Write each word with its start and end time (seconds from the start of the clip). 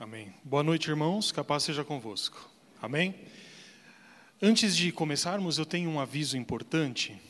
Amém. 0.00 0.32
Boa 0.44 0.62
noite, 0.62 0.88
irmãos. 0.88 1.32
Capaz 1.32 1.64
seja 1.64 1.82
convosco. 1.82 2.48
Amém. 2.80 3.16
Antes 4.40 4.76
de 4.76 4.92
começarmos, 4.92 5.58
eu 5.58 5.66
tenho 5.66 5.90
um 5.90 5.98
aviso 5.98 6.36
importante. 6.36 7.20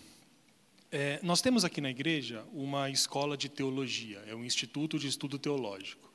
É, 0.92 1.18
nós 1.22 1.40
temos 1.40 1.64
aqui 1.64 1.80
na 1.80 1.88
igreja 1.88 2.44
uma 2.52 2.90
escola 2.90 3.38
de 3.38 3.48
teologia, 3.48 4.22
é 4.26 4.34
um 4.34 4.44
instituto 4.44 4.98
de 4.98 5.08
estudo 5.08 5.38
teológico. 5.38 6.12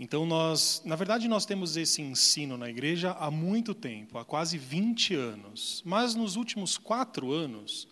Então, 0.00 0.24
nós, 0.24 0.80
na 0.82 0.96
verdade, 0.96 1.28
nós 1.28 1.44
temos 1.44 1.76
esse 1.76 2.00
ensino 2.00 2.56
na 2.56 2.70
igreja 2.70 3.10
há 3.10 3.30
muito 3.30 3.74
tempo, 3.74 4.16
há 4.16 4.24
quase 4.24 4.56
20 4.56 5.14
anos. 5.14 5.82
Mas 5.84 6.14
nos 6.14 6.36
últimos 6.36 6.78
quatro 6.78 7.32
anos, 7.32 7.86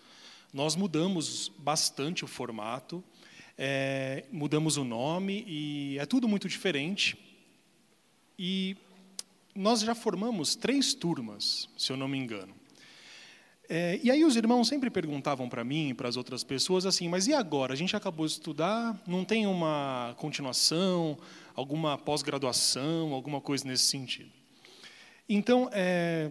nós 0.54 0.74
mudamos 0.74 1.52
bastante 1.58 2.24
o 2.24 2.26
formato, 2.26 3.04
é, 3.58 4.24
mudamos 4.32 4.78
o 4.78 4.84
nome 4.84 5.44
e 5.46 5.98
é 5.98 6.06
tudo 6.06 6.26
muito 6.26 6.48
diferente. 6.48 7.23
E 8.38 8.76
nós 9.54 9.80
já 9.80 9.94
formamos 9.94 10.56
três 10.56 10.94
turmas, 10.94 11.68
se 11.76 11.92
eu 11.92 11.96
não 11.96 12.08
me 12.08 12.18
engano. 12.18 12.54
É, 13.68 13.98
e 14.02 14.10
aí 14.10 14.24
os 14.24 14.36
irmãos 14.36 14.68
sempre 14.68 14.90
perguntavam 14.90 15.48
para 15.48 15.64
mim 15.64 15.90
e 15.90 15.94
para 15.94 16.08
as 16.08 16.16
outras 16.16 16.44
pessoas 16.44 16.84
assim, 16.84 17.08
mas 17.08 17.26
e 17.26 17.32
agora? 17.32 17.72
A 17.72 17.76
gente 17.76 17.96
acabou 17.96 18.26
de 18.26 18.32
estudar, 18.32 19.00
não 19.06 19.24
tem 19.24 19.46
uma 19.46 20.14
continuação, 20.18 21.16
alguma 21.54 21.96
pós-graduação, 21.96 23.12
alguma 23.14 23.40
coisa 23.40 23.66
nesse 23.66 23.84
sentido. 23.84 24.30
Então, 25.26 25.70
é, 25.72 26.30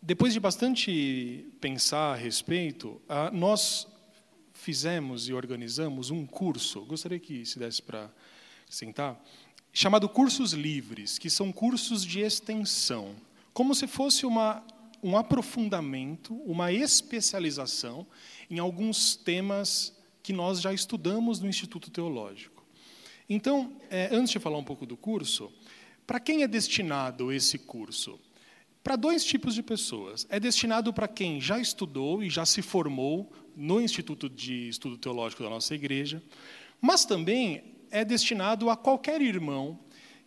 depois 0.00 0.32
de 0.32 0.40
bastante 0.40 1.46
pensar 1.60 2.12
a 2.12 2.16
respeito, 2.16 3.00
nós 3.32 3.86
fizemos 4.52 5.28
e 5.28 5.34
organizamos 5.34 6.10
um 6.10 6.24
curso, 6.24 6.86
gostaria 6.86 7.18
que 7.18 7.44
se 7.44 7.58
desse 7.58 7.82
para 7.82 8.10
sentar, 8.68 9.22
chamado 9.74 10.08
Cursos 10.08 10.52
Livres, 10.52 11.18
que 11.18 11.28
são 11.28 11.52
cursos 11.52 12.04
de 12.04 12.20
extensão, 12.20 13.14
como 13.52 13.74
se 13.74 13.86
fosse 13.86 14.24
uma 14.24 14.64
um 15.04 15.18
aprofundamento, 15.18 16.34
uma 16.46 16.72
especialização 16.72 18.06
em 18.50 18.58
alguns 18.58 19.14
temas 19.14 19.94
que 20.22 20.32
nós 20.32 20.62
já 20.62 20.72
estudamos 20.72 21.40
no 21.40 21.46
Instituto 21.46 21.90
Teológico. 21.90 22.64
Então, 23.28 23.76
é, 23.90 24.08
antes 24.10 24.32
de 24.32 24.38
falar 24.38 24.56
um 24.56 24.64
pouco 24.64 24.86
do 24.86 24.96
curso, 24.96 25.52
para 26.06 26.18
quem 26.18 26.42
é 26.42 26.48
destinado 26.48 27.30
esse 27.30 27.58
curso? 27.58 28.18
Para 28.82 28.96
dois 28.96 29.22
tipos 29.26 29.54
de 29.54 29.62
pessoas. 29.62 30.26
É 30.30 30.40
destinado 30.40 30.90
para 30.90 31.06
quem 31.06 31.38
já 31.38 31.58
estudou 31.58 32.22
e 32.22 32.30
já 32.30 32.46
se 32.46 32.62
formou 32.62 33.30
no 33.54 33.82
Instituto 33.82 34.26
de 34.26 34.70
Estudo 34.70 34.96
Teológico 34.96 35.42
da 35.42 35.50
nossa 35.50 35.74
igreja, 35.74 36.22
mas 36.80 37.04
também 37.04 37.73
é 37.94 38.04
destinado 38.04 38.68
a 38.68 38.76
qualquer 38.76 39.22
irmão 39.22 39.78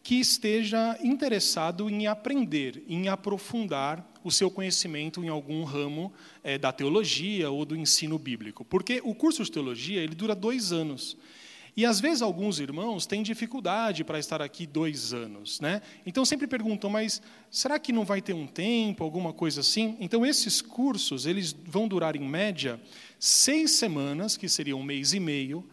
que 0.02 0.16
esteja 0.16 0.98
interessado 1.04 1.90
em 1.90 2.08
aprender, 2.08 2.82
em 2.88 3.10
aprofundar 3.10 4.10
o 4.24 4.32
seu 4.32 4.50
conhecimento 4.50 5.22
em 5.22 5.28
algum 5.28 5.66
ramo 5.66 6.14
é, 6.42 6.58
da 6.58 6.72
teologia 6.72 7.52
ou 7.52 7.66
do 7.66 7.76
ensino 7.76 8.18
bíblico. 8.18 8.64
Porque 8.64 9.02
o 9.04 9.14
curso 9.14 9.44
de 9.44 9.52
teologia 9.52 10.02
ele 10.02 10.16
dura 10.16 10.34
dois 10.34 10.72
anos. 10.72 11.18
E 11.76 11.86
às 11.86 12.00
vezes 12.00 12.22
alguns 12.22 12.60
irmãos 12.62 13.06
têm 13.06 13.22
dificuldade 13.22 14.06
para 14.06 14.18
estar 14.18 14.42
aqui 14.42 14.66
dois 14.66 15.14
anos, 15.14 15.60
né? 15.60 15.82
Então 16.06 16.24
sempre 16.24 16.48
perguntam, 16.48 16.90
mas 16.90 17.22
será 17.52 17.78
que 17.78 17.92
não 17.92 18.06
vai 18.06 18.22
ter 18.22 18.34
um 18.34 18.48
tempo, 18.48 19.04
alguma 19.04 19.34
coisa 19.34 19.60
assim? 19.60 19.98
Então 20.00 20.26
esses 20.26 20.62
cursos 20.62 21.26
eles 21.26 21.54
vão 21.66 21.86
durar 21.86 22.16
em 22.16 22.28
média 22.28 22.82
seis 23.20 23.72
semanas, 23.72 24.38
que 24.38 24.48
seria 24.48 24.76
um 24.76 24.82
mês 24.82 25.14
e 25.14 25.20
meio. 25.20 25.64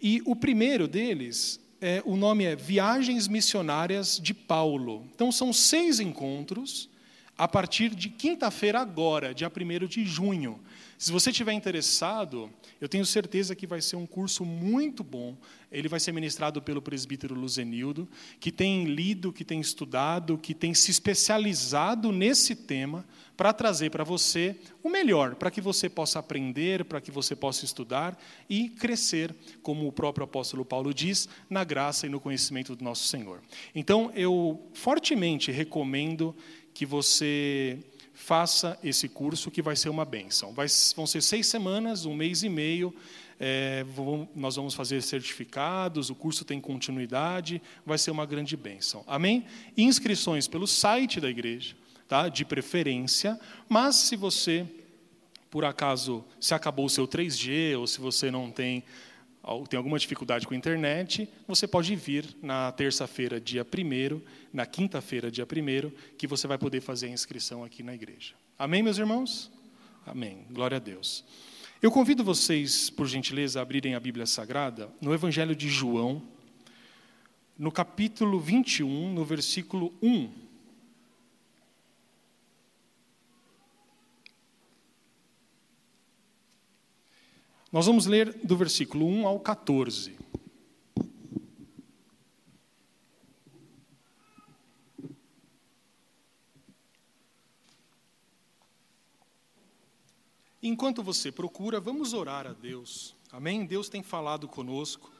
E 0.00 0.22
o 0.24 0.36
primeiro 0.36 0.86
deles 0.86 1.60
é, 1.80 2.02
o 2.04 2.16
nome 2.16 2.44
é 2.44 2.56
Viagens 2.56 3.28
Missionárias 3.28 4.18
de 4.20 4.34
Paulo. 4.34 5.04
Então, 5.14 5.30
são 5.30 5.52
seis 5.52 6.00
encontros 6.00 6.88
a 7.36 7.46
partir 7.46 7.94
de 7.94 8.08
quinta-feira, 8.08 8.80
agora, 8.80 9.32
dia 9.32 9.48
1 9.48 9.86
de 9.86 10.04
junho. 10.04 10.58
Se 10.98 11.12
você 11.12 11.30
estiver 11.30 11.52
interessado, 11.52 12.50
eu 12.80 12.88
tenho 12.88 13.06
certeza 13.06 13.54
que 13.54 13.68
vai 13.68 13.80
ser 13.80 13.94
um 13.94 14.04
curso 14.04 14.44
muito 14.44 15.04
bom. 15.04 15.36
Ele 15.70 15.86
vai 15.86 16.00
ser 16.00 16.10
ministrado 16.10 16.60
pelo 16.60 16.82
presbítero 16.82 17.36
Luzenildo, 17.36 18.08
que 18.40 18.50
tem 18.50 18.84
lido, 18.84 19.32
que 19.32 19.44
tem 19.44 19.60
estudado, 19.60 20.36
que 20.36 20.52
tem 20.52 20.74
se 20.74 20.90
especializado 20.90 22.10
nesse 22.10 22.56
tema 22.56 23.06
para 23.36 23.52
trazer 23.52 23.92
para 23.92 24.02
você 24.02 24.56
o 24.82 24.88
melhor, 24.88 25.36
para 25.36 25.52
que 25.52 25.60
você 25.60 25.88
possa 25.88 26.18
aprender, 26.18 26.84
para 26.84 27.00
que 27.00 27.12
você 27.12 27.36
possa 27.36 27.64
estudar 27.64 28.20
e 28.50 28.68
crescer, 28.68 29.32
como 29.62 29.86
o 29.86 29.92
próprio 29.92 30.24
apóstolo 30.24 30.64
Paulo 30.64 30.92
diz, 30.92 31.28
na 31.48 31.62
graça 31.62 32.06
e 32.06 32.10
no 32.10 32.18
conhecimento 32.18 32.74
do 32.74 32.82
nosso 32.82 33.06
Senhor. 33.06 33.40
Então, 33.72 34.10
eu 34.16 34.68
fortemente 34.74 35.52
recomendo 35.52 36.34
que 36.74 36.84
você 36.84 37.78
faça 38.18 38.76
esse 38.82 39.08
curso, 39.08 39.50
que 39.50 39.62
vai 39.62 39.76
ser 39.76 39.88
uma 39.88 40.04
benção. 40.04 40.52
Vai, 40.52 40.66
vão 40.96 41.06
ser 41.06 41.22
seis 41.22 41.46
semanas, 41.46 42.04
um 42.04 42.12
mês 42.12 42.42
e 42.42 42.48
meio. 42.48 42.92
É, 43.38 43.84
vamos, 43.84 44.28
nós 44.34 44.56
vamos 44.56 44.74
fazer 44.74 45.00
certificados, 45.00 46.10
o 46.10 46.14
curso 46.16 46.44
tem 46.44 46.60
continuidade, 46.60 47.62
vai 47.86 47.96
ser 47.96 48.10
uma 48.10 48.26
grande 48.26 48.56
bênção. 48.56 49.04
Amém? 49.06 49.46
Inscrições 49.76 50.48
pelo 50.48 50.66
site 50.66 51.20
da 51.20 51.30
igreja 51.30 51.76
tá? 52.08 52.28
de 52.28 52.44
preferência, 52.44 53.38
mas 53.68 53.94
se 53.94 54.16
você, 54.16 54.66
por 55.48 55.64
acaso, 55.64 56.24
se 56.40 56.52
acabou 56.52 56.86
o 56.86 56.90
seu 56.90 57.06
3G 57.06 57.78
ou 57.78 57.86
se 57.86 58.00
você 58.00 58.32
não 58.32 58.50
tem, 58.50 58.82
tem 59.68 59.76
alguma 59.76 59.98
dificuldade 59.98 60.46
com 60.46 60.54
a 60.54 60.56
internet, 60.56 61.28
você 61.46 61.66
pode 61.66 61.94
vir 61.96 62.36
na 62.42 62.70
terça-feira, 62.72 63.40
dia 63.40 63.64
1 63.64 64.20
na 64.52 64.66
quinta-feira, 64.66 65.30
dia 65.30 65.44
1 65.44 65.90
que 66.16 66.26
você 66.26 66.46
vai 66.46 66.58
poder 66.58 66.80
fazer 66.80 67.06
a 67.06 67.10
inscrição 67.10 67.64
aqui 67.64 67.82
na 67.82 67.94
igreja. 67.94 68.34
Amém, 68.58 68.82
meus 68.82 68.98
irmãos? 68.98 69.50
Amém. 70.04 70.46
Glória 70.50 70.76
a 70.76 70.80
Deus. 70.80 71.24
Eu 71.80 71.92
convido 71.92 72.24
vocês, 72.24 72.90
por 72.90 73.06
gentileza, 73.06 73.60
a 73.60 73.62
abrirem 73.62 73.94
a 73.94 74.00
Bíblia 74.00 74.26
Sagrada 74.26 74.90
no 75.00 75.14
Evangelho 75.14 75.54
de 75.54 75.68
João, 75.68 76.22
no 77.56 77.70
capítulo 77.70 78.40
21, 78.40 79.12
no 79.12 79.24
versículo 79.24 79.94
1. 80.02 80.47
Nós 87.70 87.84
vamos 87.84 88.06
ler 88.06 88.32
do 88.44 88.56
versículo 88.56 89.06
1 89.06 89.26
ao 89.26 89.38
14. 89.40 90.16
Enquanto 100.62 101.02
você 101.02 101.30
procura, 101.30 101.78
vamos 101.78 102.14
orar 102.14 102.46
a 102.46 102.52
Deus. 102.52 103.14
Amém? 103.30 103.66
Deus 103.66 103.90
tem 103.90 104.02
falado 104.02 104.48
conosco. 104.48 105.12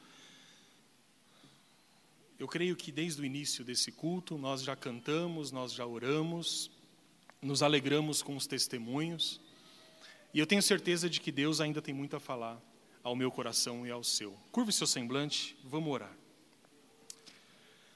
Eu 2.39 2.47
creio 2.47 2.75
que 2.75 2.91
desde 2.91 3.21
o 3.21 3.25
início 3.25 3.63
desse 3.63 3.91
culto 3.91 4.37
nós 4.37 4.63
já 4.63 4.75
cantamos, 4.75 5.51
nós 5.51 5.71
já 5.71 5.85
oramos, 5.85 6.71
nos 7.41 7.61
alegramos 7.61 8.21
com 8.23 8.35
os 8.35 8.47
testemunhos. 8.47 9.39
E 10.33 10.39
eu 10.39 10.45
tenho 10.45 10.61
certeza 10.61 11.09
de 11.09 11.19
que 11.19 11.31
Deus 11.31 11.59
ainda 11.59 11.81
tem 11.81 11.93
muito 11.93 12.15
a 12.15 12.19
falar 12.19 12.61
ao 13.03 13.15
meu 13.15 13.31
coração 13.31 13.85
e 13.87 13.89
ao 13.89 14.03
seu. 14.03 14.37
Curve 14.51 14.71
seu 14.71 14.85
semblante, 14.85 15.57
vamos 15.63 15.91
orar. 15.91 16.15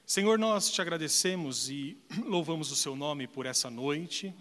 Senhor, 0.04 0.38
nós 0.38 0.70
te 0.70 0.82
agradecemos 0.82 1.70
e 1.70 1.96
louvamos 2.26 2.72
o 2.72 2.76
seu 2.76 2.96
nome 2.96 3.28
por 3.28 3.46
essa 3.46 3.70
noite. 3.70 4.34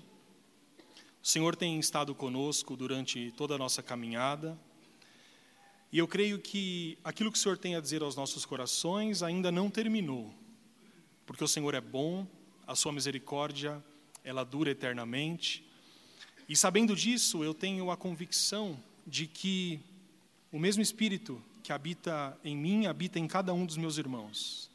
O 1.22 1.28
Senhor 1.28 1.56
tem 1.56 1.80
estado 1.80 2.16
conosco 2.16 2.76
durante 2.76 3.32
toda 3.38 3.56
a 3.56 3.58
nossa 3.58 3.84
caminhada. 3.84 4.60
E 5.92 6.00
eu 6.00 6.08
creio 6.08 6.40
que 6.40 6.98
aquilo 7.04 7.32
que 7.32 7.38
o 7.38 7.42
Senhor 7.42 7.58
tem 7.58 7.76
a 7.76 7.80
dizer 7.80 8.02
aos 8.02 8.16
nossos 8.16 8.44
corações 8.44 9.22
ainda 9.22 9.52
não 9.52 9.70
terminou. 9.70 10.34
Porque 11.26 11.44
o 11.44 11.48
Senhor 11.48 11.76
é 11.76 11.80
bom, 11.80 12.28
a 12.66 12.76
sua 12.76 12.92
misericórdia, 12.92 13.82
ela 14.24 14.44
dura 14.44 14.72
eternamente. 14.72 15.64
E 16.54 16.56
sabendo 16.56 16.96
disso, 16.96 17.44
eu 17.44 17.52
tenho 17.52 17.90
a 17.90 17.98
convicção 17.98 18.80
de 19.08 19.26
que 19.26 19.80
o 20.52 20.60
mesmo 20.60 20.84
Espírito 20.84 21.44
que 21.64 21.74
habita 21.74 22.38
em 22.44 22.56
mim 22.56 22.86
habita 22.86 23.18
em 23.18 23.28
cada 23.28 23.52
um 23.56 23.66
dos 23.66 23.76
meus 23.76 23.98
irmãos. 23.98 24.70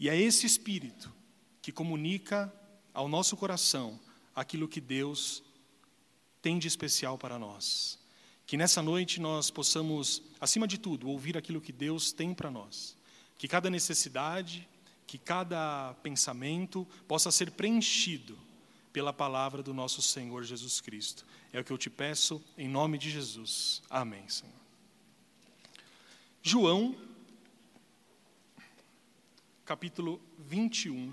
E 0.00 0.08
é 0.08 0.18
esse 0.18 0.46
Espírito 0.46 1.12
que 1.60 1.70
comunica 1.70 2.50
ao 2.94 3.06
nosso 3.06 3.36
coração 3.36 4.00
aquilo 4.34 4.66
que 4.66 4.80
Deus 4.80 5.42
tem 6.40 6.58
de 6.58 6.68
especial 6.68 7.18
para 7.18 7.38
nós. 7.38 7.98
Que 8.46 8.56
nessa 8.56 8.80
noite 8.80 9.20
nós 9.20 9.50
possamos, 9.50 10.22
acima 10.40 10.66
de 10.66 10.78
tudo, 10.78 11.10
ouvir 11.10 11.36
aquilo 11.36 11.60
que 11.60 11.70
Deus 11.70 12.12
tem 12.12 12.32
para 12.32 12.50
nós. 12.50 12.96
Que 13.36 13.46
cada 13.46 13.68
necessidade, 13.68 14.66
que 15.06 15.18
cada 15.18 15.92
pensamento 16.02 16.88
possa 17.06 17.30
ser 17.30 17.50
preenchido 17.50 18.38
pela 18.94 19.12
palavra 19.12 19.60
do 19.60 19.74
nosso 19.74 20.00
Senhor 20.00 20.44
Jesus 20.44 20.80
Cristo. 20.80 21.26
É 21.52 21.58
o 21.58 21.64
que 21.64 21.72
eu 21.72 21.76
te 21.76 21.90
peço 21.90 22.40
em 22.56 22.68
nome 22.68 22.96
de 22.96 23.10
Jesus. 23.10 23.82
Amém, 23.90 24.26
Senhor. 24.28 24.54
João, 26.40 26.96
capítulo 29.64 30.20
21, 30.38 31.12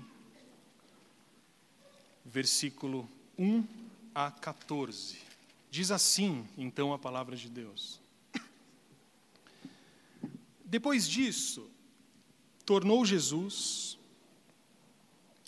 versículo 2.24 3.10
1 3.36 3.66
a 4.14 4.30
14. 4.30 5.18
Diz 5.68 5.90
assim, 5.90 6.46
então, 6.56 6.92
a 6.92 6.98
palavra 7.00 7.34
de 7.34 7.48
Deus. 7.48 8.00
Depois 10.64 11.08
disso, 11.08 11.68
tornou 12.64 13.04
Jesus 13.04 13.98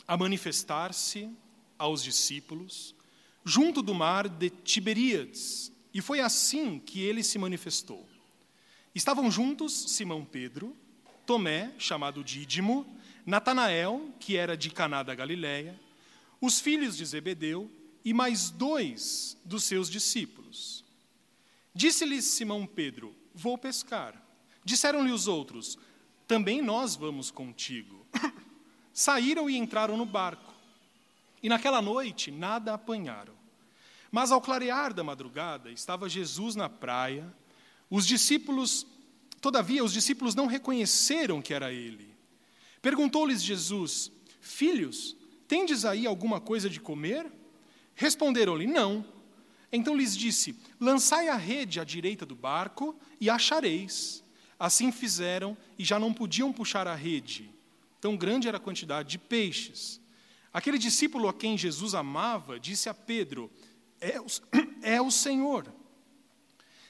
a 0.08 0.16
manifestar-se 0.16 1.30
aos 1.78 2.02
discípulos 2.02 2.94
junto 3.44 3.82
do 3.82 3.94
mar 3.94 4.28
de 4.28 4.48
Tiberíades, 4.48 5.70
e 5.92 6.00
foi 6.00 6.20
assim 6.20 6.78
que 6.78 7.00
ele 7.00 7.22
se 7.22 7.38
manifestou. 7.38 8.08
Estavam 8.94 9.30
juntos 9.30 9.72
Simão 9.88 10.24
Pedro, 10.24 10.74
Tomé, 11.26 11.72
chamado 11.78 12.24
Dídimo, 12.24 12.86
Natanael, 13.26 14.10
que 14.18 14.36
era 14.36 14.56
de 14.56 14.70
Caná 14.70 15.02
da 15.02 15.14
Galiléia, 15.14 15.78
os 16.40 16.60
filhos 16.60 16.96
de 16.96 17.04
Zebedeu 17.04 17.70
e 18.04 18.12
mais 18.12 18.50
dois 18.50 19.36
dos 19.44 19.64
seus 19.64 19.90
discípulos. 19.90 20.84
Disse-lhes 21.74 22.24
Simão 22.24 22.66
Pedro: 22.66 23.14
Vou 23.34 23.58
pescar. 23.58 24.20
Disseram-lhe 24.64 25.12
os 25.12 25.26
outros: 25.26 25.78
Também 26.26 26.62
nós 26.62 26.96
vamos 26.96 27.30
contigo. 27.30 28.06
Saíram 28.92 29.50
e 29.50 29.56
entraram 29.56 29.96
no 29.96 30.06
barco. 30.06 30.53
E 31.44 31.48
naquela 31.50 31.82
noite 31.82 32.30
nada 32.30 32.72
apanharam. 32.72 33.34
Mas 34.10 34.32
ao 34.32 34.40
clarear 34.40 34.94
da 34.94 35.04
madrugada, 35.04 35.70
estava 35.70 36.08
Jesus 36.08 36.56
na 36.56 36.70
praia. 36.70 37.30
Os 37.90 38.06
discípulos, 38.06 38.86
todavia, 39.42 39.84
os 39.84 39.92
discípulos 39.92 40.34
não 40.34 40.46
reconheceram 40.46 41.42
que 41.42 41.52
era 41.52 41.70
ele. 41.70 42.16
Perguntou-lhes 42.80 43.42
Jesus: 43.42 44.10
Filhos, 44.40 45.14
tendes 45.46 45.84
aí 45.84 46.06
alguma 46.06 46.40
coisa 46.40 46.70
de 46.70 46.80
comer? 46.80 47.30
Responderam-lhe: 47.94 48.66
Não. 48.66 49.04
Então 49.70 49.94
lhes 49.94 50.16
disse: 50.16 50.58
Lançai 50.80 51.28
a 51.28 51.36
rede 51.36 51.78
à 51.78 51.84
direita 51.84 52.24
do 52.24 52.34
barco 52.34 52.98
e 53.20 53.28
achareis. 53.28 54.24
Assim 54.58 54.90
fizeram 54.90 55.54
e 55.78 55.84
já 55.84 55.98
não 55.98 56.14
podiam 56.14 56.50
puxar 56.54 56.88
a 56.88 56.94
rede. 56.94 57.50
Tão 58.00 58.16
grande 58.16 58.48
era 58.48 58.56
a 58.56 58.60
quantidade 58.60 59.10
de 59.10 59.18
peixes. 59.18 60.02
Aquele 60.54 60.78
discípulo 60.78 61.28
a 61.28 61.34
quem 61.34 61.58
Jesus 61.58 61.96
amava 61.96 62.60
disse 62.60 62.88
a 62.88 62.94
Pedro: 62.94 63.50
É 64.00 64.20
o, 64.20 64.26
é 64.82 65.02
o 65.02 65.10
Senhor. 65.10 65.74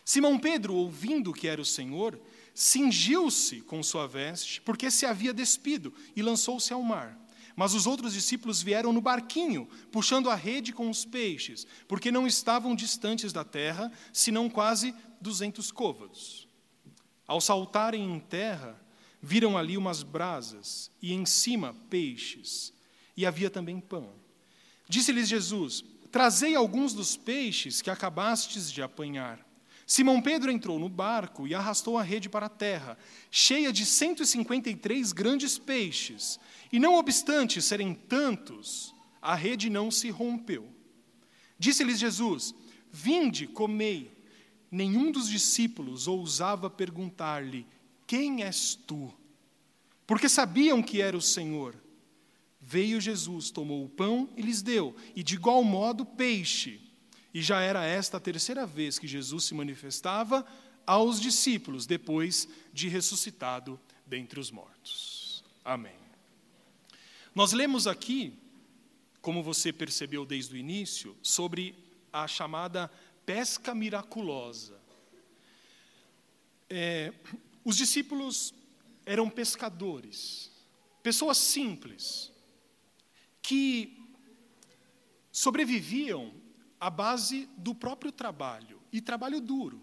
Simão 0.05 0.39
Pedro, 0.39 0.75
ouvindo 0.75 1.33
que 1.33 1.49
era 1.49 1.63
o 1.63 1.65
Senhor, 1.65 2.21
cingiu-se 2.53 3.63
com 3.63 3.83
sua 3.83 4.07
veste, 4.07 4.61
porque 4.61 4.91
se 4.91 5.07
havia 5.07 5.33
despido, 5.33 5.95
e 6.15 6.21
lançou-se 6.21 6.75
ao 6.75 6.83
mar. 6.83 7.19
Mas 7.57 7.73
os 7.73 7.87
outros 7.87 8.13
discípulos 8.13 8.61
vieram 8.61 8.93
no 8.93 9.01
barquinho, 9.01 9.67
puxando 9.91 10.29
a 10.29 10.35
rede 10.35 10.71
com 10.71 10.91
os 10.91 11.07
peixes, 11.07 11.67
porque 11.89 12.13
não 12.13 12.27
estavam 12.27 12.75
distantes 12.75 13.33
da 13.33 13.45
terra, 13.45 13.91
senão 14.13 14.51
quase 14.51 14.95
duzentos 15.23 15.73
côvados. 15.73 16.47
Ao 17.27 17.41
saltarem 17.41 18.05
em 18.05 18.21
terra, 18.21 18.79
viram 19.23 19.57
ali 19.57 19.79
umas 19.79 20.03
brasas, 20.03 20.91
e 21.01 21.15
em 21.15 21.25
cima 21.25 21.75
peixes, 21.89 22.74
e 23.17 23.25
havia 23.25 23.51
também 23.51 23.81
pão. 23.81 24.13
Disse-lhes 24.89 25.29
Jesus: 25.29 25.85
Trazei 26.11 26.55
alguns 26.55 26.93
dos 26.93 27.17
peixes 27.17 27.83
que 27.83 27.91
acabastes 27.91 28.71
de 28.71 28.83
apanhar. 28.83 29.45
Simão 29.87 30.23
Pedro 30.23 30.51
entrou 30.51 30.79
no 30.79 30.89
barco 30.89 31.47
e 31.47 31.55
arrastou 31.55 31.99
a 31.99 32.03
rede 32.03 32.29
para 32.29 32.47
a 32.47 32.51
terra, 32.51 32.97
cheia 33.31 33.73
de 33.73 33.85
153 33.85 35.13
grandes 35.13 35.59
peixes. 35.59 36.41
E 36.73 36.79
não 36.79 36.95
obstante 36.95 37.61
serem 37.61 37.95
tantos, 37.95 38.95
a 39.21 39.35
rede 39.35 39.69
não 39.69 39.91
se 39.91 40.11
rompeu. 40.11 40.69
Disse-lhes 41.59 41.99
Jesus: 41.99 42.55
Vinde, 42.91 43.47
comei. 43.47 44.13
Nenhum 44.71 45.13
dos 45.13 45.29
discípulos 45.29 46.09
ousava 46.09 46.71
perguntar-lhe: 46.71 47.67
Quem 48.07 48.43
és 48.43 48.75
tu? 48.75 49.13
Porque 50.07 50.29
sabiam 50.29 50.83
que 50.83 51.01
era 51.01 51.17
o 51.17 51.23
Senhor. 51.23 51.84
Veio 52.67 52.99
Jesus, 52.99 53.51
tomou 53.51 53.85
o 53.85 53.89
pão 53.91 54.31
e 54.35 54.41
lhes 54.41 54.63
deu, 54.63 54.97
e 55.15 55.23
de 55.23 55.35
igual 55.35 55.63
modo 55.63 56.07
peixe. 56.07 56.81
E 57.33 57.43
já 57.43 57.61
era 57.61 57.85
esta 57.85 58.17
a 58.17 58.21
terceira 58.21 58.67
vez 58.67 58.99
que 58.99 59.07
Jesus 59.07 59.45
se 59.45 59.55
manifestava 59.55 60.47
aos 60.87 61.21
discípulos, 61.21 61.85
depois 61.85 62.49
de 62.73 62.89
ressuscitado 62.89 63.79
dentre 64.07 64.41
os 64.41 64.51
mortos. 64.51 65.45
Amém. 65.63 65.97
Nós 67.35 67.53
lemos 67.53 67.87
aqui, 67.87 68.33
como 69.21 69.43
você 69.43 69.71
percebeu 69.71 70.25
desde 70.25 70.55
o 70.55 70.57
início, 70.57 71.15
sobre 71.23 71.75
a 72.11 72.27
chamada 72.27 72.91
pesca 73.27 73.75
miraculosa. 73.75 74.81
É, 76.71 77.13
os 77.63 77.77
discípulos 77.77 78.55
eram 79.05 79.29
pescadores, 79.29 80.51
pessoas 81.03 81.37
simples, 81.37 82.33
que 83.45 84.03
sobreviviam 85.31 86.33
a 86.81 86.89
base 86.89 87.47
do 87.59 87.75
próprio 87.75 88.11
trabalho, 88.11 88.81
e 88.91 89.03
trabalho 89.03 89.39
duro. 89.39 89.83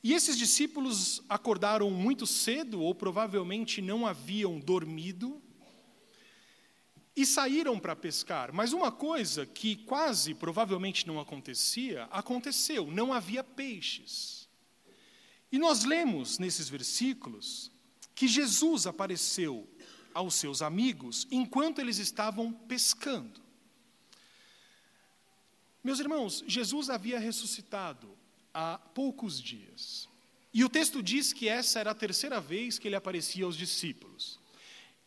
E 0.00 0.12
esses 0.12 0.38
discípulos 0.38 1.20
acordaram 1.28 1.90
muito 1.90 2.24
cedo, 2.24 2.80
ou 2.80 2.94
provavelmente 2.94 3.82
não 3.82 4.06
haviam 4.06 4.60
dormido, 4.60 5.42
e 7.16 7.26
saíram 7.26 7.80
para 7.80 7.96
pescar. 7.96 8.52
Mas 8.52 8.72
uma 8.72 8.92
coisa 8.92 9.44
que 9.44 9.74
quase 9.74 10.32
provavelmente 10.32 11.04
não 11.04 11.18
acontecia, 11.18 12.04
aconteceu: 12.12 12.86
não 12.92 13.12
havia 13.12 13.42
peixes. 13.42 14.48
E 15.50 15.58
nós 15.58 15.82
lemos 15.82 16.38
nesses 16.38 16.68
versículos 16.68 17.72
que 18.14 18.28
Jesus 18.28 18.86
apareceu 18.86 19.68
aos 20.16 20.34
seus 20.34 20.62
amigos 20.62 21.28
enquanto 21.30 21.78
eles 21.78 21.98
estavam 21.98 22.50
pescando. 22.50 23.38
Meus 25.84 26.00
irmãos, 26.00 26.42
Jesus 26.46 26.88
havia 26.88 27.18
ressuscitado 27.18 28.08
há 28.52 28.78
poucos 28.78 29.40
dias. 29.40 30.08
E 30.54 30.64
o 30.64 30.70
texto 30.70 31.02
diz 31.02 31.34
que 31.34 31.48
essa 31.48 31.78
era 31.78 31.90
a 31.90 31.94
terceira 31.94 32.40
vez 32.40 32.78
que 32.78 32.88
ele 32.88 32.96
aparecia 32.96 33.44
aos 33.44 33.56
discípulos. 33.56 34.40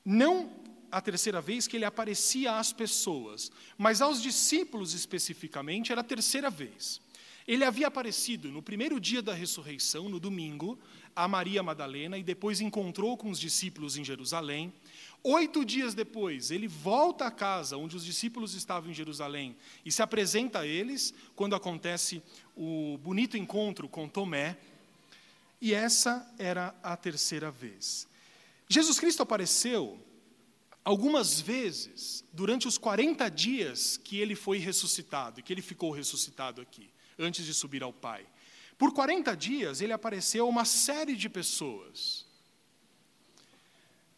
Não 0.05 0.53
a 0.91 1.01
terceira 1.01 1.41
vez 1.41 1.67
que 1.67 1.75
ele 1.75 1.85
aparecia 1.85 2.57
às 2.59 2.71
pessoas, 2.71 3.51
mas 3.77 4.01
aos 4.01 4.21
discípulos 4.21 4.93
especificamente 4.93 5.91
era 5.91 6.01
a 6.01 6.03
terceira 6.03 6.51
vez. 6.51 7.01
Ele 7.47 7.63
havia 7.63 7.87
aparecido 7.87 8.49
no 8.49 8.61
primeiro 8.61 8.99
dia 8.99 9.23
da 9.23 9.33
ressurreição, 9.33 10.07
no 10.07 10.19
domingo, 10.19 10.77
a 11.15 11.27
Maria 11.27 11.63
Madalena 11.63 12.17
e 12.17 12.23
depois 12.23 12.61
encontrou 12.61 13.17
com 13.17 13.29
os 13.29 13.39
discípulos 13.39 13.97
em 13.97 14.05
Jerusalém. 14.05 14.71
Oito 15.23 15.65
dias 15.65 15.93
depois, 15.93 16.49
ele 16.49 16.67
volta 16.67 17.25
à 17.25 17.31
casa 17.31 17.75
onde 17.75 17.95
os 17.95 18.05
discípulos 18.05 18.53
estavam 18.53 18.89
em 18.89 18.93
Jerusalém 18.93 19.55
e 19.83 19.91
se 19.91 20.01
apresenta 20.01 20.59
a 20.59 20.67
eles 20.67 21.13
quando 21.35 21.55
acontece 21.55 22.23
o 22.55 22.97
bonito 23.03 23.35
encontro 23.35 23.89
com 23.89 24.07
Tomé. 24.07 24.57
E 25.61 25.73
essa 25.73 26.25
era 26.37 26.73
a 26.81 26.95
terceira 26.95 27.51
vez. 27.51 28.07
Jesus 28.69 28.97
Cristo 28.97 29.21
apareceu 29.21 29.99
algumas 30.85 31.41
vezes 31.41 32.23
durante 32.31 32.65
os 32.67 32.77
40 32.77 33.29
dias 33.29 33.97
que 33.97 34.19
ele 34.19 34.35
foi 34.35 34.57
ressuscitado, 34.57 35.43
que 35.43 35.51
ele 35.51 35.61
ficou 35.61 35.91
ressuscitado 35.91 36.61
aqui, 36.61 36.89
antes 37.17 37.45
de 37.45 37.53
subir 37.53 37.83
ao 37.83 37.91
Pai. 37.91 38.25
Por 38.77 38.93
40 38.93 39.35
dias 39.35 39.81
ele 39.81 39.91
apareceu 39.91 40.45
a 40.45 40.49
uma 40.49 40.63
série 40.63 41.17
de 41.17 41.27
pessoas. 41.27 42.25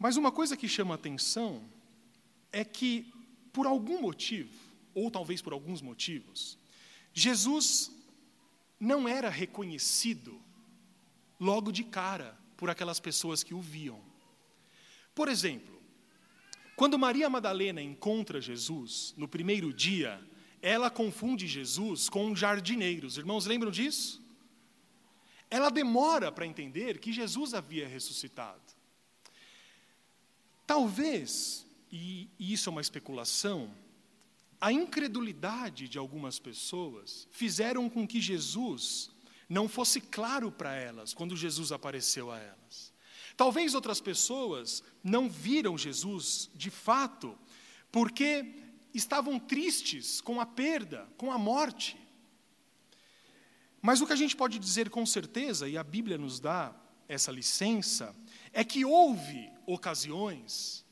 Mas 0.01 0.17
uma 0.17 0.31
coisa 0.31 0.57
que 0.57 0.67
chama 0.67 0.95
atenção 0.95 1.63
é 2.51 2.65
que, 2.65 3.13
por 3.53 3.67
algum 3.67 4.01
motivo, 4.01 4.51
ou 4.95 5.11
talvez 5.11 5.43
por 5.43 5.53
alguns 5.53 5.79
motivos, 5.79 6.57
Jesus 7.13 7.91
não 8.79 9.07
era 9.07 9.29
reconhecido 9.29 10.41
logo 11.39 11.71
de 11.71 11.83
cara 11.83 12.35
por 12.57 12.67
aquelas 12.67 12.99
pessoas 12.99 13.43
que 13.43 13.53
o 13.53 13.61
viam. 13.61 14.01
Por 15.13 15.29
exemplo, 15.29 15.79
quando 16.75 16.97
Maria 16.97 17.29
Madalena 17.29 17.79
encontra 17.79 18.41
Jesus 18.41 19.13
no 19.15 19.27
primeiro 19.27 19.71
dia, 19.71 20.19
ela 20.63 20.89
confunde 20.89 21.45
Jesus 21.47 22.09
com 22.09 22.35
jardineiros. 22.35 23.17
Irmãos, 23.17 23.45
lembram 23.45 23.69
disso? 23.69 24.19
Ela 25.47 25.69
demora 25.69 26.31
para 26.31 26.47
entender 26.47 26.97
que 26.97 27.13
Jesus 27.13 27.53
havia 27.53 27.87
ressuscitado. 27.87 28.80
Talvez, 30.71 31.65
e 31.91 32.29
isso 32.39 32.69
é 32.69 32.71
uma 32.71 32.79
especulação, 32.79 33.69
a 34.61 34.71
incredulidade 34.71 35.89
de 35.89 35.97
algumas 35.97 36.39
pessoas 36.39 37.27
fizeram 37.29 37.89
com 37.89 38.07
que 38.07 38.21
Jesus 38.21 39.11
não 39.49 39.67
fosse 39.67 39.99
claro 39.99 40.49
para 40.49 40.73
elas 40.73 41.13
quando 41.13 41.35
Jesus 41.35 41.73
apareceu 41.73 42.31
a 42.31 42.39
elas. 42.39 42.93
Talvez 43.35 43.75
outras 43.75 43.99
pessoas 43.99 44.81
não 45.03 45.29
viram 45.29 45.77
Jesus 45.77 46.49
de 46.55 46.69
fato, 46.69 47.37
porque 47.91 48.45
estavam 48.93 49.37
tristes 49.37 50.21
com 50.21 50.39
a 50.39 50.45
perda, 50.45 51.05
com 51.17 51.33
a 51.33 51.37
morte. 51.37 51.97
Mas 53.81 53.99
o 53.99 54.07
que 54.07 54.13
a 54.13 54.15
gente 54.15 54.37
pode 54.37 54.57
dizer 54.57 54.89
com 54.89 55.05
certeza, 55.05 55.67
e 55.67 55.77
a 55.77 55.83
Bíblia 55.83 56.17
nos 56.17 56.39
dá 56.39 56.73
essa 57.09 57.29
licença, 57.29 58.15
é 58.53 58.63
que 58.63 58.83
houve 58.85 59.51
ocasiões 59.65 60.85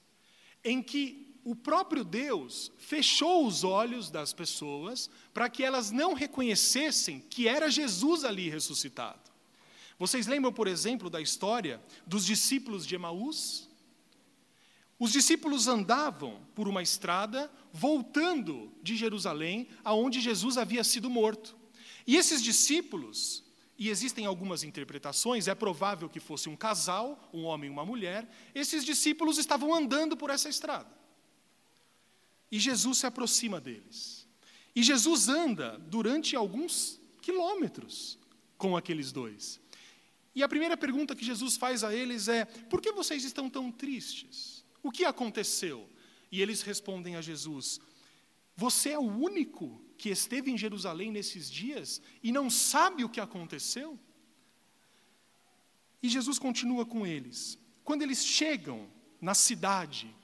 em 0.63 0.81
que 0.81 1.29
o 1.43 1.55
próprio 1.55 2.03
Deus 2.03 2.71
fechou 2.77 3.45
os 3.47 3.63
olhos 3.63 4.11
das 4.11 4.33
pessoas 4.33 5.09
para 5.33 5.49
que 5.49 5.63
elas 5.63 5.89
não 5.89 6.13
reconhecessem 6.13 7.21
que 7.29 7.47
era 7.47 7.71
Jesus 7.71 8.23
ali 8.23 8.49
ressuscitado. 8.49 9.29
Vocês 9.97 10.27
lembram, 10.27 10.53
por 10.53 10.67
exemplo, 10.67 11.09
da 11.09 11.19
história 11.19 11.81
dos 12.05 12.25
discípulos 12.25 12.85
de 12.85 12.95
Emaús? 12.95 13.67
Os 14.97 15.11
discípulos 15.11 15.67
andavam 15.67 16.39
por 16.53 16.67
uma 16.67 16.83
estrada 16.83 17.51
voltando 17.71 18.71
de 18.81 18.95
Jerusalém, 18.95 19.67
aonde 19.83 20.19
Jesus 20.21 20.57
havia 20.57 20.83
sido 20.83 21.09
morto. 21.09 21.55
E 22.05 22.15
esses 22.15 22.41
discípulos, 22.41 23.43
e 23.79 23.87
existem 23.87 24.25
algumas 24.25 24.61
interpretações, 24.65 25.47
é 25.47 25.55
provável 25.55 26.09
que 26.09 26.19
fosse 26.19 26.49
um 26.49 26.55
casal, 26.55 27.29
um 27.33 27.45
homem 27.45 27.69
e 27.69 27.71
uma 27.71 27.85
mulher, 27.85 28.29
esses 28.53 28.83
discípulos 28.83 29.37
estavam 29.37 29.73
andando 29.73 30.17
por 30.17 30.29
essa 30.29 30.49
estrada. 30.49 30.93
E 32.51 32.59
Jesus 32.59 32.97
se 32.97 33.07
aproxima 33.07 33.61
deles. 33.61 34.27
E 34.75 34.83
Jesus 34.83 35.29
anda 35.29 35.77
durante 35.77 36.35
alguns 36.35 36.99
quilômetros 37.21 38.19
com 38.57 38.75
aqueles 38.75 39.13
dois. 39.13 39.61
E 40.35 40.43
a 40.43 40.49
primeira 40.49 40.75
pergunta 40.75 41.15
que 41.15 41.23
Jesus 41.23 41.55
faz 41.55 41.81
a 41.81 41.95
eles 41.95 42.27
é: 42.27 42.43
por 42.43 42.81
que 42.81 42.91
vocês 42.91 43.23
estão 43.23 43.49
tão 43.49 43.71
tristes? 43.71 44.65
O 44.83 44.91
que 44.91 45.05
aconteceu? 45.05 45.89
E 46.29 46.41
eles 46.41 46.61
respondem 46.63 47.15
a 47.15 47.21
Jesus: 47.21 47.79
Você 48.57 48.89
é 48.89 48.99
o 48.99 49.03
único 49.03 49.81
que 49.99 50.09
esteve 50.09 50.49
em 50.49 50.57
Jerusalém 50.57 51.11
nesses 51.11 51.51
dias 51.51 52.01
e 52.23 52.31
não 52.31 52.49
sabe 52.49 53.03
o 53.03 53.09
que 53.09 53.19
aconteceu? 53.19 53.99
E 56.01 56.07
Jesus 56.07 56.39
continua 56.39 56.85
com 56.85 57.05
eles. 57.05 57.59
Quando 57.83 58.01
eles 58.01 58.25
chegam 58.25 58.89
na 59.19 59.35
cidade 59.35 60.15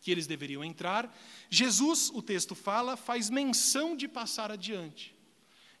que 0.00 0.10
eles 0.10 0.26
deveriam 0.26 0.64
entrar, 0.64 1.16
Jesus, 1.48 2.10
o 2.12 2.20
texto 2.20 2.56
fala, 2.56 2.96
faz 2.96 3.30
menção 3.30 3.96
de 3.96 4.08
passar 4.08 4.50
adiante. 4.50 5.14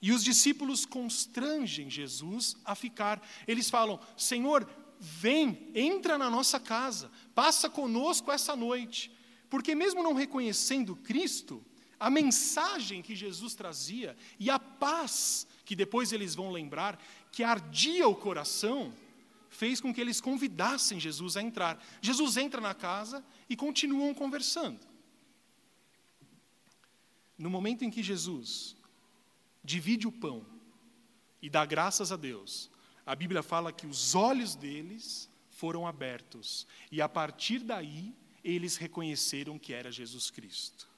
E 0.00 0.12
os 0.12 0.22
discípulos 0.22 0.86
constrangem 0.86 1.90
Jesus 1.90 2.56
a 2.64 2.76
ficar. 2.76 3.20
Eles 3.48 3.68
falam: 3.68 3.98
Senhor, 4.16 4.68
vem, 5.00 5.72
entra 5.74 6.16
na 6.16 6.30
nossa 6.30 6.60
casa, 6.60 7.10
passa 7.34 7.68
conosco 7.68 8.30
essa 8.30 8.54
noite. 8.54 9.10
Porque, 9.50 9.74
mesmo 9.74 10.02
não 10.02 10.14
reconhecendo 10.14 10.94
Cristo, 10.94 11.64
a 11.98 12.10
mensagem 12.10 13.02
que 13.02 13.14
Jesus 13.14 13.54
trazia 13.54 14.16
e 14.38 14.50
a 14.50 14.58
paz 14.58 15.46
que 15.64 15.74
depois 15.74 16.12
eles 16.12 16.34
vão 16.34 16.50
lembrar, 16.50 17.00
que 17.32 17.42
ardia 17.42 18.06
o 18.06 18.14
coração, 18.14 18.92
fez 19.48 19.80
com 19.80 19.94
que 19.94 20.00
eles 20.00 20.20
convidassem 20.20 21.00
Jesus 21.00 21.36
a 21.36 21.42
entrar. 21.42 21.82
Jesus 22.02 22.36
entra 22.36 22.60
na 22.60 22.74
casa 22.74 23.24
e 23.48 23.56
continuam 23.56 24.12
conversando. 24.12 24.80
No 27.38 27.48
momento 27.48 27.84
em 27.84 27.90
que 27.90 28.02
Jesus 28.02 28.76
divide 29.62 30.06
o 30.06 30.12
pão 30.12 30.44
e 31.40 31.48
dá 31.48 31.64
graças 31.64 32.12
a 32.12 32.16
Deus, 32.16 32.70
a 33.06 33.14
Bíblia 33.14 33.42
fala 33.42 33.72
que 33.72 33.86
os 33.86 34.14
olhos 34.14 34.54
deles 34.54 35.28
foram 35.50 35.86
abertos 35.86 36.66
e 36.90 37.00
a 37.00 37.08
partir 37.08 37.60
daí 37.60 38.14
eles 38.42 38.76
reconheceram 38.76 39.58
que 39.58 39.72
era 39.72 39.90
Jesus 39.90 40.30
Cristo. 40.30 40.93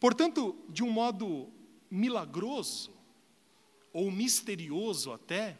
Portanto, 0.00 0.56
de 0.68 0.82
um 0.82 0.90
modo 0.90 1.50
milagroso, 1.90 2.90
ou 3.92 4.10
misterioso 4.10 5.12
até, 5.12 5.58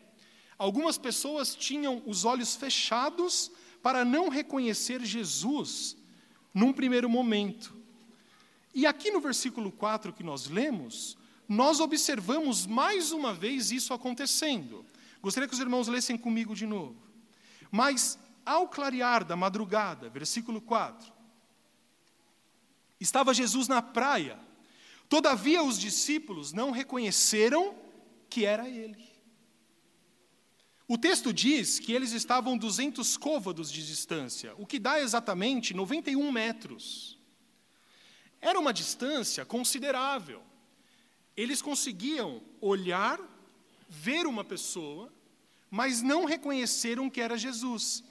algumas 0.56 0.98
pessoas 0.98 1.54
tinham 1.54 2.02
os 2.06 2.24
olhos 2.24 2.54
fechados 2.54 3.50
para 3.82 4.04
não 4.04 4.28
reconhecer 4.28 5.04
Jesus 5.04 5.96
num 6.52 6.72
primeiro 6.72 7.08
momento. 7.08 7.76
E 8.74 8.86
aqui 8.86 9.10
no 9.10 9.20
versículo 9.20 9.72
4 9.72 10.12
que 10.12 10.22
nós 10.22 10.48
lemos, 10.48 11.16
nós 11.48 11.80
observamos 11.80 12.66
mais 12.66 13.10
uma 13.10 13.32
vez 13.32 13.72
isso 13.72 13.94
acontecendo. 13.94 14.84
Gostaria 15.22 15.48
que 15.48 15.54
os 15.54 15.60
irmãos 15.60 15.88
lessem 15.88 16.16
comigo 16.16 16.54
de 16.54 16.66
novo. 16.66 16.96
Mas, 17.70 18.18
ao 18.44 18.68
clarear 18.68 19.24
da 19.24 19.34
madrugada, 19.34 20.08
versículo 20.08 20.60
4, 20.60 21.12
Estava 23.00 23.34
Jesus 23.34 23.68
na 23.68 23.80
praia. 23.80 24.38
Todavia 25.08 25.62
os 25.62 25.78
discípulos 25.78 26.52
não 26.52 26.70
reconheceram 26.70 27.74
que 28.28 28.44
era 28.44 28.68
ele. 28.68 29.08
O 30.86 30.96
texto 30.96 31.32
diz 31.32 31.78
que 31.78 31.92
eles 31.92 32.12
estavam 32.12 32.56
200 32.56 33.16
côvados 33.16 33.70
de 33.70 33.86
distância, 33.86 34.54
o 34.56 34.66
que 34.66 34.78
dá 34.78 34.98
exatamente 34.98 35.74
91 35.74 36.32
metros. 36.32 37.18
Era 38.40 38.58
uma 38.58 38.72
distância 38.72 39.44
considerável. 39.44 40.42
Eles 41.36 41.60
conseguiam 41.60 42.42
olhar, 42.60 43.20
ver 43.88 44.26
uma 44.26 44.42
pessoa, 44.42 45.12
mas 45.70 46.02
não 46.02 46.24
reconheceram 46.24 47.10
que 47.10 47.20
era 47.20 47.36
Jesus. 47.36 48.02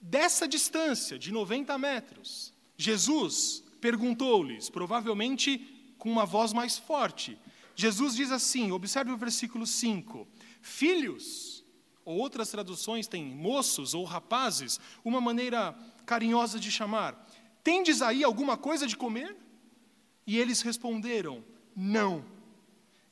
Dessa 0.00 0.48
distância 0.48 1.18
de 1.18 1.32
90 1.32 1.78
metros, 1.78 2.52
Jesus 2.76 3.62
perguntou-lhes, 3.80 4.68
provavelmente 4.70 5.94
com 5.98 6.10
uma 6.10 6.26
voz 6.26 6.52
mais 6.52 6.78
forte. 6.78 7.38
Jesus 7.74 8.14
diz 8.14 8.30
assim: 8.30 8.72
observe 8.72 9.10
o 9.12 9.16
versículo 9.16 9.66
5: 9.66 10.26
Filhos, 10.60 11.64
ou 12.04 12.18
outras 12.18 12.50
traduções 12.50 13.06
têm 13.06 13.24
moços 13.24 13.94
ou 13.94 14.04
rapazes, 14.04 14.80
uma 15.04 15.20
maneira 15.20 15.76
carinhosa 16.06 16.58
de 16.58 16.70
chamar, 16.70 17.28
tendes 17.62 18.00
aí 18.00 18.22
alguma 18.22 18.56
coisa 18.56 18.86
de 18.86 18.96
comer? 18.96 19.36
E 20.26 20.38
eles 20.38 20.62
responderam: 20.62 21.44
Não. 21.74 22.24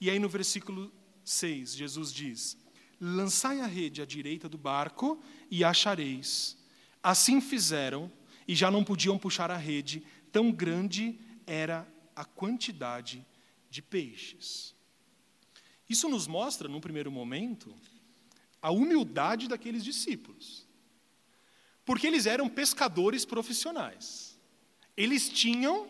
E 0.01 0.11
aí 0.11 0.19
no 0.19 0.29
versículo 0.29 0.93
6, 1.25 1.77
Jesus 1.77 2.13
diz: 2.13 2.57
Lançai 3.01 3.61
a 3.61 3.67
rede 3.67 4.01
à 4.01 4.07
direita 4.07 4.49
do 4.49 4.57
barco 4.57 5.21
e 5.51 5.65
achareis. 5.65 6.57
Assim 7.03 7.41
fizeram 7.41 8.11
e 8.47 8.55
já 8.55 8.71
não 8.71 8.85
podiam 8.85 9.19
puxar 9.19 9.51
a 9.51 9.57
rede, 9.57 10.05
tão 10.35 10.51
grande 10.51 11.17
era 11.47 11.87
a 12.17 12.25
quantidade 12.25 13.25
de 13.71 13.81
peixes. 13.81 14.75
Isso 15.89 16.09
nos 16.09 16.27
mostra, 16.27 16.69
num 16.69 16.81
primeiro 16.81 17.09
momento, 17.09 17.73
a 18.61 18.73
humildade 18.73 19.47
daqueles 19.47 19.85
discípulos. 19.85 20.67
Porque 21.85 22.09
eles 22.09 22.27
eram 22.27 22.49
pescadores 22.49 23.25
profissionais. 23.25 24.37
Eles 24.97 25.29
tinham 25.29 25.89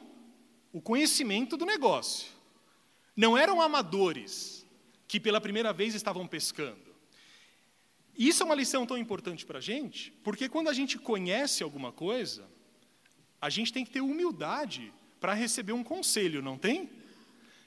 o 0.75 0.81
conhecimento 0.83 1.57
do 1.57 1.65
negócio. 1.65 2.31
Não 3.17 3.39
eram 3.39 3.63
amadores 3.63 4.67
que 5.09 5.19
pela 5.19 5.41
primeira 5.41 5.73
vez 5.73 5.95
estavam 5.95 6.27
pescando. 6.27 6.95
Isso 8.15 8.43
é 8.43 8.47
uma 8.47 8.55
lição 8.55 8.85
tão 8.85 8.99
importante 8.99 9.47
para 9.47 9.59
a 9.59 9.63
gente, 9.63 10.13
porque 10.23 10.51
quando 10.51 10.69
a 10.69 10.75
gente 10.75 10.99
conhece 10.99 11.63
alguma 11.63 11.91
coisa, 11.91 12.47
a 13.45 13.51
gente 13.51 13.75
tem 13.75 13.85
que 13.85 13.91
ter 13.91 14.01
humildade 14.01 14.91
para 15.21 15.35
receber 15.35 15.75
um 15.75 15.85
conselho, 15.85 16.41
não 16.41 16.57
tem? 16.57 16.89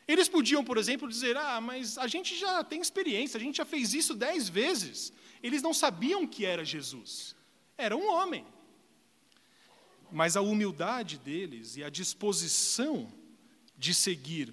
Eles 0.08 0.28
podiam, 0.28 0.64
por 0.64 0.76
exemplo, 0.76 1.08
dizer: 1.08 1.38
Ah, 1.38 1.62
mas 1.62 2.00
a 2.00 2.08
gente 2.08 2.36
já 2.36 2.64
tem 2.64 2.82
experiência, 2.82 3.38
a 3.38 3.40
gente 3.40 3.58
já 3.58 3.66
fez 3.66 3.94
isso 3.94 4.16
dez 4.16 4.50
vezes. 4.50 5.14
Eles 5.44 5.62
não 5.62 5.76
sabiam 5.76 6.26
que 6.26 6.46
era 6.46 6.66
Jesus, 6.66 7.36
era 7.78 7.96
um 7.96 8.10
homem. 8.12 8.44
Mas 10.12 10.36
a 10.36 10.42
humildade 10.42 11.20
deles 11.20 11.78
e 11.78 11.84
a 11.84 11.92
disposição 11.92 13.14
de 13.78 13.94
seguir 13.94 14.52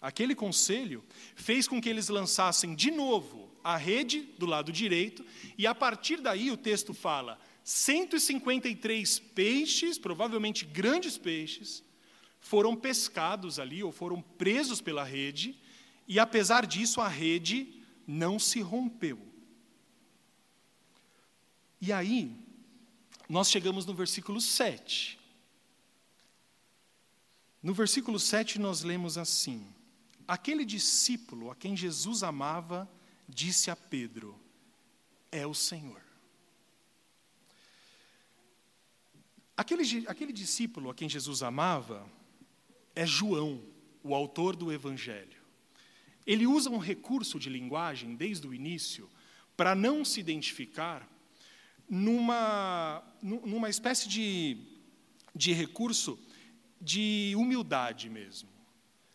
aquele 0.00 0.34
conselho 0.34 1.04
fez 1.34 1.68
com 1.68 1.78
que 1.78 1.90
eles 1.90 2.08
lançassem 2.08 2.74
de 2.74 2.90
novo 2.90 3.50
a 3.62 3.76
rede 3.76 4.20
do 4.38 4.46
lado 4.46 4.72
direito, 4.72 5.22
e 5.58 5.66
a 5.66 5.74
partir 5.74 6.22
daí 6.22 6.50
o 6.50 6.56
texto 6.56 6.94
fala: 6.94 7.38
153 7.64 9.18
peixes, 9.18 9.98
provavelmente 9.98 10.66
grandes 10.66 11.16
peixes, 11.16 11.82
foram 12.38 12.76
pescados 12.76 13.58
ali, 13.58 13.82
ou 13.82 13.90
foram 13.90 14.20
presos 14.20 14.82
pela 14.82 15.02
rede, 15.02 15.58
e 16.06 16.18
apesar 16.18 16.66
disso, 16.66 17.00
a 17.00 17.08
rede 17.08 17.82
não 18.06 18.38
se 18.38 18.60
rompeu. 18.60 19.18
E 21.80 21.90
aí, 21.90 22.36
nós 23.26 23.50
chegamos 23.50 23.86
no 23.86 23.94
versículo 23.94 24.42
7. 24.42 25.18
No 27.62 27.72
versículo 27.72 28.20
7, 28.20 28.58
nós 28.58 28.82
lemos 28.82 29.16
assim: 29.16 29.66
Aquele 30.28 30.66
discípulo 30.66 31.50
a 31.50 31.56
quem 31.56 31.74
Jesus 31.74 32.22
amava 32.22 32.86
disse 33.26 33.70
a 33.70 33.76
Pedro: 33.76 34.38
É 35.32 35.46
o 35.46 35.54
Senhor. 35.54 36.03
Aquele, 39.56 40.04
aquele 40.08 40.32
discípulo 40.32 40.90
a 40.90 40.94
quem 40.94 41.08
Jesus 41.08 41.42
amava 41.42 42.04
é 42.94 43.06
João, 43.06 43.62
o 44.02 44.14
autor 44.14 44.56
do 44.56 44.72
Evangelho. 44.72 45.42
Ele 46.26 46.46
usa 46.46 46.70
um 46.70 46.78
recurso 46.78 47.38
de 47.38 47.48
linguagem 47.48 48.14
desde 48.14 48.46
o 48.46 48.54
início 48.54 49.08
para 49.56 49.74
não 49.74 50.04
se 50.04 50.18
identificar 50.18 51.08
numa, 51.88 53.02
numa 53.22 53.68
espécie 53.68 54.08
de, 54.08 54.56
de 55.34 55.52
recurso 55.52 56.18
de 56.80 57.34
humildade 57.36 58.10
mesmo, 58.10 58.48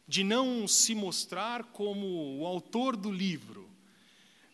de 0.07 0.23
não 0.23 0.67
se 0.67 0.95
mostrar 0.95 1.65
como 1.65 2.39
o 2.39 2.45
autor 2.45 2.95
do 2.95 3.11
livro. 3.11 3.69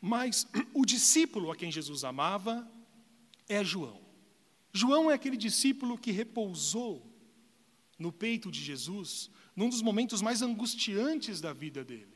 Mas 0.01 0.47
o 0.73 0.85
discípulo 0.85 1.51
a 1.51 1.55
quem 1.55 1.71
Jesus 1.71 2.03
amava 2.03 2.67
é 3.47 3.63
João. 3.63 4.04
João 4.75 5.09
é 5.09 5.13
aquele 5.13 5.37
discípulo 5.37 5.97
que 5.97 6.11
repousou 6.11 7.09
no 7.97 8.11
peito 8.11 8.51
de 8.51 8.61
Jesus 8.61 9.29
num 9.55 9.69
dos 9.69 9.81
momentos 9.81 10.21
mais 10.21 10.41
angustiantes 10.41 11.39
da 11.39 11.53
vida 11.53 11.81
dele. 11.81 12.13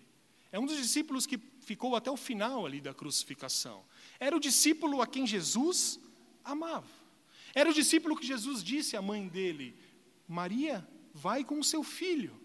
É 0.51 0.59
um 0.59 0.65
dos 0.65 0.75
discípulos 0.75 1.25
que 1.25 1.37
ficou 1.61 1.95
até 1.95 2.11
o 2.11 2.17
final 2.17 2.65
ali 2.65 2.81
da 2.81 2.93
crucificação. 2.93 3.85
Era 4.19 4.35
o 4.35 4.41
discípulo 4.41 5.01
a 5.01 5.07
quem 5.07 5.25
Jesus 5.25 6.01
amava. 6.43 6.89
Era 7.55 7.69
o 7.69 7.73
discípulo 7.73 8.17
que 8.17 8.27
Jesus 8.27 8.61
disse 8.61 8.97
à 8.97 9.01
mãe 9.01 9.25
dele: 9.25 9.73
Maria, 10.27 10.85
vai 11.13 11.45
com 11.45 11.59
o 11.59 11.63
seu 11.63 11.81
filho, 11.81 12.37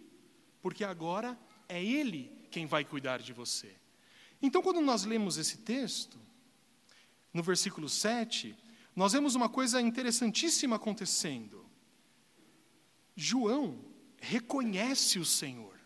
porque 0.63 0.85
agora 0.85 1.37
é 1.69 1.85
ele 1.85 2.31
quem 2.53 2.67
vai 2.67 2.85
cuidar 2.85 3.21
de 3.21 3.33
você. 3.33 3.75
Então, 4.41 4.63
quando 4.63 4.81
nós 4.81 5.05
lemos 5.05 5.39
esse 5.39 5.59
texto, 5.59 6.21
no 7.33 7.43
versículo 7.43 7.89
7, 7.89 8.55
nós 8.95 9.13
vemos 9.13 9.35
uma 9.35 9.49
coisa 9.49 9.81
interessantíssima 9.81 10.77
acontecendo. 10.77 11.65
João 13.17 13.85
reconhece 14.21 15.19
o 15.19 15.25
Senhor. 15.25 15.79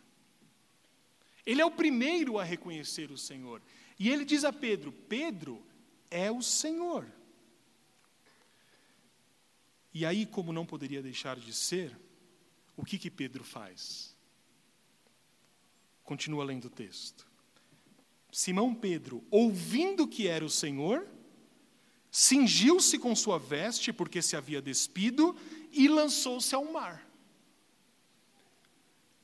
Ele 1.44 1.60
é 1.60 1.64
o 1.64 1.70
primeiro 1.70 2.38
a 2.38 2.44
reconhecer 2.44 3.10
o 3.10 3.16
Senhor. 3.16 3.62
E 3.98 4.10
ele 4.10 4.24
diz 4.24 4.44
a 4.44 4.52
Pedro: 4.52 4.92
Pedro 4.92 5.64
é 6.10 6.30
o 6.30 6.42
Senhor. 6.42 7.10
E 9.92 10.04
aí, 10.04 10.26
como 10.26 10.52
não 10.52 10.66
poderia 10.66 11.02
deixar 11.02 11.38
de 11.38 11.52
ser, 11.52 11.98
o 12.76 12.84
que 12.84 12.98
que 12.98 13.10
Pedro 13.10 13.42
faz? 13.42 14.14
Continua 16.04 16.44
lendo 16.44 16.66
o 16.66 16.70
texto. 16.70 17.26
Simão 18.30 18.74
Pedro, 18.74 19.24
ouvindo 19.30 20.06
que 20.06 20.28
era 20.28 20.44
o 20.44 20.50
Senhor, 20.50 21.08
cingiu-se 22.18 22.98
com 22.98 23.14
sua 23.14 23.38
veste, 23.38 23.92
porque 23.92 24.20
se 24.20 24.34
havia 24.34 24.60
despido, 24.60 25.36
e 25.70 25.86
lançou-se 25.86 26.52
ao 26.52 26.64
mar. 26.64 27.08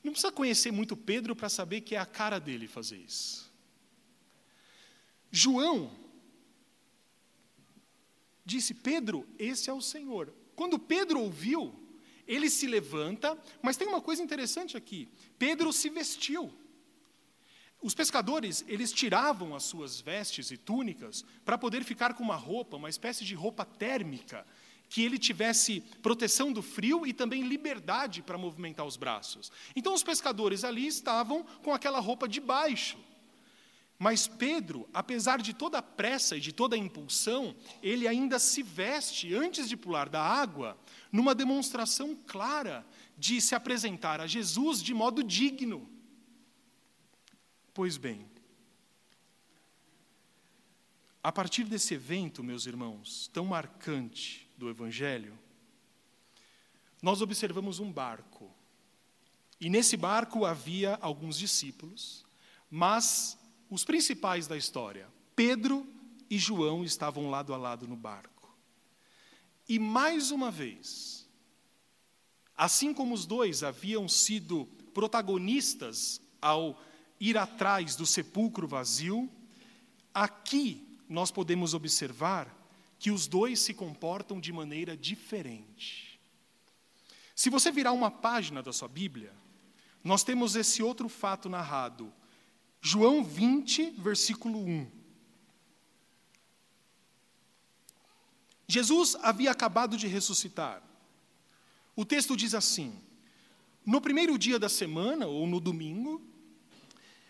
Não 0.01 0.13
precisa 0.13 0.31
conhecer 0.31 0.71
muito 0.71 0.95
Pedro 0.95 1.35
para 1.35 1.49
saber 1.49 1.81
que 1.81 1.95
é 1.95 1.97
a 1.97 2.05
cara 2.05 2.39
dele 2.39 2.69
fazer 2.69 2.95
isso. 2.95 3.51
João 5.29 5.91
disse: 8.45 8.73
Pedro, 8.73 9.27
esse 9.37 9.69
é 9.69 9.73
o 9.73 9.81
Senhor. 9.81 10.33
Quando 10.55 10.79
Pedro 10.79 11.19
ouviu, 11.19 11.77
ele 12.25 12.49
se 12.49 12.65
levanta, 12.65 13.37
mas 13.61 13.75
tem 13.75 13.89
uma 13.89 13.99
coisa 13.99 14.23
interessante 14.23 14.77
aqui: 14.77 15.09
Pedro 15.37 15.73
se 15.73 15.89
vestiu. 15.89 16.53
Os 17.85 17.93
pescadores, 17.93 18.65
eles 18.67 18.91
tiravam 18.91 19.55
as 19.55 19.61
suas 19.61 20.01
vestes 20.01 20.49
e 20.49 20.57
túnicas 20.57 21.23
para 21.45 21.55
poder 21.55 21.83
ficar 21.83 22.15
com 22.15 22.23
uma 22.23 22.35
roupa, 22.35 22.77
uma 22.77 22.89
espécie 22.89 23.23
de 23.23 23.35
roupa 23.35 23.63
térmica, 23.63 24.43
que 24.89 25.03
ele 25.03 25.19
tivesse 25.19 25.81
proteção 26.01 26.51
do 26.51 26.63
frio 26.63 27.05
e 27.05 27.13
também 27.13 27.43
liberdade 27.43 28.23
para 28.23 28.39
movimentar 28.39 28.87
os 28.87 28.97
braços. 28.97 29.51
Então 29.75 29.93
os 29.93 30.01
pescadores 30.01 30.63
ali 30.63 30.87
estavam 30.87 31.43
com 31.61 31.75
aquela 31.75 31.99
roupa 31.99 32.27
de 32.27 32.41
baixo. 32.41 32.97
Mas 33.99 34.25
Pedro, 34.25 34.89
apesar 34.91 35.39
de 35.39 35.53
toda 35.53 35.77
a 35.77 35.83
pressa 35.83 36.37
e 36.37 36.41
de 36.41 36.51
toda 36.51 36.75
a 36.75 36.79
impulsão, 36.79 37.55
ele 37.83 38.07
ainda 38.07 38.39
se 38.39 38.63
veste 38.63 39.35
antes 39.35 39.69
de 39.69 39.77
pular 39.77 40.09
da 40.09 40.23
água, 40.23 40.75
numa 41.11 41.35
demonstração 41.35 42.17
clara 42.25 42.83
de 43.15 43.39
se 43.39 43.53
apresentar 43.53 44.19
a 44.19 44.25
Jesus 44.25 44.81
de 44.81 44.91
modo 44.91 45.23
digno. 45.23 45.93
Pois 47.75 47.97
bem, 47.97 48.25
a 51.21 51.29
partir 51.29 51.65
desse 51.65 51.93
evento, 51.93 52.41
meus 52.41 52.65
irmãos, 52.65 53.29
tão 53.33 53.47
marcante 53.47 54.49
do 54.57 54.69
Evangelho, 54.69 55.37
nós 57.01 57.21
observamos 57.21 57.79
um 57.79 57.91
barco. 57.91 58.49
E 59.59 59.69
nesse 59.69 59.97
barco 59.97 60.45
havia 60.45 60.97
alguns 61.01 61.37
discípulos, 61.37 62.25
mas 62.71 63.37
os 63.69 63.83
principais 63.83 64.47
da 64.47 64.55
história, 64.55 65.09
Pedro 65.35 65.85
e 66.29 66.37
João, 66.37 66.81
estavam 66.81 67.29
lado 67.29 67.53
a 67.53 67.57
lado 67.57 67.85
no 67.89 67.97
barco. 67.97 68.57
E 69.67 69.77
mais 69.77 70.31
uma 70.31 70.49
vez, 70.49 71.27
assim 72.55 72.93
como 72.93 73.13
os 73.13 73.25
dois 73.25 73.63
haviam 73.63 74.07
sido 74.07 74.65
protagonistas 74.93 76.21
ao 76.41 76.81
ir 77.19 77.37
atrás 77.37 77.95
do 77.95 78.05
sepulcro 78.05 78.67
vazio, 78.67 79.29
aqui 80.13 80.85
nós 81.07 81.31
podemos 81.31 81.73
observar 81.73 82.53
que 82.97 83.11
os 83.11 83.27
dois 83.27 83.59
se 83.59 83.73
comportam 83.73 84.39
de 84.39 84.51
maneira 84.51 84.95
diferente. 84.97 86.19
Se 87.35 87.49
você 87.49 87.71
virar 87.71 87.91
uma 87.91 88.09
página 88.09 88.63
da 88.63 88.71
sua 88.71 88.87
Bíblia, 88.87 89.33
nós 90.03 90.23
temos 90.23 90.55
esse 90.55 90.81
outro 90.81 91.09
fato 91.09 91.49
narrado. 91.49 92.11
João 92.81 93.23
20, 93.23 93.91
versículo 93.97 94.59
1. 94.59 94.87
Jesus 98.67 99.15
havia 99.21 99.51
acabado 99.51 99.97
de 99.97 100.07
ressuscitar. 100.07 100.81
O 101.95 102.05
texto 102.05 102.35
diz 102.35 102.53
assim: 102.53 102.99
No 103.85 104.01
primeiro 104.01 104.37
dia 104.37 104.57
da 104.57 104.69
semana, 104.69 105.27
ou 105.27 105.45
no 105.45 105.59
domingo, 105.59 106.21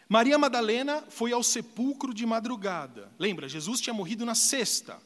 Maria 0.08 0.38
Madalena 0.38 1.04
foi 1.10 1.32
ao 1.32 1.42
sepulcro 1.42 2.14
de 2.14 2.26
madrugada. 2.26 3.12
Lembra, 3.18 3.50
Jesus 3.50 3.82
tinha 3.82 3.94
morrido 3.94 4.26
na 4.26 4.36
sexta. 4.36 5.02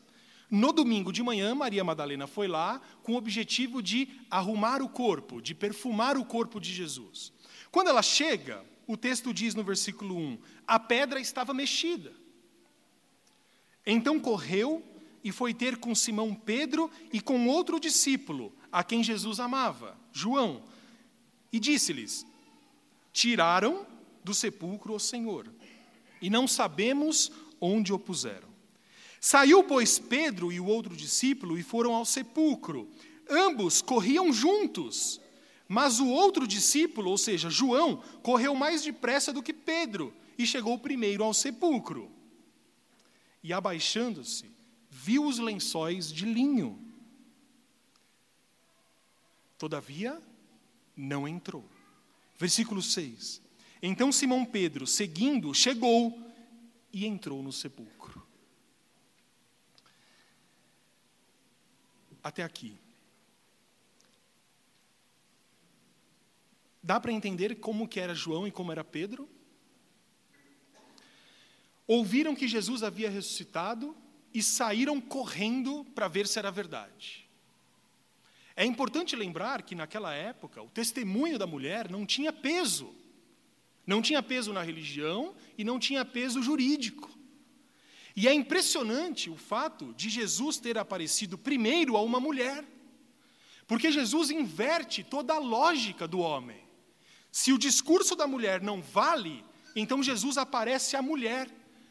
No 0.51 0.73
domingo 0.73 1.13
de 1.13 1.23
manhã, 1.23 1.55
Maria 1.55 1.83
Madalena 1.83 2.27
foi 2.27 2.47
lá 2.47 2.81
com 3.03 3.13
o 3.13 3.17
objetivo 3.17 3.81
de 3.81 4.09
arrumar 4.29 4.81
o 4.81 4.89
corpo, 4.89 5.41
de 5.41 5.53
perfumar 5.53 6.17
o 6.17 6.25
corpo 6.25 6.59
de 6.59 6.73
Jesus. 6.73 7.31
Quando 7.71 7.89
ela 7.89 8.01
chega, 8.01 8.65
o 8.87 8.97
texto 8.97 9.33
diz 9.33 9.53
no 9.53 9.63
versículo 9.63 10.17
1: 10.17 10.39
a 10.67 10.79
pedra 10.79 11.19
estava 11.19 11.53
mexida. 11.53 12.11
Então 13.85 14.19
correu 14.19 14.83
e 15.23 15.31
foi 15.31 15.53
ter 15.53 15.77
com 15.77 15.93
Simão 15.93 16.33
Pedro 16.33 16.89
e 17.13 17.21
com 17.21 17.47
outro 17.47 17.79
discípulo, 17.79 18.53
a 18.71 18.83
quem 18.83 19.03
Jesus 19.03 19.39
amava, 19.39 19.95
João, 20.11 20.63
e 21.53 21.59
disse-lhes: 21.59 22.25
Tiraram 23.13 23.85
do 24.23 24.33
sepulcro 24.33 24.93
o 24.93 24.99
Senhor, 24.99 25.51
e 26.21 26.29
não 26.29 26.47
sabemos 26.47 27.31
onde 27.59 27.93
o 27.93 27.99
puseram. 27.99 28.49
Saiu, 29.21 29.63
pois, 29.63 29.99
Pedro 29.99 30.51
e 30.51 30.59
o 30.59 30.65
outro 30.65 30.95
discípulo 30.95 31.57
e 31.57 31.63
foram 31.63 31.93
ao 31.93 32.05
sepulcro. 32.05 32.89
Ambos 33.29 33.81
corriam 33.81 34.31
juntos, 34.31 35.19
mas 35.67 35.99
o 35.99 36.07
outro 36.07 36.47
discípulo, 36.47 37.11
ou 37.11 37.17
seja, 37.17 37.49
João, 37.49 38.01
correu 38.23 38.55
mais 38.55 38.81
depressa 38.81 39.33
do 39.33 39.43
que 39.43 39.53
Pedro 39.53 40.13
e 40.37 40.47
chegou 40.47 40.79
primeiro 40.79 41.23
ao 41.23 41.33
sepulcro. 41.33 42.09
E 43.43 43.51
abaixando-se, 43.51 44.49
viu 44.89 45.25
os 45.25 45.37
lençóis 45.37 46.11
de 46.11 46.25
linho. 46.25 46.79
Todavia, 49.57 50.21
não 50.95 51.27
entrou. 51.27 51.63
Versículo 52.37 52.81
6. 52.81 53.41
Então 53.81 54.11
Simão 54.11 54.45
Pedro, 54.45 54.85
seguindo, 54.85 55.53
chegou 55.53 56.17
e 56.91 57.05
entrou 57.05 57.41
no 57.41 57.51
sepulcro. 57.51 58.25
Até 62.21 62.43
aqui. 62.43 62.77
Dá 66.83 66.99
para 66.99 67.11
entender 67.11 67.55
como 67.55 67.87
que 67.87 67.99
era 67.99 68.15
João 68.15 68.47
e 68.47 68.51
como 68.51 68.71
era 68.71 68.83
Pedro? 68.83 69.29
Ouviram 71.87 72.35
que 72.35 72.47
Jesus 72.47 72.83
havia 72.83 73.09
ressuscitado 73.09 73.95
e 74.33 74.43
saíram 74.43 74.99
correndo 75.01 75.85
para 75.95 76.07
ver 76.07 76.27
se 76.27 76.37
era 76.37 76.51
verdade. 76.51 77.27
É 78.55 78.65
importante 78.65 79.15
lembrar 79.15 79.63
que 79.63 79.73
naquela 79.73 80.13
época 80.13 80.61
o 80.61 80.69
testemunho 80.69 81.39
da 81.39 81.47
mulher 81.47 81.89
não 81.89 82.05
tinha 82.05 82.31
peso. 82.31 82.93
Não 83.89 84.03
tinha 84.03 84.21
peso 84.21 84.53
na 84.53 84.61
religião 84.61 85.33
e 85.57 85.63
não 85.63 85.79
tinha 85.79 86.05
peso 86.05 86.43
jurídico. 86.43 87.09
E 88.15 88.27
é 88.27 88.33
impressionante 88.35 89.31
o 89.31 89.35
fato 89.35 89.95
de 89.95 90.09
Jesus 90.09 90.59
ter 90.59 90.77
aparecido 90.77 91.39
primeiro 91.39 91.97
a 91.97 92.01
uma 92.03 92.19
mulher. 92.19 92.63
Porque 93.65 93.91
Jesus 93.91 94.29
inverte 94.29 95.03
toda 95.03 95.33
a 95.33 95.39
lógica 95.39 96.07
do 96.07 96.19
homem. 96.19 96.59
Se 97.31 97.51
o 97.51 97.57
discurso 97.57 98.15
da 98.15 98.27
mulher 98.27 98.61
não 98.61 98.79
vale, 98.79 99.43
então 99.75 100.03
Jesus 100.03 100.37
aparece 100.37 100.95
à 100.95 101.01
mulher 101.01 101.49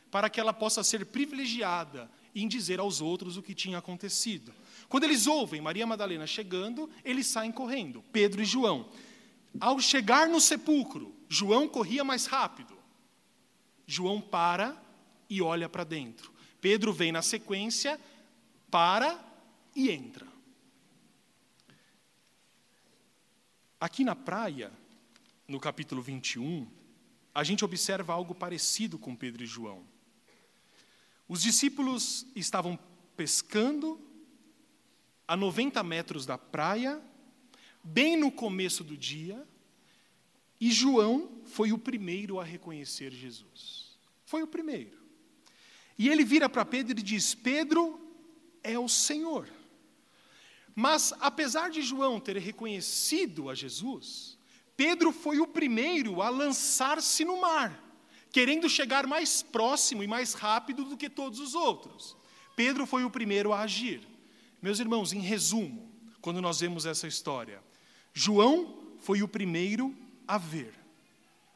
para 0.08 0.30
que 0.30 0.38
ela 0.38 0.52
possa 0.52 0.84
ser 0.84 1.04
privilegiada 1.04 2.08
em 2.32 2.46
dizer 2.46 2.78
aos 2.78 3.00
outros 3.00 3.36
o 3.36 3.42
que 3.42 3.56
tinha 3.56 3.78
acontecido. 3.78 4.54
Quando 4.88 5.02
eles 5.02 5.26
ouvem 5.26 5.60
Maria 5.60 5.84
Madalena 5.84 6.28
chegando, 6.28 6.88
eles 7.04 7.26
saem 7.26 7.50
correndo, 7.50 8.04
Pedro 8.12 8.40
e 8.40 8.44
João. 8.44 8.88
Ao 9.58 9.80
chegar 9.80 10.28
no 10.28 10.40
sepulcro, 10.40 11.17
João 11.28 11.68
corria 11.68 12.02
mais 12.02 12.26
rápido. 12.26 12.76
João 13.86 14.20
para 14.20 14.80
e 15.28 15.42
olha 15.42 15.68
para 15.68 15.84
dentro. 15.84 16.32
Pedro 16.60 16.92
vem 16.92 17.12
na 17.12 17.22
sequência, 17.22 18.00
para 18.70 19.18
e 19.74 19.90
entra. 19.90 20.26
Aqui 23.80 24.02
na 24.02 24.16
praia, 24.16 24.72
no 25.46 25.60
capítulo 25.60 26.02
21, 26.02 26.66
a 27.34 27.44
gente 27.44 27.64
observa 27.64 28.12
algo 28.12 28.34
parecido 28.34 28.98
com 28.98 29.14
Pedro 29.14 29.44
e 29.44 29.46
João. 29.46 29.86
Os 31.28 31.42
discípulos 31.42 32.26
estavam 32.34 32.78
pescando 33.16 34.00
a 35.26 35.36
90 35.36 35.82
metros 35.82 36.26
da 36.26 36.36
praia, 36.36 37.00
bem 37.84 38.16
no 38.16 38.32
começo 38.32 38.82
do 38.82 38.96
dia, 38.96 39.46
e 40.60 40.70
João 40.70 41.40
foi 41.44 41.72
o 41.72 41.78
primeiro 41.78 42.40
a 42.40 42.44
reconhecer 42.44 43.12
Jesus. 43.12 43.98
Foi 44.24 44.42
o 44.42 44.46
primeiro. 44.46 44.98
E 45.98 46.08
ele 46.08 46.24
vira 46.24 46.48
para 46.48 46.64
Pedro 46.64 46.98
e 46.98 47.02
diz: 47.02 47.34
Pedro 47.34 48.00
é 48.62 48.78
o 48.78 48.88
Senhor. 48.88 49.48
Mas, 50.74 51.12
apesar 51.20 51.70
de 51.70 51.82
João 51.82 52.20
ter 52.20 52.36
reconhecido 52.36 53.50
a 53.50 53.54
Jesus, 53.54 54.38
Pedro 54.76 55.12
foi 55.12 55.40
o 55.40 55.46
primeiro 55.46 56.22
a 56.22 56.28
lançar-se 56.28 57.24
no 57.24 57.40
mar 57.40 57.88
querendo 58.30 58.68
chegar 58.68 59.06
mais 59.06 59.42
próximo 59.42 60.02
e 60.02 60.06
mais 60.06 60.34
rápido 60.34 60.84
do 60.84 60.96
que 60.96 61.08
todos 61.08 61.40
os 61.40 61.54
outros. 61.54 62.16
Pedro 62.54 62.86
foi 62.86 63.04
o 63.04 63.10
primeiro 63.10 63.52
a 63.52 63.60
agir. 63.60 64.00
Meus 64.60 64.80
irmãos, 64.80 65.12
em 65.12 65.20
resumo, 65.20 65.90
quando 66.20 66.40
nós 66.40 66.60
vemos 66.60 66.84
essa 66.84 67.06
história, 67.06 67.62
João 68.12 68.76
foi 68.98 69.22
o 69.22 69.28
primeiro 69.28 69.96
a 70.28 70.36
ver, 70.36 70.74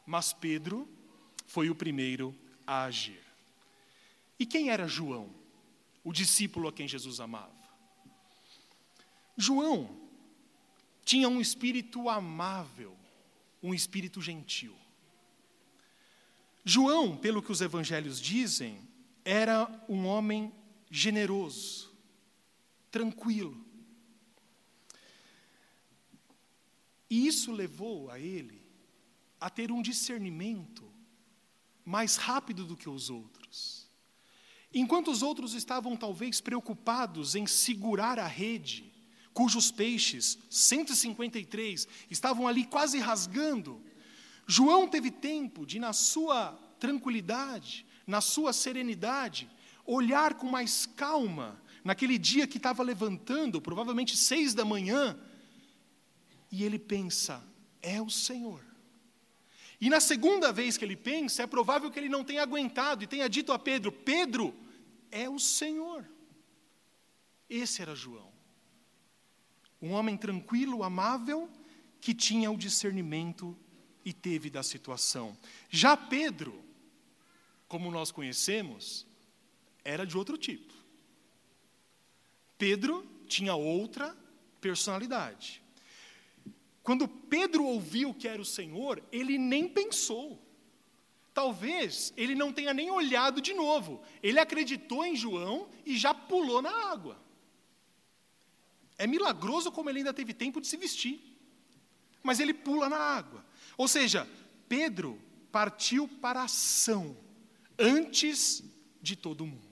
mas 0.06 0.32
Pedro 0.32 0.88
foi 1.46 1.68
o 1.68 1.74
primeiro 1.74 2.34
a 2.66 2.84
agir. 2.84 3.22
E 4.38 4.46
quem 4.46 4.70
era 4.70 4.88
João, 4.88 5.28
o 6.02 6.10
discípulo 6.10 6.68
a 6.68 6.72
quem 6.72 6.88
Jesus 6.88 7.20
amava? 7.20 7.52
João 9.36 10.00
tinha 11.04 11.28
um 11.28 11.38
espírito 11.38 12.08
amável, 12.08 12.96
um 13.62 13.74
espírito 13.74 14.22
gentil. 14.22 14.74
João, 16.64 17.14
pelo 17.14 17.42
que 17.42 17.52
os 17.52 17.60
evangelhos 17.60 18.18
dizem, 18.18 18.80
era 19.22 19.68
um 19.86 20.06
homem 20.06 20.50
generoso, 20.90 21.92
tranquilo. 22.90 23.62
E 27.10 27.26
isso 27.26 27.52
levou 27.52 28.10
a 28.10 28.18
ele 28.18 28.61
a 29.42 29.50
ter 29.50 29.72
um 29.72 29.82
discernimento 29.82 30.84
mais 31.84 32.16
rápido 32.16 32.64
do 32.64 32.76
que 32.76 32.88
os 32.88 33.10
outros. 33.10 33.90
Enquanto 34.72 35.10
os 35.10 35.20
outros 35.20 35.52
estavam 35.52 35.96
talvez 35.96 36.40
preocupados 36.40 37.34
em 37.34 37.44
segurar 37.44 38.20
a 38.20 38.26
rede, 38.26 38.90
cujos 39.34 39.72
peixes, 39.72 40.38
153, 40.48 41.88
estavam 42.08 42.46
ali 42.46 42.64
quase 42.64 43.00
rasgando, 43.00 43.82
João 44.46 44.86
teve 44.86 45.10
tempo 45.10 45.66
de, 45.66 45.80
na 45.80 45.92
sua 45.92 46.52
tranquilidade, 46.78 47.84
na 48.06 48.20
sua 48.20 48.52
serenidade, 48.52 49.50
olhar 49.84 50.34
com 50.34 50.48
mais 50.48 50.86
calma 50.86 51.60
naquele 51.82 52.16
dia 52.16 52.46
que 52.46 52.58
estava 52.58 52.82
levantando, 52.82 53.60
provavelmente 53.60 54.16
seis 54.16 54.54
da 54.54 54.64
manhã, 54.64 55.18
e 56.50 56.62
ele 56.62 56.78
pensa: 56.78 57.42
é 57.80 58.00
o 58.00 58.08
Senhor. 58.08 58.71
E 59.82 59.90
na 59.90 59.98
segunda 59.98 60.52
vez 60.52 60.76
que 60.76 60.84
ele 60.84 60.94
pensa, 60.94 61.42
é 61.42 61.46
provável 61.46 61.90
que 61.90 61.98
ele 61.98 62.08
não 62.08 62.22
tenha 62.22 62.40
aguentado 62.40 63.02
e 63.02 63.06
tenha 63.08 63.28
dito 63.28 63.52
a 63.52 63.58
Pedro: 63.58 63.90
Pedro, 63.90 64.54
é 65.10 65.28
o 65.28 65.40
Senhor. 65.40 66.08
Esse 67.50 67.82
era 67.82 67.92
João. 67.92 68.32
Um 69.80 69.90
homem 69.90 70.16
tranquilo, 70.16 70.84
amável, 70.84 71.50
que 72.00 72.14
tinha 72.14 72.48
o 72.48 72.56
discernimento 72.56 73.58
e 74.04 74.12
teve 74.12 74.48
da 74.48 74.62
situação. 74.62 75.36
Já 75.68 75.96
Pedro, 75.96 76.64
como 77.66 77.90
nós 77.90 78.12
conhecemos, 78.12 79.04
era 79.84 80.06
de 80.06 80.16
outro 80.16 80.38
tipo. 80.38 80.72
Pedro 82.56 83.04
tinha 83.26 83.56
outra 83.56 84.16
personalidade. 84.60 85.61
Quando 86.82 87.06
Pedro 87.06 87.64
ouviu 87.64 88.12
que 88.12 88.26
era 88.26 88.42
o 88.42 88.44
Senhor, 88.44 89.02
ele 89.12 89.38
nem 89.38 89.68
pensou. 89.68 90.40
Talvez 91.32 92.12
ele 92.16 92.34
não 92.34 92.52
tenha 92.52 92.74
nem 92.74 92.90
olhado 92.90 93.40
de 93.40 93.54
novo. 93.54 94.02
Ele 94.22 94.38
acreditou 94.38 95.04
em 95.04 95.16
João 95.16 95.68
e 95.86 95.96
já 95.96 96.12
pulou 96.12 96.60
na 96.60 96.90
água. 96.90 97.20
É 98.98 99.06
milagroso 99.06 99.70
como 99.70 99.88
ele 99.88 99.98
ainda 99.98 100.12
teve 100.12 100.34
tempo 100.34 100.60
de 100.60 100.66
se 100.66 100.76
vestir. 100.76 101.20
Mas 102.22 102.40
ele 102.40 102.52
pula 102.52 102.88
na 102.88 102.98
água. 102.98 103.44
Ou 103.76 103.88
seja, 103.88 104.28
Pedro 104.68 105.20
partiu 105.50 106.08
para 106.08 106.40
a 106.40 106.44
ação 106.44 107.16
antes 107.78 108.62
de 109.00 109.16
todo 109.16 109.46
mundo. 109.46 109.62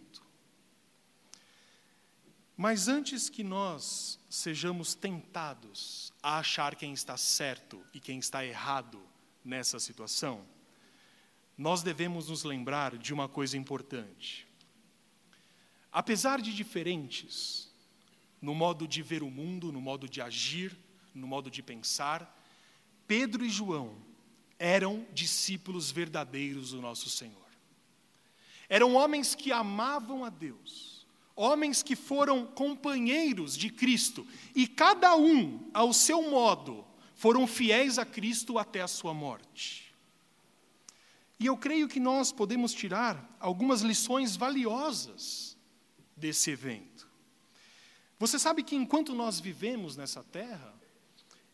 Mas 2.56 2.88
antes 2.88 3.30
que 3.30 3.42
nós 3.42 4.19
sejamos 4.30 4.94
tentados 4.94 6.12
a 6.22 6.38
achar 6.38 6.76
quem 6.76 6.92
está 6.92 7.16
certo 7.16 7.84
e 7.92 7.98
quem 7.98 8.20
está 8.20 8.46
errado 8.46 9.02
nessa 9.44 9.80
situação, 9.80 10.46
nós 11.58 11.82
devemos 11.82 12.28
nos 12.28 12.44
lembrar 12.44 12.96
de 12.96 13.12
uma 13.12 13.28
coisa 13.28 13.58
importante. 13.58 14.46
Apesar 15.92 16.40
de 16.40 16.54
diferentes 16.54 17.68
no 18.40 18.54
modo 18.54 18.88
de 18.88 19.02
ver 19.02 19.22
o 19.22 19.30
mundo, 19.30 19.70
no 19.72 19.80
modo 19.80 20.08
de 20.08 20.22
agir, 20.22 20.78
no 21.14 21.26
modo 21.26 21.50
de 21.50 21.62
pensar, 21.62 22.38
Pedro 23.06 23.44
e 23.44 23.50
João 23.50 23.94
eram 24.58 25.06
discípulos 25.12 25.90
verdadeiros 25.90 26.70
do 26.70 26.80
nosso 26.80 27.10
Senhor. 27.10 27.36
Eram 28.68 28.94
homens 28.94 29.34
que 29.34 29.50
amavam 29.50 30.24
a 30.24 30.30
Deus, 30.30 30.99
homens 31.34 31.82
que 31.82 31.96
foram 31.96 32.46
companheiros 32.46 33.56
de 33.56 33.70
Cristo, 33.70 34.26
e 34.54 34.66
cada 34.66 35.16
um, 35.16 35.70
ao 35.72 35.92
seu 35.92 36.30
modo, 36.30 36.84
foram 37.14 37.46
fiéis 37.46 37.98
a 37.98 38.04
Cristo 38.04 38.58
até 38.58 38.80
a 38.80 38.88
sua 38.88 39.12
morte. 39.12 39.94
E 41.38 41.46
eu 41.46 41.56
creio 41.56 41.88
que 41.88 41.98
nós 41.98 42.32
podemos 42.32 42.74
tirar 42.74 43.36
algumas 43.40 43.80
lições 43.80 44.36
valiosas 44.36 45.56
desse 46.16 46.50
evento. 46.50 47.08
Você 48.18 48.38
sabe 48.38 48.62
que 48.62 48.76
enquanto 48.76 49.14
nós 49.14 49.40
vivemos 49.40 49.96
nessa 49.96 50.22
terra, 50.22 50.74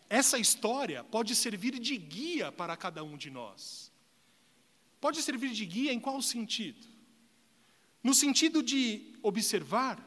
essa 0.08 0.38
história 0.38 1.04
pode 1.04 1.34
servir 1.36 1.78
de 1.78 1.96
guia 1.96 2.50
para 2.50 2.76
cada 2.76 3.04
um 3.04 3.16
de 3.16 3.30
nós. 3.30 3.92
Pode 5.00 5.22
servir 5.22 5.50
de 5.50 5.64
guia 5.64 5.92
em 5.92 6.00
qual 6.00 6.20
sentido? 6.20 6.95
No 8.06 8.14
sentido 8.14 8.62
de 8.62 9.12
observar 9.20 9.98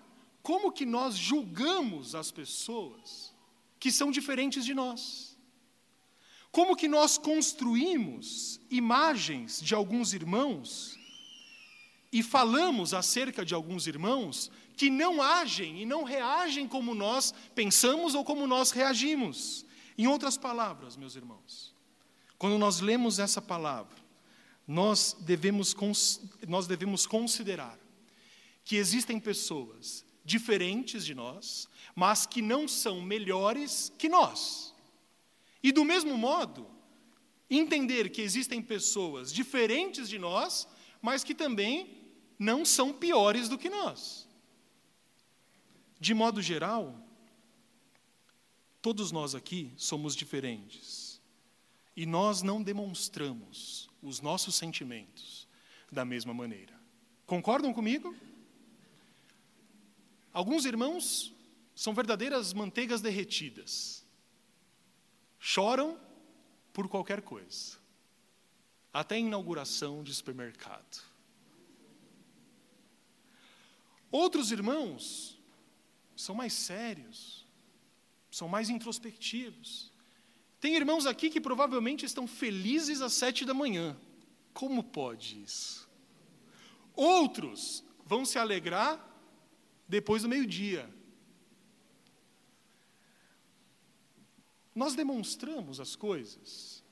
como 0.42 0.72
que 0.72 0.86
nós 0.86 1.16
julgamos 1.16 2.16
as 2.16 2.32
pessoas 2.32 3.36
que 3.78 3.92
são 3.92 4.10
diferentes 4.10 4.64
de 4.64 4.74
nós. 4.74 5.38
Como 6.50 6.78
que 6.78 6.88
nós 6.88 7.18
construímos 7.18 8.62
imagens 8.72 9.60
de 9.62 9.76
alguns 9.76 10.14
irmãos 10.14 10.98
e 12.10 12.24
falamos 12.24 12.94
acerca 12.94 13.44
de 13.44 13.54
alguns 13.54 13.86
irmãos 13.86 14.50
que 14.78 14.90
não 14.90 15.22
agem 15.22 15.82
e 15.82 15.86
não 15.86 16.06
reagem 16.06 16.70
como 16.70 16.96
nós 16.96 17.34
pensamos 17.54 18.16
ou 18.16 18.24
como 18.24 18.48
nós 18.48 18.72
reagimos. 18.72 19.66
Em 19.98 20.08
outras 20.08 20.38
palavras, 20.38 20.96
meus 20.96 21.18
irmãos, 21.18 21.76
quando 22.38 22.58
nós 22.58 22.80
lemos 22.80 23.20
essa 23.20 23.42
palavra, 23.42 23.98
nós 24.66 25.18
devemos, 25.20 25.76
nós 26.48 26.66
devemos 26.66 27.06
considerar 27.06 27.78
que 28.70 28.76
existem 28.76 29.20
pessoas 29.20 30.06
diferentes 30.24 31.04
de 31.04 31.16
nós, 31.16 31.68
mas 31.96 32.28
que 32.28 32.40
não 32.40 32.68
são 32.68 33.02
melhores 33.02 33.92
que 33.98 34.08
nós. 34.08 34.76
E 35.64 35.72
do 35.72 35.84
mesmo 35.84 36.16
modo, 36.16 36.70
entender 37.50 38.12
que 38.12 38.22
existem 38.22 38.62
pessoas 38.62 39.34
diferentes 39.34 40.08
de 40.08 40.20
nós, 40.20 40.68
mas 41.02 41.24
que 41.24 41.34
também 41.34 41.98
não 42.38 42.64
são 42.64 42.94
piores 42.94 43.50
do 43.50 43.58
que 43.58 43.72
nós. 43.72 44.30
De 46.00 46.14
modo 46.14 46.40
geral, 46.40 47.10
Todos 48.82 49.12
nós 49.12 49.36
aqui 49.36 49.74
somos 49.76 50.16
diferentes. 50.16 51.22
E 51.96 52.06
nós 52.06 52.42
não 52.42 52.64
demonstramos 52.64 53.90
os 54.02 54.22
nossos 54.22 54.56
sentimentos 54.56 55.48
da 55.92 56.06
mesma 56.06 56.34
maneira. 56.34 56.80
Concordam 57.26 57.74
comigo? 57.74 58.16
Alguns 60.34 60.66
irmãos 60.66 61.34
são 61.76 61.94
verdadeiras 61.94 62.54
manteigas 62.54 63.02
derretidas. 63.02 64.06
Choram 65.40 66.00
por 66.74 66.88
qualquer 66.88 67.22
coisa, 67.22 67.78
até 68.94 69.18
inauguração 69.18 70.04
de 70.04 70.14
supermercado. 70.14 71.02
Outros 74.12 74.52
irmãos 74.52 75.38
são 76.16 76.36
mais 76.36 76.54
sérios, 76.54 77.46
são 78.30 78.48
mais 78.48 78.70
introspectivos. 78.70 79.92
Tem 80.60 80.76
irmãos 80.76 81.06
aqui 81.06 81.30
que 81.30 81.40
provavelmente 81.40 82.06
estão 82.06 82.28
felizes 82.28 83.02
às 83.02 83.14
sete 83.14 83.46
da 83.46 83.54
manhã. 83.54 83.98
Como 84.54 84.84
pode 84.84 85.42
isso? 85.42 85.90
Outros 86.94 87.84
vão 88.06 88.26
se 88.26 88.38
alegrar 88.38 89.09
depois 89.90 90.22
do 90.22 90.30
meio-dia. 90.30 90.88
Nós 94.76 94.94
demonstramos 94.94 95.80
as 95.80 95.96
coisas 95.96 96.84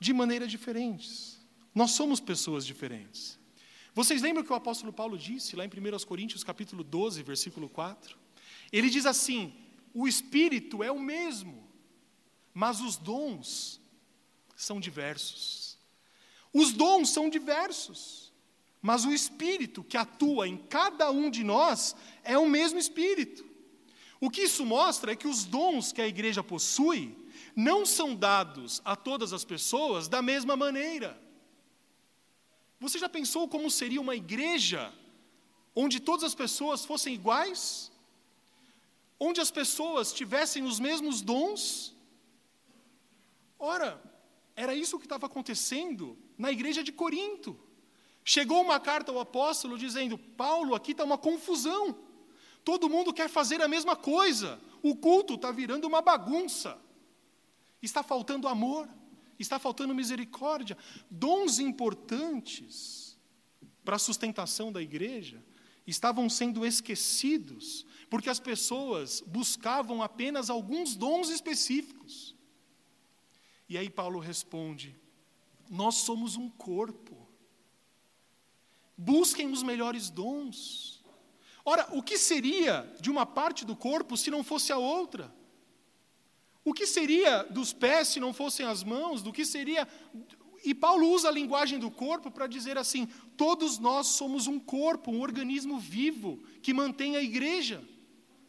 de 0.00 0.12
maneiras 0.14 0.50
diferentes. 0.50 1.38
Nós 1.74 1.90
somos 1.90 2.18
pessoas 2.18 2.64
diferentes. 2.66 3.38
Vocês 3.94 4.22
lembram 4.22 4.42
que 4.42 4.52
o 4.52 4.56
apóstolo 4.56 4.92
Paulo 4.92 5.18
disse 5.18 5.54
lá 5.54 5.64
em 5.64 5.68
1 5.68 6.06
Coríntios 6.06 6.42
capítulo 6.42 6.82
12, 6.82 7.22
versículo 7.22 7.68
4? 7.68 8.16
Ele 8.72 8.88
diz 8.88 9.04
assim: 9.04 9.54
"O 9.92 10.08
espírito 10.08 10.82
é 10.82 10.90
o 10.90 10.98
mesmo, 10.98 11.68
mas 12.54 12.80
os 12.80 12.96
dons 12.96 13.80
são 14.56 14.80
diversos". 14.80 15.76
Os 16.52 16.72
dons 16.72 17.10
são 17.10 17.28
diversos, 17.28 18.27
mas 18.80 19.04
o 19.04 19.12
espírito 19.12 19.82
que 19.82 19.96
atua 19.96 20.46
em 20.46 20.56
cada 20.56 21.10
um 21.10 21.30
de 21.30 21.42
nós 21.42 21.96
é 22.22 22.38
o 22.38 22.48
mesmo 22.48 22.78
espírito. 22.78 23.44
O 24.20 24.30
que 24.30 24.42
isso 24.42 24.64
mostra 24.64 25.12
é 25.12 25.16
que 25.16 25.28
os 25.28 25.44
dons 25.44 25.92
que 25.92 26.00
a 26.00 26.06
igreja 26.06 26.42
possui 26.42 27.16
não 27.54 27.84
são 27.84 28.14
dados 28.14 28.80
a 28.84 28.94
todas 28.94 29.32
as 29.32 29.44
pessoas 29.44 30.08
da 30.08 30.22
mesma 30.22 30.56
maneira. 30.56 31.20
Você 32.80 32.98
já 32.98 33.08
pensou 33.08 33.48
como 33.48 33.70
seria 33.70 34.00
uma 34.00 34.14
igreja 34.14 34.92
onde 35.74 35.98
todas 36.00 36.24
as 36.24 36.34
pessoas 36.34 36.84
fossem 36.84 37.14
iguais? 37.14 37.90
Onde 39.18 39.40
as 39.40 39.50
pessoas 39.50 40.12
tivessem 40.12 40.62
os 40.62 40.78
mesmos 40.78 41.20
dons? 41.20 41.94
Ora, 43.58 44.00
era 44.54 44.74
isso 44.74 44.98
que 44.98 45.06
estava 45.06 45.26
acontecendo 45.26 46.16
na 46.36 46.52
igreja 46.52 46.84
de 46.84 46.92
Corinto. 46.92 47.58
Chegou 48.28 48.60
uma 48.60 48.78
carta 48.78 49.10
ao 49.10 49.18
apóstolo 49.18 49.78
dizendo: 49.78 50.18
Paulo, 50.18 50.74
aqui 50.74 50.92
está 50.92 51.02
uma 51.02 51.16
confusão. 51.16 51.98
Todo 52.62 52.90
mundo 52.90 53.10
quer 53.10 53.26
fazer 53.26 53.62
a 53.62 53.66
mesma 53.66 53.96
coisa. 53.96 54.60
O 54.82 54.94
culto 54.94 55.36
está 55.36 55.50
virando 55.50 55.86
uma 55.86 56.02
bagunça. 56.02 56.78
Está 57.80 58.02
faltando 58.02 58.46
amor, 58.46 58.86
está 59.38 59.58
faltando 59.58 59.94
misericórdia. 59.94 60.76
Dons 61.10 61.58
importantes 61.58 63.18
para 63.82 63.96
a 63.96 63.98
sustentação 63.98 64.70
da 64.70 64.82
igreja 64.82 65.42
estavam 65.86 66.28
sendo 66.28 66.66
esquecidos, 66.66 67.86
porque 68.10 68.28
as 68.28 68.38
pessoas 68.38 69.22
buscavam 69.22 70.02
apenas 70.02 70.50
alguns 70.50 70.94
dons 70.94 71.30
específicos. 71.30 72.36
E 73.70 73.78
aí 73.78 73.88
Paulo 73.88 74.18
responde: 74.18 74.94
Nós 75.70 75.94
somos 75.94 76.36
um 76.36 76.50
corpo. 76.50 77.17
Busquem 79.08 79.50
os 79.50 79.62
melhores 79.62 80.10
dons. 80.10 81.02
Ora, 81.64 81.88
o 81.92 82.02
que 82.02 82.18
seria 82.18 82.86
de 83.00 83.10
uma 83.10 83.24
parte 83.24 83.64
do 83.64 83.74
corpo 83.74 84.18
se 84.18 84.30
não 84.30 84.44
fosse 84.44 84.70
a 84.70 84.76
outra? 84.76 85.34
O 86.62 86.74
que 86.74 86.86
seria 86.86 87.42
dos 87.44 87.72
pés 87.72 88.08
se 88.08 88.20
não 88.20 88.34
fossem 88.34 88.66
as 88.66 88.84
mãos? 88.84 89.22
Do 89.22 89.32
que 89.32 89.46
seria. 89.46 89.88
E 90.62 90.74
Paulo 90.74 91.08
usa 91.08 91.28
a 91.28 91.30
linguagem 91.32 91.78
do 91.78 91.90
corpo 91.90 92.30
para 92.30 92.46
dizer 92.46 92.76
assim: 92.76 93.08
todos 93.34 93.78
nós 93.78 94.08
somos 94.08 94.46
um 94.46 94.60
corpo, 94.60 95.10
um 95.10 95.22
organismo 95.22 95.78
vivo 95.78 96.42
que 96.60 96.74
mantém 96.74 97.16
a 97.16 97.22
igreja. 97.22 97.82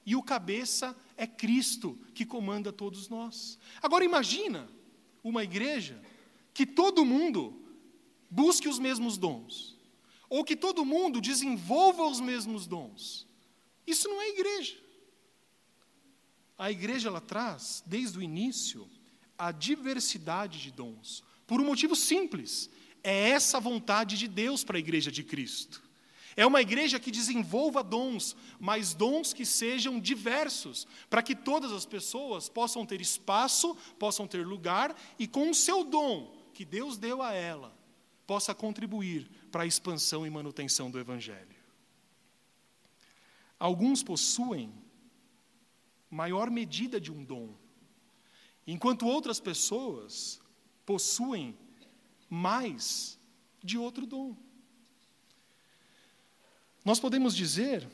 E 0.06 0.14
o 0.14 0.22
cabeça 0.22 0.94
é 1.16 1.26
Cristo 1.26 1.98
que 2.14 2.26
comanda 2.26 2.74
todos 2.74 3.08
nós. 3.08 3.58
Agora 3.82 4.04
imagina 4.04 4.70
uma 5.24 5.42
igreja 5.42 6.02
que 6.54 6.66
todo 6.66 7.06
mundo 7.06 7.64
busque 8.30 8.68
os 8.68 8.78
mesmos 8.78 9.18
dons 9.18 9.79
ou 10.30 10.44
que 10.44 10.56
todo 10.56 10.86
mundo 10.86 11.20
desenvolva 11.20 12.06
os 12.06 12.20
mesmos 12.20 12.68
dons. 12.68 13.28
Isso 13.86 14.08
não 14.08 14.22
é 14.22 14.30
igreja. 14.30 14.78
A 16.58 16.70
igreja 16.70 17.08
ela 17.10 17.22
traz, 17.22 17.84
desde 17.86 18.20
o 18.20 18.22
início, 18.22 18.88
a 19.38 19.52
diversidade 19.52 20.62
de 20.62 20.72
dons, 20.72 21.24
por 21.48 21.60
um 21.60 21.66
motivo 21.66 21.96
simples: 21.96 22.70
é 23.04 23.30
essa 23.30 23.58
a 23.58 23.62
vontade 23.62 24.18
de 24.18 24.28
Deus 24.28 24.64
para 24.64 24.78
a 24.78 24.80
igreja 24.80 25.12
de 25.12 25.24
Cristo. 25.24 25.82
É 26.36 26.46
uma 26.46 26.62
igreja 26.62 27.00
que 27.00 27.12
desenvolva 27.12 27.84
dons, 27.84 28.36
mas 28.60 28.94
dons 28.94 29.34
que 29.34 29.46
sejam 29.46 30.00
diversos, 30.00 30.88
para 31.10 31.24
que 31.24 31.36
todas 31.36 31.72
as 31.72 31.86
pessoas 31.86 32.48
possam 32.48 32.86
ter 32.86 33.02
espaço, 33.02 33.76
possam 33.98 34.28
ter 34.28 34.46
lugar 34.46 34.96
e, 35.18 35.28
com 35.28 35.50
o 35.50 35.56
seu 35.56 35.84
dom 35.84 36.34
que 36.54 36.64
Deus 36.64 36.98
deu 36.98 37.22
a 37.22 37.34
ela, 37.34 37.76
possa 38.28 38.54
contribuir 38.54 39.30
para 39.52 39.64
a 39.64 39.68
expansão 39.68 40.26
e 40.26 40.30
manutenção 40.30 40.90
do 40.90 41.00
Evangelho. 41.00 41.58
Alguns 43.60 44.02
possuem 44.02 44.74
maior 46.10 46.50
medida 46.50 47.00
de 47.00 47.12
um 47.12 47.24
dom, 47.24 47.54
enquanto 48.66 49.06
outras 49.06 49.40
pessoas 49.40 50.42
possuem 50.86 51.58
mais 52.30 53.20
de 53.64 53.78
outro 53.78 54.06
dom. 54.06 54.36
Nós 56.86 57.00
podemos 57.00 57.36
dizer 57.36 57.88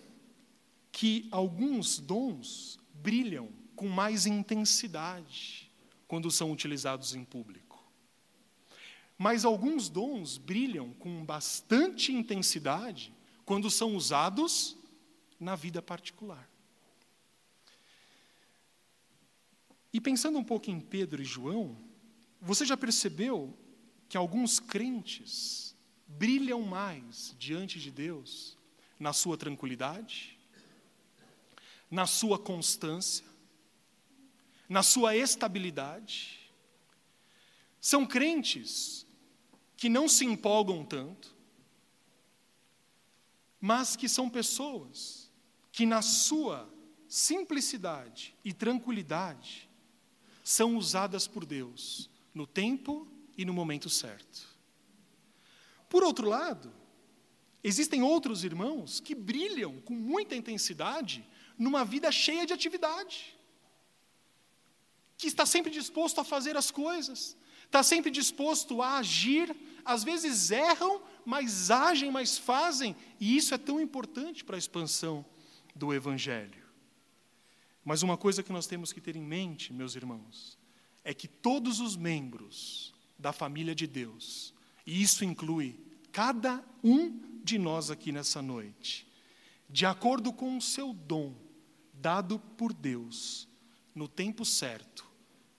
que 0.92 1.28
alguns 1.32 2.00
dons 2.00 2.80
brilham 2.94 3.50
com 3.76 3.88
mais 3.88 4.26
intensidade 4.26 5.70
quando 6.08 6.32
são 6.32 6.52
utilizados 6.52 7.16
em 7.16 7.24
público. 7.24 7.65
Mas 9.18 9.46
alguns 9.46 9.88
dons 9.90 10.38
brilham 10.38 10.94
com 10.94 11.24
bastante 11.26 12.12
intensidade 12.12 13.14
quando 13.46 13.70
são 13.70 13.96
usados 13.96 14.78
na 15.40 15.56
vida 15.56 15.82
particular. 15.82 16.50
E 19.94 20.02
pensando 20.02 20.38
um 20.38 20.44
pouco 20.44 20.70
em 20.70 20.80
Pedro 20.80 21.22
e 21.22 21.26
João, 21.26 21.78
você 22.42 22.66
já 22.66 22.76
percebeu 22.76 23.58
que 24.10 24.18
alguns 24.18 24.60
crentes 24.60 25.74
brilham 26.06 26.62
mais 26.62 27.34
diante 27.40 27.80
de 27.80 27.90
Deus 27.90 28.58
na 29.00 29.14
sua 29.14 29.38
tranquilidade, 29.38 30.38
na 31.90 32.06
sua 32.06 32.38
constância, 32.38 33.26
na 34.68 34.84
sua 34.84 35.16
estabilidade? 35.16 36.52
São 37.80 38.06
crentes 38.06 39.05
que 39.76 39.90
não 39.90 40.08
se 40.08 40.26
empolgam 40.26 40.84
tanto, 40.86 41.36
mas 43.60 43.96
que 43.96 44.08
são 44.08 44.30
pessoas 44.30 45.32
que, 45.72 45.86
na 45.86 46.02
sua 46.02 46.72
simplicidade 47.08 48.36
e 48.44 48.54
tranquilidade, 48.54 49.70
são 50.44 50.78
usadas 50.78 51.28
por 51.28 51.46
Deus 51.46 52.10
no 52.34 52.46
tempo 52.46 53.08
e 53.38 53.44
no 53.44 53.54
momento 53.54 53.90
certo. 53.90 54.56
Por 55.90 56.04
outro 56.04 56.28
lado, 56.28 56.74
existem 57.64 58.04
outros 58.04 58.44
irmãos 58.44 59.00
que 59.00 59.16
brilham 59.16 59.82
com 59.82 59.94
muita 59.94 60.36
intensidade 60.36 61.28
numa 61.58 61.84
vida 61.84 62.12
cheia 62.12 62.46
de 62.46 62.54
atividade, 62.54 63.36
que 65.18 65.28
está 65.28 65.46
sempre 65.46 65.72
disposto 65.72 66.20
a 66.20 66.24
fazer 66.24 66.58
as 66.58 66.70
coisas, 66.70 67.38
está 67.66 67.84
sempre 67.84 68.10
disposto 68.10 68.82
a 68.82 68.98
agir, 68.98 69.56
às 69.84 70.04
vezes 70.04 70.52
erram, 70.52 71.02
mas 71.26 71.70
agem, 71.70 72.12
mas 72.12 72.38
fazem, 72.38 72.96
e 73.20 73.36
isso 73.36 73.54
é 73.54 73.58
tão 73.58 73.80
importante 73.80 74.44
para 74.44 74.56
a 74.56 74.60
expansão 74.60 75.26
do 75.76 75.94
Evangelho. 75.94 76.64
Mas 77.84 78.02
uma 78.02 78.18
coisa 78.18 78.42
que 78.42 78.52
nós 78.52 78.66
temos 78.66 78.92
que 78.92 79.02
ter 79.02 79.16
em 79.16 79.22
mente, 79.22 79.72
meus 79.72 79.96
irmãos, 79.96 80.58
é 81.04 81.14
que 81.14 81.28
todos 81.28 81.80
os 81.80 81.96
membros 81.96 82.94
da 83.18 83.32
família 83.32 83.76
de 83.76 83.86
Deus, 83.86 84.54
e 84.86 85.02
isso 85.02 85.24
inclui 85.24 85.80
cada 86.12 86.64
um 86.84 87.20
de 87.44 87.60
nós 87.60 87.92
aqui 87.92 88.12
nessa 88.12 88.42
noite, 88.42 89.08
de 89.70 89.86
acordo 89.86 90.34
com 90.34 90.58
o 90.58 90.62
seu 90.62 90.94
dom 90.94 91.36
dado 91.94 92.40
por 92.58 92.74
Deus, 92.74 93.48
no 93.94 94.08
tempo 94.08 94.44
certo, 94.44 95.06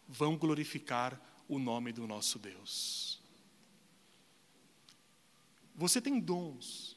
vão 0.08 0.36
glorificar 0.36 1.20
o 1.48 1.58
nome 1.58 1.92
do 1.92 2.06
nosso 2.06 2.38
Deus. 2.38 3.20
Você 5.74 6.00
tem 6.00 6.18
dons 6.18 6.96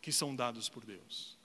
que 0.00 0.10
são 0.10 0.34
dados 0.34 0.68
por 0.68 0.84
Deus. 0.84 1.36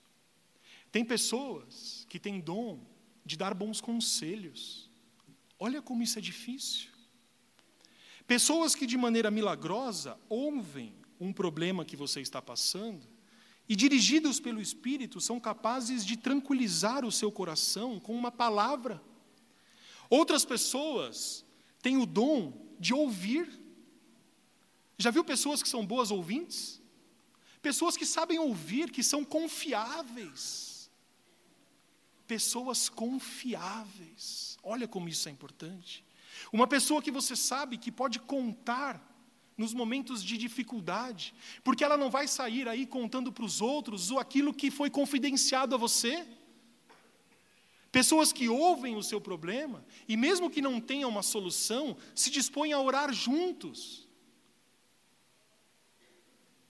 Tem 0.91 1.03
pessoas 1.03 2.05
que 2.09 2.19
têm 2.19 2.39
dom 2.39 2.79
de 3.25 3.37
dar 3.37 3.53
bons 3.53 3.79
conselhos. 3.81 4.89
Olha 5.59 5.81
como 5.81 6.03
isso 6.03 6.17
é 6.17 6.21
difícil. 6.21 6.89
Pessoas 8.25 8.73
que 8.75 8.85
de 8.85 8.97
maneira 8.97 9.29
milagrosa 9.29 10.17
ouvem 10.29 10.93
um 11.19 11.31
problema 11.33 11.85
que 11.85 11.95
você 11.95 12.21
está 12.21 12.41
passando 12.41 13.05
e, 13.67 13.75
dirigidos 13.75 14.39
pelo 14.39 14.61
Espírito, 14.61 15.21
são 15.21 15.39
capazes 15.39 16.05
de 16.05 16.17
tranquilizar 16.17 17.05
o 17.05 17.11
seu 17.11 17.31
coração 17.31 17.99
com 17.99 18.15
uma 18.15 18.31
palavra. 18.31 19.01
Outras 20.09 20.43
pessoas 20.43 21.45
têm 21.81 21.97
o 21.97 22.05
dom 22.05 22.53
de 22.79 22.93
ouvir 22.93 23.61
já 25.01 25.09
viu 25.09 25.23
pessoas 25.23 25.63
que 25.63 25.67
são 25.67 25.85
boas 25.85 26.11
ouvintes? 26.11 26.79
Pessoas 27.61 27.97
que 27.97 28.05
sabem 28.05 28.37
ouvir, 28.39 28.91
que 28.91 29.03
são 29.03 29.25
confiáveis. 29.25 30.89
Pessoas 32.27 32.87
confiáveis. 32.87 34.57
Olha 34.63 34.87
como 34.87 35.09
isso 35.09 35.27
é 35.27 35.31
importante. 35.31 36.05
Uma 36.53 36.67
pessoa 36.67 37.01
que 37.01 37.11
você 37.11 37.35
sabe 37.35 37.77
que 37.77 37.91
pode 37.91 38.19
contar 38.19 39.07
nos 39.57 39.73
momentos 39.73 40.23
de 40.23 40.37
dificuldade, 40.37 41.33
porque 41.63 41.83
ela 41.83 41.97
não 41.97 42.09
vai 42.09 42.27
sair 42.27 42.67
aí 42.67 42.85
contando 42.85 43.31
para 43.31 43.43
os 43.43 43.59
outros 43.59 44.11
aquilo 44.11 44.53
que 44.53 44.71
foi 44.71 44.89
confidenciado 44.89 45.75
a 45.75 45.77
você. 45.77 46.27
Pessoas 47.91 48.31
que 48.31 48.47
ouvem 48.47 48.95
o 48.95 49.03
seu 49.03 49.19
problema 49.19 49.83
e, 50.07 50.15
mesmo 50.15 50.49
que 50.49 50.61
não 50.61 50.79
tenham 50.79 51.09
uma 51.09 51.21
solução, 51.21 51.97
se 52.15 52.29
dispõem 52.29 52.71
a 52.71 52.79
orar 52.79 53.11
juntos. 53.11 54.07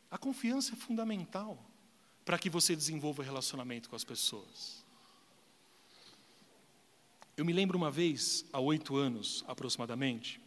A 0.10 0.18
confiança 0.18 0.74
é 0.74 0.76
fundamental 0.76 1.64
para 2.26 2.40
que 2.40 2.50
você 2.50 2.76
desenvolva 2.76 3.24
relacionamento 3.24 3.90
com 3.90 3.96
as 3.96 4.04
pessoas. 4.04 4.84
Eu 7.38 7.46
me 7.46 7.54
lembro 7.54 7.78
uma 7.78 7.92
vez, 7.92 8.44
há 8.52 8.60
oito 8.60 8.96
anos 8.96 9.44
aproximadamente, 9.48 10.42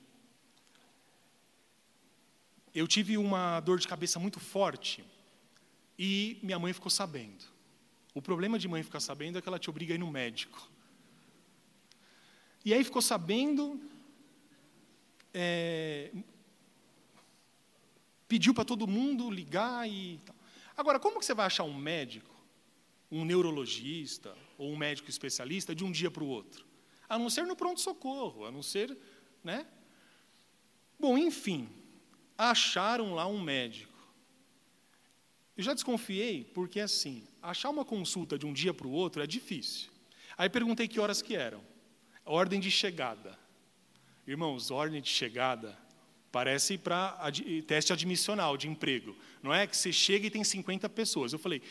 eu 2.74 2.88
tive 2.88 3.16
uma 3.16 3.60
dor 3.60 3.78
de 3.78 3.86
cabeça 3.86 4.18
muito 4.18 4.40
forte 4.40 5.04
e 5.96 6.38
minha 6.42 6.58
mãe 6.58 6.72
ficou 6.72 6.90
sabendo. 6.90 7.53
O 8.14 8.22
problema 8.22 8.58
de 8.58 8.68
mãe 8.68 8.82
ficar 8.82 9.00
sabendo 9.00 9.38
é 9.38 9.42
que 9.42 9.48
ela 9.48 9.58
te 9.58 9.68
obriga 9.68 9.92
a 9.92 9.96
ir 9.96 9.98
no 9.98 10.10
médico. 10.10 10.70
E 12.64 12.72
aí 12.72 12.84
ficou 12.84 13.02
sabendo, 13.02 13.78
é, 15.34 16.12
pediu 18.28 18.54
para 18.54 18.64
todo 18.64 18.86
mundo 18.86 19.28
ligar 19.28 19.88
e 19.90 20.20
tal. 20.24 20.36
Agora, 20.76 21.00
como 21.00 21.18
que 21.18 21.26
você 21.26 21.34
vai 21.34 21.46
achar 21.46 21.64
um 21.64 21.74
médico, 21.74 22.34
um 23.10 23.24
neurologista 23.24 24.36
ou 24.56 24.72
um 24.72 24.76
médico 24.76 25.10
especialista 25.10 25.74
de 25.74 25.84
um 25.84 25.90
dia 25.90 26.10
para 26.10 26.22
o 26.22 26.28
outro? 26.28 26.64
A 27.08 27.18
não 27.18 27.28
ser 27.28 27.44
no 27.44 27.56
pronto-socorro, 27.56 28.46
a 28.46 28.50
não 28.50 28.62
ser, 28.62 28.96
né? 29.42 29.66
Bom, 30.98 31.18
enfim, 31.18 31.68
acharam 32.38 33.12
lá 33.14 33.26
um 33.26 33.42
médico. 33.42 33.92
Eu 35.56 35.64
já 35.64 35.74
desconfiei, 35.74 36.44
porque 36.44 36.80
assim, 36.80 37.26
achar 37.50 37.70
uma 37.70 37.84
consulta 37.84 38.38
de 38.38 38.46
um 38.46 38.52
dia 38.52 38.74
para 38.74 38.86
o 38.86 38.92
outro 38.92 39.22
é 39.22 39.26
difícil. 39.26 39.90
Aí 40.36 40.48
perguntei 40.48 40.88
que 40.88 40.98
horas 40.98 41.22
que 41.22 41.36
eram. 41.36 41.60
Ordem 42.24 42.58
de 42.58 42.70
chegada. 42.70 43.38
Irmãos, 44.26 44.70
ordem 44.70 45.00
de 45.00 45.08
chegada 45.10 45.78
Parece 46.34 46.76
para 46.76 47.16
ad, 47.20 47.62
teste 47.62 47.92
admissional 47.92 48.56
de 48.56 48.68
emprego. 48.68 49.16
Não 49.40 49.54
é 49.54 49.68
que 49.68 49.76
você 49.76 49.92
chega 49.92 50.26
e 50.26 50.30
tem 50.30 50.42
50 50.42 50.88
pessoas. 50.88 51.32
Eu 51.32 51.38
falei, 51.38 51.62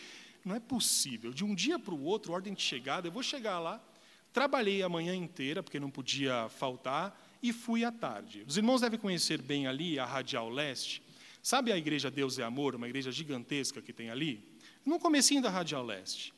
não 0.45 0.55
é 0.55 0.59
possível. 0.61 1.33
De 1.33 1.43
um 1.43 1.53
dia 1.53 1.77
para 1.77 1.93
o 1.93 2.01
outro, 2.01 2.31
ordem 2.31 2.53
de 2.53 2.61
chegada, 2.61 3.05
eu 3.05 3.11
vou 3.11 3.21
chegar 3.21 3.59
lá. 3.59 3.83
Trabalhei 4.31 4.81
a 4.81 4.87
manhã 4.87 5.13
inteira, 5.13 5.61
porque 5.61 5.81
não 5.81 5.89
podia 5.89 6.47
faltar, 6.47 7.13
e 7.41 7.51
fui 7.51 7.83
à 7.83 7.91
tarde. 7.91 8.45
Os 8.47 8.55
irmãos 8.55 8.79
devem 8.79 8.97
conhecer 8.97 9.41
bem 9.41 9.67
ali 9.67 9.99
a 9.99 10.05
Radial 10.05 10.49
Leste. 10.49 11.03
Sabe 11.41 11.73
a 11.73 11.77
igreja 11.77 12.09
Deus 12.09 12.39
é 12.39 12.43
Amor, 12.43 12.73
uma 12.73 12.87
igreja 12.87 13.11
gigantesca 13.11 13.81
que 13.81 13.91
tem 13.91 14.09
ali? 14.09 14.47
No 14.85 14.99
comecinho 14.99 15.41
da 15.41 15.49
Radial 15.49 15.83
Leste. 15.85 16.33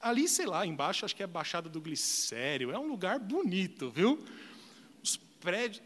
Ali, 0.00 0.28
sei 0.28 0.46
lá, 0.46 0.64
embaixo 0.66 1.04
acho 1.04 1.16
que 1.16 1.22
é 1.22 1.24
a 1.24 1.28
Baixada 1.28 1.68
do 1.68 1.80
Glicério. 1.80 2.70
É 2.70 2.78
um 2.78 2.86
lugar 2.86 3.18
bonito, 3.18 3.90
viu? 3.90 4.24
Os 5.02 5.16
prédios, 5.16 5.82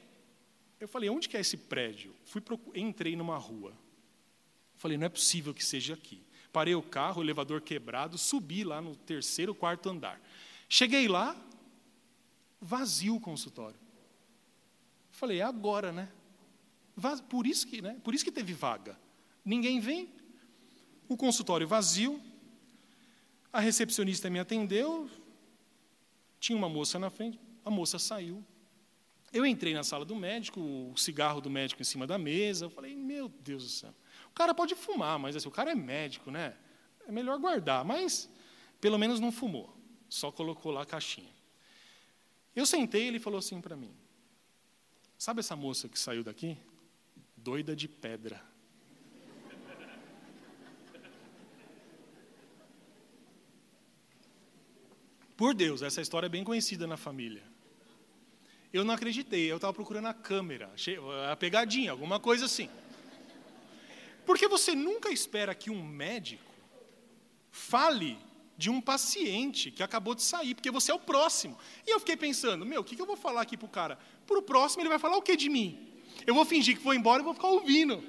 eu 0.78 0.88
falei, 0.88 1.08
onde 1.08 1.28
que 1.28 1.36
é 1.36 1.40
esse 1.40 1.56
prédio? 1.56 2.14
Fui 2.24 2.42
entrei 2.74 3.16
numa 3.16 3.38
rua. 3.38 3.72
Falei, 4.76 4.98
não 4.98 5.06
é 5.06 5.08
possível 5.08 5.54
que 5.54 5.64
seja 5.64 5.94
aqui. 5.94 6.22
Parei 6.52 6.74
o 6.74 6.82
carro, 6.82 7.20
o 7.20 7.24
elevador 7.24 7.60
quebrado, 7.62 8.18
subi 8.18 8.64
lá 8.64 8.80
no 8.80 8.96
terceiro, 8.96 9.54
quarto 9.54 9.88
andar. 9.88 10.20
Cheguei 10.68 11.08
lá, 11.08 11.36
vazio 12.60 13.14
o 13.14 13.20
consultório. 13.20 13.78
Falei, 15.10 15.38
é 15.38 15.42
agora, 15.42 15.92
né? 15.92 16.10
Por 17.30 17.46
isso 17.46 17.66
que, 17.66 17.80
né? 17.80 17.98
Por 18.02 18.14
isso 18.14 18.24
que 18.24 18.32
teve 18.32 18.52
vaga. 18.52 18.98
Ninguém 19.44 19.80
vem. 19.80 20.12
O 21.12 21.16
consultório 21.16 21.68
vazio. 21.68 22.18
A 23.52 23.60
recepcionista 23.60 24.30
me 24.30 24.38
atendeu. 24.38 25.10
Tinha 26.40 26.56
uma 26.56 26.70
moça 26.70 26.98
na 26.98 27.10
frente. 27.10 27.38
A 27.62 27.70
moça 27.70 27.98
saiu. 27.98 28.42
Eu 29.30 29.44
entrei 29.44 29.74
na 29.74 29.84
sala 29.84 30.06
do 30.06 30.16
médico, 30.16 30.58
o 30.58 30.96
cigarro 30.96 31.38
do 31.42 31.50
médico 31.50 31.82
em 31.82 31.84
cima 31.84 32.06
da 32.06 32.16
mesa. 32.16 32.64
Eu 32.64 32.70
falei, 32.70 32.96
meu 32.96 33.28
Deus 33.28 33.62
do 33.62 33.68
céu. 33.68 33.94
O 34.30 34.32
cara 34.32 34.54
pode 34.54 34.74
fumar, 34.74 35.18
mas 35.18 35.36
assim, 35.36 35.48
o 35.48 35.50
cara 35.50 35.72
é 35.72 35.74
médico, 35.74 36.30
né? 36.30 36.56
É 37.06 37.12
melhor 37.12 37.38
guardar. 37.38 37.84
Mas, 37.84 38.30
pelo 38.80 38.98
menos 38.98 39.20
não 39.20 39.30
fumou. 39.30 39.76
Só 40.08 40.32
colocou 40.32 40.72
lá 40.72 40.80
a 40.80 40.86
caixinha. 40.86 41.34
Eu 42.56 42.64
sentei 42.64 43.04
e 43.04 43.08
ele 43.08 43.20
falou 43.20 43.38
assim 43.38 43.60
para 43.60 43.76
mim: 43.76 43.94
Sabe 45.18 45.40
essa 45.40 45.54
moça 45.54 45.90
que 45.90 45.98
saiu 45.98 46.24
daqui? 46.24 46.56
Doida 47.36 47.76
de 47.76 47.86
pedra. 47.86 48.51
Por 55.42 55.54
Deus, 55.54 55.82
essa 55.82 56.00
história 56.00 56.26
é 56.26 56.28
bem 56.28 56.44
conhecida 56.44 56.86
na 56.86 56.96
família. 56.96 57.42
Eu 58.72 58.84
não 58.84 58.94
acreditei, 58.94 59.50
eu 59.50 59.56
estava 59.56 59.72
procurando 59.72 60.06
a 60.06 60.14
câmera, 60.14 60.70
a 61.28 61.34
pegadinha, 61.34 61.90
alguma 61.90 62.20
coisa 62.20 62.44
assim. 62.44 62.70
Porque 64.24 64.46
você 64.46 64.72
nunca 64.72 65.10
espera 65.10 65.52
que 65.52 65.68
um 65.68 65.82
médico 65.82 66.48
fale 67.50 68.16
de 68.56 68.70
um 68.70 68.80
paciente 68.80 69.72
que 69.72 69.82
acabou 69.82 70.14
de 70.14 70.22
sair, 70.22 70.54
porque 70.54 70.70
você 70.70 70.92
é 70.92 70.94
o 70.94 71.00
próximo. 71.00 71.58
E 71.84 71.90
eu 71.90 71.98
fiquei 71.98 72.16
pensando, 72.16 72.64
meu, 72.64 72.82
o 72.82 72.84
que, 72.84 72.94
que 72.94 73.02
eu 73.02 73.06
vou 73.06 73.16
falar 73.16 73.40
aqui 73.40 73.56
para 73.56 73.66
o 73.66 73.68
cara? 73.68 73.98
Para 74.24 74.38
o 74.38 74.42
próximo 74.42 74.82
ele 74.82 74.90
vai 74.90 75.00
falar 75.00 75.16
o 75.16 75.22
que 75.22 75.34
de 75.34 75.48
mim? 75.48 75.92
Eu 76.24 76.36
vou 76.36 76.44
fingir 76.44 76.76
que 76.76 76.84
vou 76.84 76.94
embora 76.94 77.20
e 77.20 77.24
vou 77.24 77.34
ficar 77.34 77.48
ouvindo. 77.48 78.00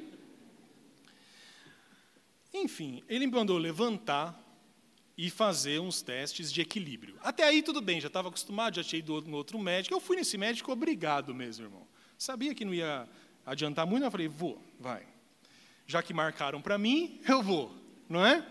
Enfim, 2.53 3.03
ele 3.09 3.25
me 3.25 3.33
mandou 3.33 3.57
levantar, 3.57 4.39
e 5.17 5.29
fazer 5.29 5.79
uns 5.79 6.01
testes 6.01 6.51
de 6.51 6.61
equilíbrio. 6.61 7.15
Até 7.21 7.43
aí 7.43 7.61
tudo 7.61 7.81
bem, 7.81 8.01
já 8.01 8.07
estava 8.07 8.29
acostumado, 8.29 8.75
já 8.75 8.83
tinha 8.83 8.99
ido 8.99 9.21
no 9.21 9.37
outro 9.37 9.59
médico. 9.59 9.93
Eu 9.93 9.99
fui 9.99 10.15
nesse 10.15 10.37
médico 10.37 10.71
obrigado 10.71 11.33
mesmo, 11.33 11.65
irmão. 11.65 11.87
Sabia 12.17 12.55
que 12.55 12.65
não 12.65 12.73
ia 12.73 13.07
adiantar 13.45 13.85
muito, 13.85 14.03
eu 14.03 14.11
falei, 14.11 14.27
vou, 14.27 14.61
vai. 14.79 15.05
Já 15.85 16.01
que 16.01 16.13
marcaram 16.13 16.61
para 16.61 16.77
mim, 16.77 17.19
eu 17.27 17.43
vou, 17.43 17.75
não 18.09 18.25
é? 18.25 18.45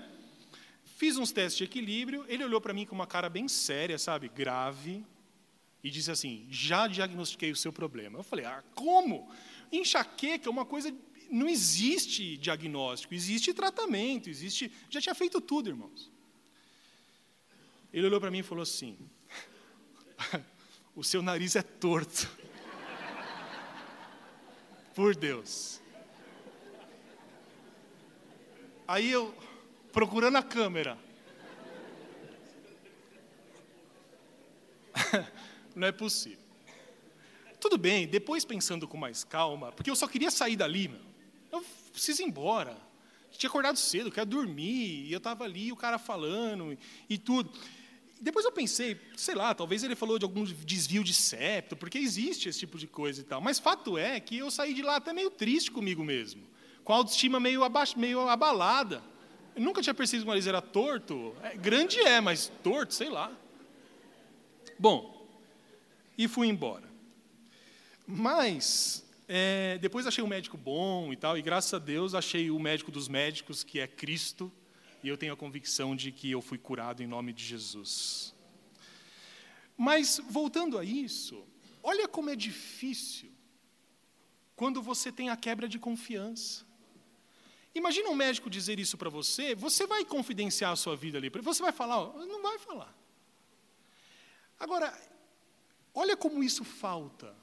Fiz 0.97 1.17
uns 1.17 1.33
testes 1.33 1.59
de 1.59 1.65
equilíbrio, 1.65 2.25
ele 2.29 2.45
olhou 2.45 2.61
para 2.61 2.73
mim 2.73 2.87
com 2.87 2.95
uma 2.95 3.07
cara 3.07 3.29
bem 3.29 3.49
séria, 3.49 3.99
sabe, 3.99 4.29
grave, 4.29 5.05
e 5.83 5.91
disse 5.91 6.11
assim: 6.11 6.47
já 6.49 6.87
diagnostiquei 6.87 7.51
o 7.51 7.57
seu 7.57 7.73
problema. 7.73 8.19
Eu 8.19 8.23
falei: 8.23 8.45
ah, 8.45 8.63
como? 8.75 9.29
Enxaqueca 9.73 10.49
é 10.49 10.51
uma 10.51 10.65
coisa. 10.65 10.95
Não 11.29 11.49
existe 11.49 12.37
diagnóstico, 12.37 13.15
existe 13.15 13.53
tratamento, 13.53 14.29
existe. 14.29 14.71
Já 14.89 15.01
tinha 15.01 15.15
feito 15.15 15.41
tudo, 15.41 15.71
irmãos. 15.71 16.11
Ele 17.93 18.07
olhou 18.07 18.20
para 18.20 18.30
mim 18.30 18.38
e 18.38 18.43
falou 18.43 18.62
assim: 18.62 18.97
O 20.97 21.05
seu 21.05 21.22
nariz 21.22 21.57
é 21.57 21.62
torto. 21.62 22.28
Por 24.95 25.14
Deus. 25.14 25.80
Aí 28.88 29.11
eu, 29.11 29.34
procurando 29.93 30.36
a 30.36 30.43
câmera. 30.43 30.99
Não 35.74 35.86
é 35.86 35.93
possível. 35.93 36.43
Tudo 37.61 37.78
bem, 37.78 38.07
depois 38.09 38.45
pensando 38.45 38.88
com 38.88 38.97
mais 38.97 39.22
calma, 39.22 39.70
porque 39.72 39.90
eu 39.90 39.97
só 39.97 40.09
queria 40.09 40.30
sair 40.30 40.57
dali, 40.57 40.88
meu. 40.88 41.01
Eu 41.51 41.64
preciso 41.93 42.22
ir 42.22 42.24
embora. 42.24 42.76
Tinha 43.30 43.49
acordado 43.49 43.76
cedo, 43.76 44.11
quero 44.11 44.26
dormir, 44.26 45.07
e 45.07 45.12
eu 45.12 45.18
estava 45.18 45.45
ali, 45.45 45.72
o 45.72 45.76
cara 45.76 45.99
falando 45.99 46.76
e 47.09 47.16
tudo. 47.16 47.53
Depois 48.23 48.45
eu 48.45 48.53
pensei, 48.53 48.97
sei 49.16 49.35
lá, 49.35 49.53
talvez 49.53 49.83
ele 49.83 49.97
falou 49.97 50.16
de 50.16 50.25
algum 50.25 50.45
desvio 50.45 51.03
de 51.03 51.12
septo, 51.12 51.77
porque 51.77 51.99
existe 51.99 52.49
esse 52.49 52.61
tipo 52.61 52.79
de 52.79 52.87
coisa 52.87 53.20
e 53.20 53.25
tal. 53.25 53.41
Mas 53.41 53.59
fato 53.59 53.99
é 53.99 54.20
que 54.20 54.39
eu 54.39 54.49
saí 54.49 54.73
de 54.73 54.81
lá 54.81 54.97
até 54.97 55.12
meio 55.12 55.29
triste 55.29 55.73
comigo 55.73 56.05
mesmo, 56.05 56.45
com 56.85 56.93
a 56.93 56.97
autoestima 56.97 57.41
meio, 57.41 57.62
meio 57.97 58.29
abalada. 58.29 59.03
Eu 59.57 59.62
nunca 59.62 59.83
tinha 59.83 59.93
percebido 59.93 60.23
que 60.23 60.29
o 60.29 60.31
nariz 60.31 60.47
era 60.47 60.62
torto. 60.62 61.35
É, 61.43 61.57
grande 61.57 61.99
é, 61.99 62.20
mas 62.20 62.51
torto, 62.62 62.95
sei 62.95 63.09
lá. 63.09 63.37
Bom, 64.79 65.27
e 66.16 66.29
fui 66.29 66.47
embora. 66.47 66.89
Mas 68.07 69.05
é, 69.27 69.79
depois 69.79 70.07
achei 70.07 70.23
um 70.23 70.29
médico 70.29 70.57
bom 70.57 71.12
e 71.12 71.16
tal, 71.16 71.37
e 71.37 71.43
graças 71.43 71.75
a 71.75 71.79
Deus 71.81 72.14
achei 72.14 72.53
o 72.53 72.59
médico 72.61 72.93
dos 72.93 73.09
médicos, 73.09 73.64
que 73.64 73.81
é 73.81 73.89
Cristo, 73.89 74.51
e 75.03 75.09
eu 75.09 75.17
tenho 75.17 75.33
a 75.33 75.37
convicção 75.37 75.97
de 75.97 76.13
que 76.13 76.31
eu 76.31 76.41
fui 76.41 76.59
curado 76.59 77.03
em 77.03 77.07
nome 77.07 77.33
de 77.33 77.45
Jesus. 77.45 78.35
Mas, 79.77 80.21
voltando 80.29 80.79
a 80.79 80.85
isso, 80.85 81.45
olha 81.83 82.07
como 82.07 82.31
é 82.31 82.37
difícil 82.37 83.31
quando 84.55 84.81
você 84.81 85.11
tem 85.11 85.29
a 85.29 85.37
quebra 85.37 85.69
de 85.69 85.79
confiança. 85.79 86.65
Imagina 87.75 88.11
um 88.11 88.15
médico 88.15 88.51
dizer 88.51 88.79
isso 88.79 88.97
para 88.97 89.11
você, 89.11 89.55
você 89.55 89.87
vai 89.87 90.05
confidenciar 90.05 90.73
a 90.73 90.77
sua 90.77 90.95
vida 90.95 91.19
ali, 91.19 91.31
você 91.31 91.63
vai 91.63 91.73
falar, 91.73 92.13
não 92.27 92.43
vai 92.43 92.59
falar. 92.59 92.97
Agora, 94.61 94.97
olha 95.95 96.17
como 96.17 96.45
isso 96.45 96.63
falta, 96.65 97.35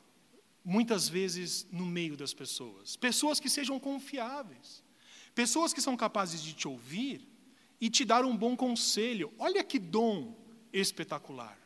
muitas 0.63 1.09
vezes, 1.09 1.67
no 1.71 1.85
meio 1.85 2.15
das 2.15 2.33
pessoas. 2.33 2.95
Pessoas 2.95 3.39
que 3.39 3.49
sejam 3.49 3.79
confiáveis, 3.79 4.83
pessoas 5.35 5.73
que 5.73 5.81
são 5.81 5.97
capazes 5.97 6.41
de 6.41 6.53
te 6.53 6.67
ouvir 6.67 7.27
e 7.79 7.89
te 7.89 8.03
dar 8.03 8.25
um 8.25 8.35
bom 8.35 8.55
conselho. 8.55 9.33
Olha 9.37 9.63
que 9.63 9.79
dom 9.79 10.35
espetacular. 10.71 11.57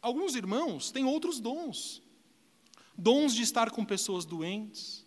Alguns 0.00 0.34
irmãos 0.34 0.90
têm 0.90 1.04
outros 1.04 1.40
dons. 1.40 2.02
Dons 2.96 3.34
de 3.34 3.42
estar 3.42 3.70
com 3.70 3.84
pessoas 3.84 4.24
doentes. 4.24 5.04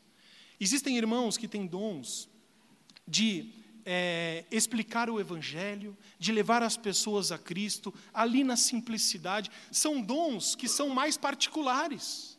Existem 0.60 0.98
irmãos 0.98 1.38
que 1.38 1.48
têm 1.48 1.66
dons 1.66 2.30
de 3.08 3.54
é, 3.86 4.46
explicar 4.52 5.10
o 5.10 5.20
Evangelho, 5.20 5.98
de 6.20 6.32
levar 6.32 6.62
as 6.62 6.78
pessoas 6.78 7.32
a 7.32 7.38
Cristo, 7.38 7.94
ali 8.14 8.44
na 8.44 8.58
simplicidade. 8.58 9.50
São 9.72 10.02
dons 10.02 10.56
que 10.56 10.68
são 10.68 10.90
mais 10.90 11.18
particulares, 11.18 12.38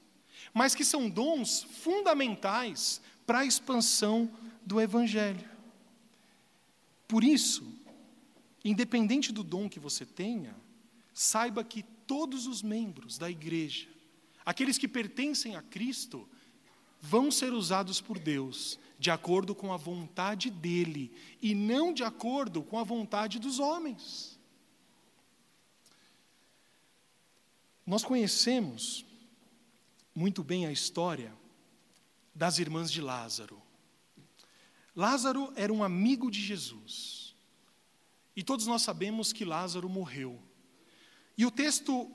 mas 0.53 0.75
que 0.75 0.85
são 0.85 1.09
dons 1.09 1.63
fundamentais 1.63 3.01
para 3.27 3.41
a 3.41 3.47
expansão 3.47 4.31
do 4.65 4.81
Evangelho. 4.81 5.49
Por 7.11 7.25
isso, 7.25 7.67
independente 8.65 9.33
do 9.33 9.43
dom 9.43 9.69
que 9.69 9.81
você 9.81 10.07
tenha, 10.07 10.55
saiba 11.13 11.65
que 11.65 11.83
todos 11.83 12.47
os 12.47 12.63
membros 12.63 13.19
da 13.19 13.29
igreja, 13.29 13.89
aqueles 14.47 14.79
que 14.79 14.87
pertencem 14.87 15.57
a 15.57 15.61
Cristo, 15.61 16.29
vão 17.01 17.29
ser 17.29 17.53
usados 17.53 18.01
por 18.01 18.17
Deus 18.17 18.79
de 18.97 19.11
acordo 19.11 19.57
com 19.57 19.73
a 19.73 19.77
vontade 19.77 20.51
dele 20.51 21.13
e 21.43 21.53
não 21.53 21.93
de 21.93 22.05
acordo 22.05 22.63
com 22.63 22.79
a 22.79 22.85
vontade 22.85 23.41
dos 23.41 23.59
homens. 23.59 24.39
Nós 27.85 28.05
conhecemos 28.05 29.05
muito 30.15 30.45
bem 30.45 30.65
a 30.65 30.71
história 30.71 31.35
das 32.33 32.61
irmãs 32.61 32.89
de 32.89 33.01
Lázaro. 33.01 33.61
Lázaro 35.01 35.51
era 35.57 35.73
um 35.73 35.83
amigo 35.83 36.31
de 36.31 36.39
Jesus. 36.39 37.35
E 38.37 38.43
todos 38.43 38.67
nós 38.67 38.83
sabemos 38.83 39.33
que 39.33 39.47
Lázaro 39.47 39.89
morreu. 39.89 40.39
E 41.39 41.47
o 41.47 41.51
texto 41.51 42.13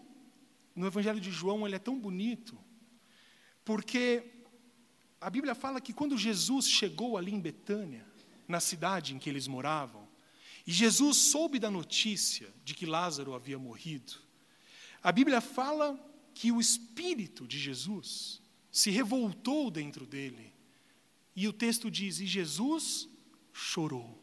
no 0.75 0.85
Evangelho 0.85 1.19
de 1.19 1.31
João 1.31 1.65
ele 1.65 1.77
é 1.77 1.79
tão 1.79 1.97
bonito, 1.99 2.55
porque 3.63 4.31
a 5.19 5.31
Bíblia 5.31 5.55
fala 5.55 5.81
que 5.81 5.93
quando 5.93 6.15
Jesus 6.15 6.69
chegou 6.69 7.17
ali 7.17 7.33
em 7.33 7.39
Betânia, 7.39 8.05
na 8.47 8.59
cidade 8.59 9.15
em 9.15 9.17
que 9.17 9.31
eles 9.31 9.47
moravam, 9.47 10.07
e 10.67 10.71
Jesus 10.71 11.17
soube 11.17 11.57
da 11.57 11.71
notícia 11.71 12.53
de 12.63 12.75
que 12.75 12.85
Lázaro 12.85 13.33
havia 13.33 13.57
morrido, 13.57 14.13
a 15.01 15.11
Bíblia 15.11 15.41
fala 15.41 15.99
que 16.35 16.51
o 16.51 16.61
espírito 16.61 17.47
de 17.47 17.57
Jesus 17.57 18.39
se 18.71 18.91
revoltou 18.91 19.71
dentro 19.71 20.05
dele 20.05 20.53
e 21.35 21.47
o 21.47 21.53
texto 21.53 21.91
diz: 21.91 22.19
E 22.19 22.25
Jesus 22.25 23.09
chorou. 23.51 24.21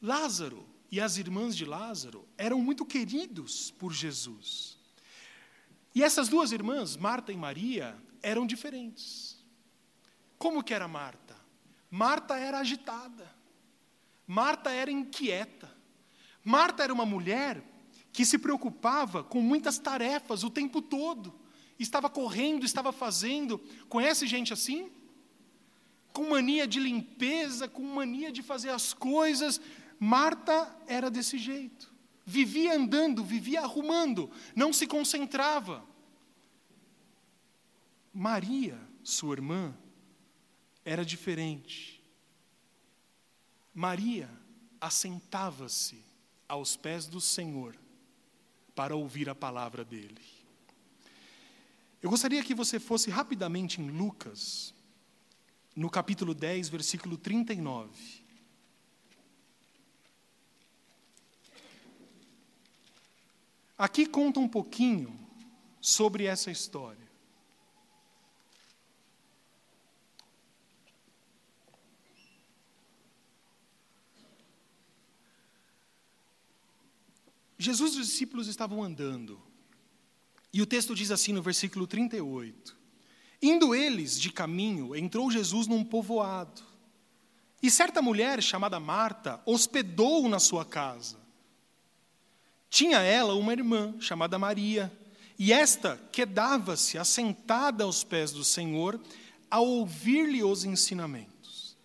Lázaro 0.00 0.68
e 0.90 1.00
as 1.00 1.16
irmãs 1.16 1.56
de 1.56 1.64
Lázaro 1.64 2.26
eram 2.36 2.60
muito 2.60 2.84
queridos 2.84 3.70
por 3.70 3.92
Jesus. 3.92 4.78
E 5.94 6.02
essas 6.02 6.28
duas 6.28 6.52
irmãs, 6.52 6.96
Marta 6.96 7.32
e 7.32 7.36
Maria, 7.36 7.96
eram 8.22 8.46
diferentes. 8.46 9.44
Como 10.38 10.62
que 10.62 10.72
era 10.72 10.86
Marta? 10.86 11.36
Marta 11.90 12.36
era 12.36 12.58
agitada. 12.58 13.28
Marta 14.26 14.70
era 14.70 14.90
inquieta. 14.90 15.74
Marta 16.44 16.84
era 16.84 16.92
uma 16.92 17.06
mulher 17.06 17.62
que 18.12 18.24
se 18.24 18.38
preocupava 18.38 19.24
com 19.24 19.40
muitas 19.40 19.78
tarefas 19.78 20.44
o 20.44 20.50
tempo 20.50 20.80
todo. 20.80 21.34
Estava 21.78 22.08
correndo, 22.08 22.64
estava 22.64 22.92
fazendo. 22.92 23.58
Conhece 23.88 24.26
gente 24.26 24.52
assim? 24.52 24.90
Com 26.12 26.30
mania 26.30 26.66
de 26.66 26.80
limpeza, 26.80 27.68
com 27.68 27.82
mania 27.82 28.32
de 28.32 28.42
fazer 28.42 28.70
as 28.70 28.92
coisas. 28.92 29.60
Marta 29.98 30.74
era 30.86 31.10
desse 31.10 31.38
jeito. 31.38 31.92
Vivia 32.24 32.76
andando, 32.76 33.24
vivia 33.24 33.62
arrumando, 33.62 34.30
não 34.54 34.72
se 34.72 34.86
concentrava. 34.86 35.84
Maria, 38.12 38.78
sua 39.02 39.34
irmã, 39.34 39.74
era 40.84 41.04
diferente. 41.04 42.02
Maria 43.74 44.28
assentava-se 44.80 46.04
aos 46.48 46.76
pés 46.76 47.06
do 47.06 47.20
Senhor 47.20 47.76
para 48.74 48.94
ouvir 48.96 49.28
a 49.28 49.34
palavra 49.34 49.84
dele. 49.84 50.20
Eu 52.02 52.10
gostaria 52.10 52.42
que 52.42 52.54
você 52.54 52.78
fosse 52.78 53.10
rapidamente 53.10 53.80
em 53.80 53.90
Lucas, 53.90 54.74
no 55.78 55.88
capítulo 55.88 56.34
10, 56.34 56.70
versículo 56.70 57.16
39. 57.16 57.88
Aqui 63.78 64.04
conta 64.04 64.40
um 64.40 64.48
pouquinho 64.48 65.16
sobre 65.80 66.24
essa 66.24 66.50
história. 66.50 67.08
Jesus 77.56 77.94
e 77.94 78.00
os 78.00 78.08
discípulos 78.08 78.48
estavam 78.48 78.82
andando. 78.82 79.40
E 80.52 80.60
o 80.60 80.66
texto 80.66 80.92
diz 80.92 81.12
assim 81.12 81.32
no 81.32 81.40
versículo 81.40 81.86
38: 81.86 82.77
Indo 83.40 83.74
eles 83.74 84.20
de 84.20 84.32
caminho, 84.32 84.96
entrou 84.96 85.30
Jesus 85.30 85.66
num 85.66 85.84
povoado. 85.84 86.62
E 87.62 87.70
certa 87.70 88.02
mulher, 88.02 88.42
chamada 88.42 88.78
Marta, 88.78 89.40
hospedou-o 89.46 90.28
na 90.28 90.38
sua 90.38 90.64
casa. 90.64 91.16
Tinha 92.70 92.98
ela 92.98 93.34
uma 93.34 93.52
irmã, 93.52 93.94
chamada 94.00 94.38
Maria, 94.38 94.92
e 95.38 95.52
esta 95.52 96.00
quedava-se 96.12 96.98
assentada 96.98 97.84
aos 97.84 98.04
pés 98.04 98.32
do 98.32 98.44
Senhor, 98.44 99.00
a 99.50 99.60
ouvir-lhe 99.60 100.42
os 100.42 100.64
ensinamentos. 100.64 101.76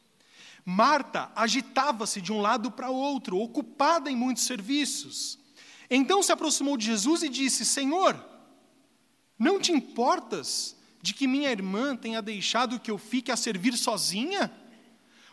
Marta 0.66 1.32
agitava-se 1.36 2.22
de 2.22 2.32
um 2.32 2.42
lado 2.42 2.72
para 2.72 2.90
outro, 2.90 3.38
ocupada 3.38 4.10
em 4.10 4.16
muitos 4.16 4.44
serviços. 4.44 5.40
Então 5.90 6.24
se 6.24 6.32
aproximou 6.32 6.78
de 6.78 6.86
Jesus 6.86 7.24
e 7.24 7.30
disse: 7.30 7.66
Senhor, 7.66 8.20
não 9.38 9.60
te 9.60 9.72
importas 9.72 10.76
de 11.04 11.14
que 11.14 11.28
minha 11.28 11.52
irmã 11.52 11.98
tenha 11.98 12.22
deixado 12.22 12.80
que 12.80 12.90
eu 12.90 12.98
fique 12.98 13.30
a 13.30 13.36
servir 13.36 13.76
sozinha? 13.76 14.50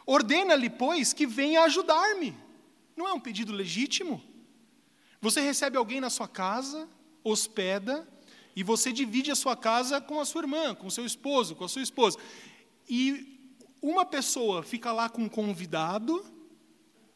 Ordena-lhe, 0.04 0.68
pois, 0.68 1.12
que 1.12 1.28
venha 1.28 1.62
ajudar-me. 1.62 2.36
Não 2.96 3.06
é 3.06 3.12
um 3.12 3.20
pedido 3.20 3.52
legítimo? 3.52 4.20
Você 5.20 5.40
recebe 5.40 5.76
alguém 5.76 6.00
na 6.00 6.10
sua 6.10 6.26
casa, 6.26 6.88
hospeda, 7.22 8.04
e 8.56 8.64
você 8.64 8.92
divide 8.92 9.30
a 9.30 9.36
sua 9.36 9.56
casa 9.56 10.00
com 10.00 10.18
a 10.18 10.24
sua 10.24 10.42
irmã, 10.42 10.74
com 10.74 10.88
o 10.88 10.90
seu 10.90 11.06
esposo, 11.06 11.54
com 11.54 11.64
a 11.64 11.68
sua 11.68 11.82
esposa. 11.82 12.18
E 12.88 13.54
uma 13.80 14.04
pessoa 14.04 14.64
fica 14.64 14.90
lá 14.90 15.08
com 15.08 15.22
um 15.22 15.28
convidado, 15.28 16.26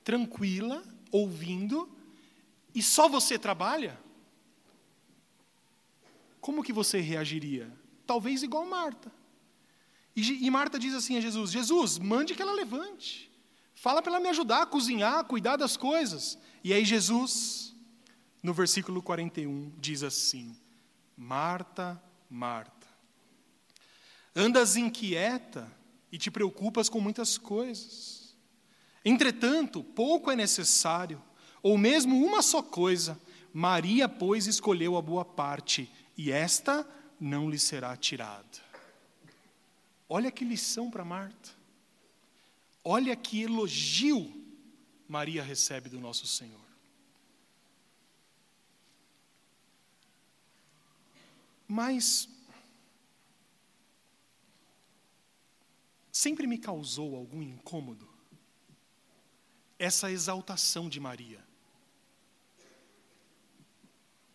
tranquila, 0.04 0.84
ouvindo, 1.10 1.90
e 2.72 2.80
só 2.80 3.08
você 3.08 3.36
trabalha? 3.36 3.98
Como 6.40 6.62
que 6.62 6.72
você 6.72 7.00
reagiria? 7.00 7.68
Talvez 8.06 8.42
igual 8.42 8.66
Marta. 8.66 9.12
E, 10.14 10.46
e 10.46 10.50
Marta 10.50 10.78
diz 10.78 10.94
assim 10.94 11.16
a 11.16 11.20
Jesus: 11.20 11.50
Jesus, 11.50 11.98
mande 11.98 12.34
que 12.34 12.42
ela 12.42 12.52
levante. 12.52 13.30
Fala 13.74 14.00
para 14.00 14.12
ela 14.12 14.20
me 14.20 14.28
ajudar 14.28 14.62
a 14.62 14.66
cozinhar, 14.66 15.18
a 15.18 15.24
cuidar 15.24 15.56
das 15.56 15.76
coisas. 15.76 16.38
E 16.62 16.72
aí 16.72 16.84
Jesus, 16.84 17.74
no 18.42 18.54
versículo 18.54 19.02
41, 19.02 19.72
diz 19.78 20.02
assim: 20.02 20.56
Marta, 21.16 22.00
Marta, 22.30 22.86
andas 24.34 24.76
inquieta 24.76 25.70
e 26.10 26.18
te 26.18 26.30
preocupas 26.30 26.88
com 26.88 27.00
muitas 27.00 27.36
coisas. 27.36 28.34
Entretanto, 29.04 29.82
pouco 29.82 30.30
é 30.30 30.36
necessário, 30.36 31.22
ou 31.62 31.76
mesmo 31.76 32.24
uma 32.24 32.40
só 32.40 32.62
coisa. 32.62 33.20
Maria, 33.52 34.08
pois, 34.08 34.46
escolheu 34.46 34.96
a 34.96 35.02
boa 35.02 35.24
parte, 35.24 35.92
e 36.16 36.32
esta 36.32 36.86
não 37.24 37.48
lhe 37.48 37.58
será 37.58 37.96
tirada. 37.96 38.62
Olha 40.06 40.30
que 40.30 40.44
lição 40.44 40.90
para 40.90 41.02
Marta. 41.02 41.52
Olha 42.84 43.16
que 43.16 43.42
elogio 43.42 44.30
Maria 45.08 45.42
recebe 45.42 45.88
do 45.88 45.98
nosso 45.98 46.26
Senhor. 46.26 46.60
Mas 51.66 52.28
sempre 56.12 56.46
me 56.46 56.58
causou 56.58 57.16
algum 57.16 57.40
incômodo 57.40 58.06
essa 59.78 60.12
exaltação 60.12 60.90
de 60.90 61.00
Maria. 61.00 61.42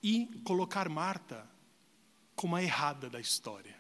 E 0.02 0.26
colocar 0.44 0.90
Marta 0.90 1.48
como 2.40 2.56
a 2.56 2.64
errada 2.64 3.10
da 3.10 3.20
história. 3.20 3.78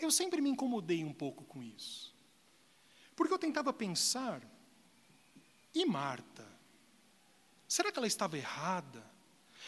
Eu 0.00 0.10
sempre 0.10 0.40
me 0.40 0.50
incomodei 0.50 1.04
um 1.04 1.12
pouco 1.12 1.44
com 1.44 1.62
isso. 1.62 2.12
Porque 3.14 3.32
eu 3.32 3.38
tentava 3.38 3.72
pensar, 3.72 4.42
e 5.72 5.86
Marta? 5.86 6.44
Será 7.68 7.92
que 7.92 7.98
ela 8.00 8.08
estava 8.08 8.36
errada? 8.36 9.08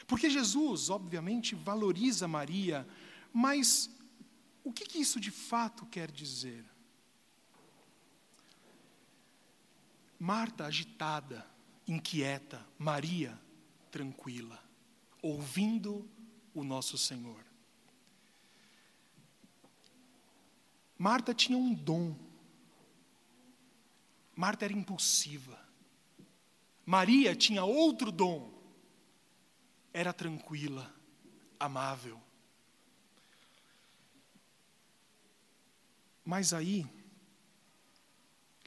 Porque 0.05 0.29
Jesus, 0.29 0.91
obviamente, 0.91 1.55
valoriza 1.55 2.27
Maria, 2.27 2.85
mas 3.33 3.89
o 4.65 4.73
que, 4.73 4.85
que 4.85 4.99
isso 4.99 5.21
de 5.21 5.31
fato 5.31 5.87
quer 5.87 6.11
dizer? 6.11 6.65
Marta 10.19 10.65
agitada, 10.65 11.49
inquieta, 11.87 12.67
Maria 12.77 13.41
tranquila, 13.93 14.61
ouvindo 15.23 16.11
o 16.55 16.65
nosso 16.65 16.97
Senhor. 16.99 17.45
Marta 20.99 21.35
tinha 21.35 21.59
um 21.59 21.75
dom 21.75 22.17
Marta 24.35 24.65
era 24.65 24.73
impulsiva. 24.73 25.59
Maria 26.85 27.37
tinha 27.37 27.65
outro 27.65 28.11
dom. 28.11 28.51
Era 29.93 30.13
tranquila, 30.13 30.93
amável. 31.61 32.21
Mas 36.25 36.53
aí, 36.53 36.87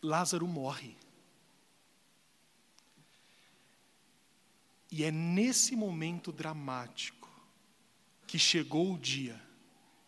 Lázaro 0.01 0.47
morre. 0.47 0.95
E 4.91 5.03
é 5.03 5.11
nesse 5.11 5.75
momento 5.75 6.31
dramático 6.31 7.14
que 8.35 8.39
chegou 8.39 8.95
o 8.95 8.99
dia 8.99 9.41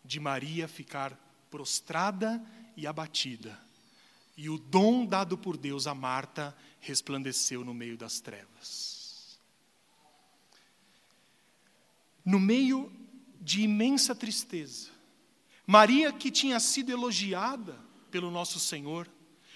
de 0.04 0.20
Maria 0.20 0.68
ficar 0.68 1.18
prostrada 1.50 2.44
e 2.76 2.86
abatida 2.86 3.58
e 4.36 4.50
o 4.50 4.58
dom 4.58 5.06
dado 5.06 5.38
por 5.38 5.56
Deus 5.56 5.86
a 5.86 5.94
Marta 5.94 6.54
resplandeceu 6.78 7.64
no 7.64 7.72
meio 7.72 7.96
das 7.96 8.20
trevas. 8.20 9.38
No 12.22 12.38
meio 12.38 12.92
de 13.40 13.62
imensa 13.62 14.14
tristeza, 14.14 14.90
Maria, 15.66 16.12
que 16.12 16.30
tinha 16.30 16.60
sido 16.60 16.92
elogiada 16.92 17.80
pelo 18.10 18.30
nosso 18.30 18.60
Senhor, 18.60 19.08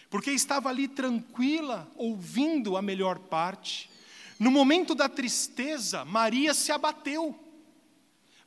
porque 0.09 0.31
estava 0.31 0.71
ali 0.71 0.89
tranquila, 0.89 1.93
ouvindo 1.95 2.79
a 2.79 2.81
melhor 2.81 3.19
parte, 3.19 3.91
no 4.39 4.51
momento 4.51 4.95
da 4.95 5.11
tristeza, 5.11 6.07
Maria 6.07 6.55
se 6.55 6.73
abateu, 6.73 7.39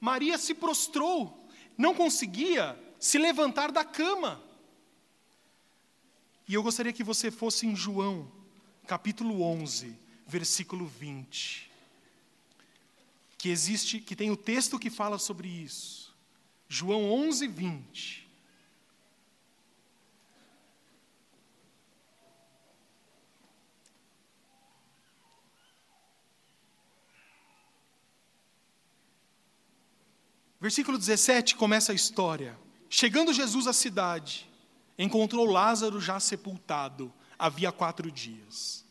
Maria 0.05 0.37
se 0.37 0.53
prostrou, 0.53 1.49
não 1.75 1.95
conseguia 1.95 2.79
se 2.99 3.17
levantar 3.17 3.71
da 3.71 3.83
cama. 3.83 4.39
E 6.47 6.53
eu 6.53 6.61
gostaria 6.61 6.93
que 6.93 7.03
você 7.03 7.31
fosse 7.31 7.65
em 7.65 7.75
João, 7.75 8.31
capítulo 8.85 9.41
11, 9.41 9.97
versículo 10.27 10.85
20. 10.85 11.71
Que 13.35 13.49
existe, 13.49 13.99
que 13.99 14.15
tem 14.15 14.29
o 14.29 14.37
texto 14.37 14.77
que 14.77 14.91
fala 14.91 15.17
sobre 15.17 15.47
isso. 15.47 16.13
João 16.69 17.11
11, 17.11 17.47
20. 17.47 18.24
Versículo 30.59 30.97
17 30.97 31.55
começa 31.55 31.91
a 31.91 31.95
história. 31.95 32.57
Chegando 32.89 33.33
Jesus 33.33 33.67
à 33.67 33.73
cidade, 33.73 34.49
encontrou 34.97 35.45
Lázaro 35.45 35.99
já 35.99 36.19
sepultado, 36.19 37.11
havia 37.37 37.71
quatro 37.71 38.11
dias. 38.11 38.85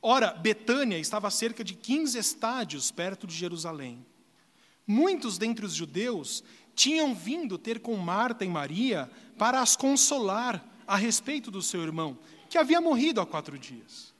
Ora, 0.00 0.32
Betânia 0.32 0.98
estava 0.98 1.28
a 1.28 1.30
cerca 1.30 1.62
de 1.62 1.74
15 1.74 2.18
estádios 2.18 2.90
perto 2.90 3.26
de 3.26 3.34
Jerusalém. 3.34 4.04
Muitos 4.86 5.38
dentre 5.38 5.64
os 5.64 5.74
judeus 5.74 6.42
tinham 6.74 7.14
vindo 7.14 7.58
ter 7.58 7.80
com 7.80 7.96
Marta 7.96 8.44
e 8.44 8.48
Maria 8.48 9.10
para 9.38 9.60
as 9.60 9.76
consolar 9.76 10.64
a 10.86 10.96
respeito 10.96 11.50
do 11.50 11.62
seu 11.62 11.82
irmão, 11.82 12.18
que 12.48 12.58
havia 12.58 12.80
morrido 12.80 13.20
há 13.20 13.26
quatro 13.26 13.58
dias. 13.58 14.12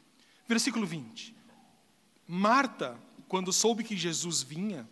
Versículo 0.47 0.87
20. 0.87 1.35
Marta, 2.29 2.97
quando 3.27 3.53
soube 3.53 3.83
que 3.83 3.97
Jesus 3.97 4.43
vinha, 4.43 4.89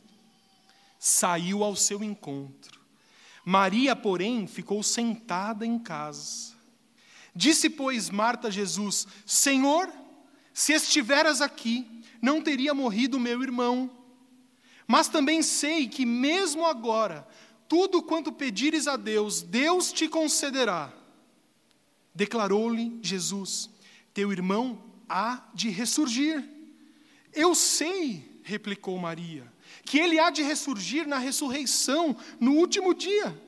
saiu 1.00 1.64
ao 1.64 1.74
seu 1.74 2.04
encontro 2.04 2.80
Maria, 3.44 3.96
porém, 3.96 4.46
ficou 4.46 4.82
sentada 4.82 5.66
em 5.66 5.78
casa. 5.78 6.54
Disse, 7.34 7.70
pois, 7.70 8.10
Marta 8.10 8.48
a 8.48 8.50
Jesus: 8.50 9.06
Senhor, 9.24 9.92
se 10.52 10.72
estiveras 10.72 11.40
aqui, 11.40 12.04
não 12.20 12.40
teria 12.40 12.74
morrido 12.74 13.18
meu 13.18 13.42
irmão. 13.42 13.90
Mas 14.86 15.08
também 15.08 15.42
sei 15.42 15.88
que, 15.88 16.04
mesmo 16.04 16.64
agora, 16.64 17.26
tudo 17.68 18.02
quanto 18.02 18.32
pedires 18.32 18.86
a 18.86 18.96
Deus, 18.96 19.42
Deus 19.42 19.92
te 19.92 20.08
concederá. 20.08 20.92
Declarou-lhe 22.14 22.98
Jesus: 23.02 23.70
Teu 24.12 24.32
irmão 24.32 24.82
há 25.08 25.48
de 25.54 25.70
ressurgir. 25.70 26.48
Eu 27.32 27.54
sei, 27.54 28.40
replicou 28.44 28.98
Maria 28.98 29.49
que 29.84 29.98
ele 29.98 30.18
há 30.18 30.30
de 30.30 30.42
ressurgir 30.42 31.06
na 31.06 31.18
ressurreição, 31.18 32.16
no 32.38 32.52
último 32.52 32.94
dia. 32.94 33.40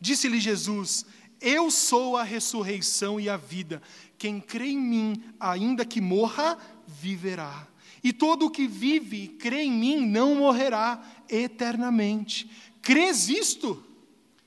Disse-lhe 0.00 0.40
Jesus: 0.40 1.06
Eu 1.40 1.70
sou 1.70 2.16
a 2.16 2.22
ressurreição 2.22 3.18
e 3.18 3.28
a 3.28 3.36
vida. 3.36 3.82
Quem 4.18 4.40
crê 4.40 4.68
em 4.68 4.78
mim, 4.78 5.22
ainda 5.38 5.84
que 5.84 6.00
morra, 6.00 6.58
viverá. 6.86 7.66
E 8.02 8.12
todo 8.12 8.46
o 8.46 8.50
que 8.50 8.66
vive 8.66 9.24
e 9.24 9.28
crê 9.28 9.62
em 9.62 9.72
mim 9.72 10.06
não 10.06 10.34
morrerá 10.34 11.02
eternamente. 11.28 12.50
Crês 12.82 13.30
isto? 13.30 13.82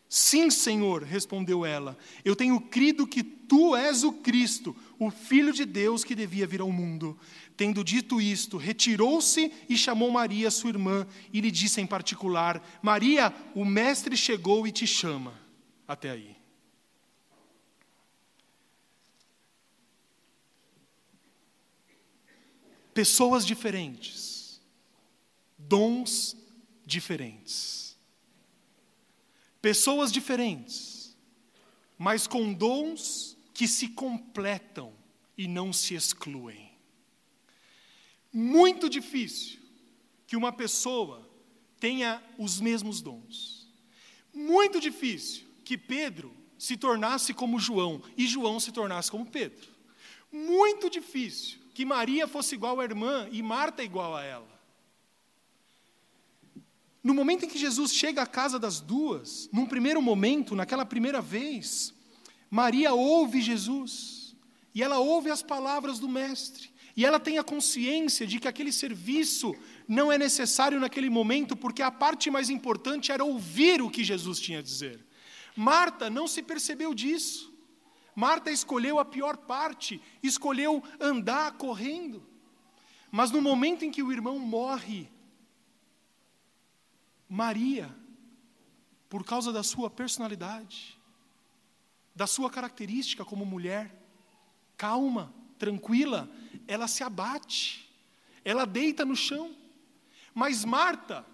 Sim, 0.07 0.49
Senhor, 0.49 1.03
respondeu 1.03 1.65
ela. 1.65 1.97
Eu 2.23 2.35
tenho 2.35 2.61
crido 2.61 3.07
que 3.07 3.23
tu 3.23 3.75
és 3.75 4.03
o 4.03 4.13
Cristo, 4.13 4.75
o 4.99 5.09
Filho 5.09 5.51
de 5.51 5.65
Deus 5.65 6.03
que 6.03 6.15
devia 6.15 6.47
vir 6.47 6.61
ao 6.61 6.71
mundo. 6.71 7.17
Tendo 7.57 7.83
dito 7.83 8.21
isto, 8.21 8.55
retirou-se 8.55 9.51
e 9.67 9.75
chamou 9.75 10.11
Maria, 10.11 10.51
sua 10.51 10.69
irmã, 10.69 11.07
e 11.33 11.41
lhe 11.41 11.49
disse 11.49 11.81
em 11.81 11.87
particular: 11.87 12.63
Maria, 12.83 13.33
o 13.55 13.65
Mestre 13.65 14.15
chegou 14.15 14.67
e 14.67 14.71
te 14.71 14.85
chama. 14.85 15.33
Até 15.87 16.11
aí. 16.11 16.37
Pessoas 22.93 23.43
diferentes, 23.43 24.61
dons 25.57 26.37
diferentes. 26.85 27.97
Pessoas 29.59 30.11
diferentes, 30.11 31.17
mas 31.97 32.27
com 32.27 32.53
dons 32.53 33.35
que 33.51 33.67
se 33.67 33.87
completam 33.89 34.93
e 35.35 35.47
não 35.47 35.73
se 35.73 35.95
excluem 35.95 36.66
muito 38.37 38.87
difícil 38.87 39.57
que 40.27 40.37
uma 40.37 40.53
pessoa 40.53 41.27
tenha 41.79 42.21
os 42.37 42.61
mesmos 42.61 43.01
dons. 43.01 43.67
Muito 44.31 44.79
difícil 44.79 45.47
que 45.65 45.75
Pedro 45.75 46.31
se 46.55 46.77
tornasse 46.77 47.33
como 47.33 47.59
João 47.59 47.99
e 48.15 48.27
João 48.27 48.59
se 48.59 48.71
tornasse 48.71 49.09
como 49.09 49.25
Pedro. 49.25 49.71
Muito 50.31 50.87
difícil 50.87 51.57
que 51.73 51.83
Maria 51.83 52.27
fosse 52.27 52.53
igual 52.53 52.79
à 52.79 52.83
irmã 52.83 53.27
e 53.31 53.41
Marta 53.41 53.83
igual 53.83 54.15
a 54.15 54.23
ela. 54.23 54.61
No 57.03 57.15
momento 57.15 57.45
em 57.45 57.49
que 57.49 57.57
Jesus 57.57 57.91
chega 57.91 58.21
à 58.21 58.27
casa 58.27 58.59
das 58.59 58.79
duas, 58.79 59.49
num 59.51 59.65
primeiro 59.65 59.99
momento, 59.99 60.55
naquela 60.55 60.85
primeira 60.85 61.21
vez, 61.21 61.91
Maria 62.51 62.93
ouve 62.93 63.41
Jesus 63.41 64.35
e 64.75 64.83
ela 64.83 64.99
ouve 64.99 65.31
as 65.31 65.41
palavras 65.41 65.97
do 65.97 66.07
Mestre. 66.07 66.76
E 66.97 67.05
ela 67.05 67.19
tem 67.19 67.37
a 67.37 67.43
consciência 67.43 68.25
de 68.25 68.39
que 68.39 68.47
aquele 68.47 68.71
serviço 68.71 69.55
não 69.87 70.11
é 70.11 70.17
necessário 70.17 70.79
naquele 70.79 71.11
momento, 71.11 71.55
porque 71.55 71.83
a 71.83 71.91
parte 71.91 72.31
mais 72.31 72.49
importante 72.49 73.11
era 73.11 73.23
ouvir 73.23 73.83
o 73.83 73.91
que 73.91 74.03
Jesus 74.03 74.39
tinha 74.39 74.57
a 74.57 74.63
dizer. 74.63 75.05
Marta 75.55 76.09
não 76.09 76.27
se 76.27 76.41
percebeu 76.41 76.95
disso. 76.95 77.53
Marta 78.15 78.49
escolheu 78.49 78.97
a 78.97 79.05
pior 79.05 79.37
parte, 79.37 80.01
escolheu 80.23 80.83
andar 80.99 81.51
correndo. 81.51 82.25
Mas 83.11 83.29
no 83.29 83.43
momento 83.43 83.85
em 83.85 83.91
que 83.91 84.01
o 84.01 84.11
irmão 84.11 84.39
morre, 84.39 85.07
Maria, 87.29 87.95
por 89.07 89.23
causa 89.23 89.53
da 89.53 89.61
sua 89.61 89.87
personalidade, 89.87 90.99
da 92.15 92.25
sua 92.25 92.49
característica 92.49 93.23
como 93.23 93.45
mulher, 93.45 93.95
calma, 94.75 95.31
tranquila, 95.59 96.27
ela 96.67 96.87
se 96.87 97.03
abate, 97.03 97.89
ela 98.43 98.65
deita 98.65 99.05
no 99.05 99.15
chão. 99.15 99.55
Mas 100.33 100.63
Marta, 100.65 101.25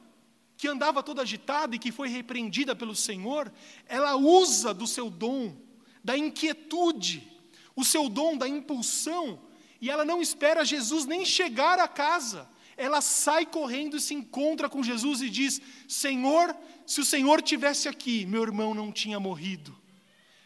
que 0.56 0.68
andava 0.68 1.04
toda 1.04 1.24
agitada 1.24 1.76
e 1.76 1.80
que 1.80 1.92
foi 1.92 2.08
repreendida 2.08 2.76
pelo 2.76 2.96
Senhor, 2.96 3.52
ela 3.88 4.16
usa 4.16 4.74
do 4.74 4.88
seu 4.88 5.10
dom, 5.10 5.56
da 6.04 6.18
inquietude, 6.18 7.28
o 7.76 7.84
seu 7.84 8.08
dom 8.08 8.38
da 8.38 8.48
impulsão, 8.48 9.40
e 9.82 9.90
ela 9.90 10.06
não 10.06 10.22
espera 10.22 10.64
Jesus 10.64 11.06
nem 11.06 11.26
chegar 11.26 11.80
a 11.80 11.88
casa. 11.88 12.48
Ela 12.78 13.02
sai 13.02 13.46
correndo 13.46 13.98
e 13.98 14.02
se 14.02 14.14
encontra 14.14 14.70
com 14.70 14.82
Jesus 14.82 15.22
e 15.22 15.30
diz: 15.30 15.62
Senhor, 15.88 16.56
se 16.88 17.02
o 17.02 17.06
Senhor 17.06 17.42
tivesse 17.42 17.90
aqui, 17.90 18.26
meu 18.26 18.42
irmão 18.44 18.74
não 18.74 18.92
tinha 18.92 19.20
morrido. 19.20 19.78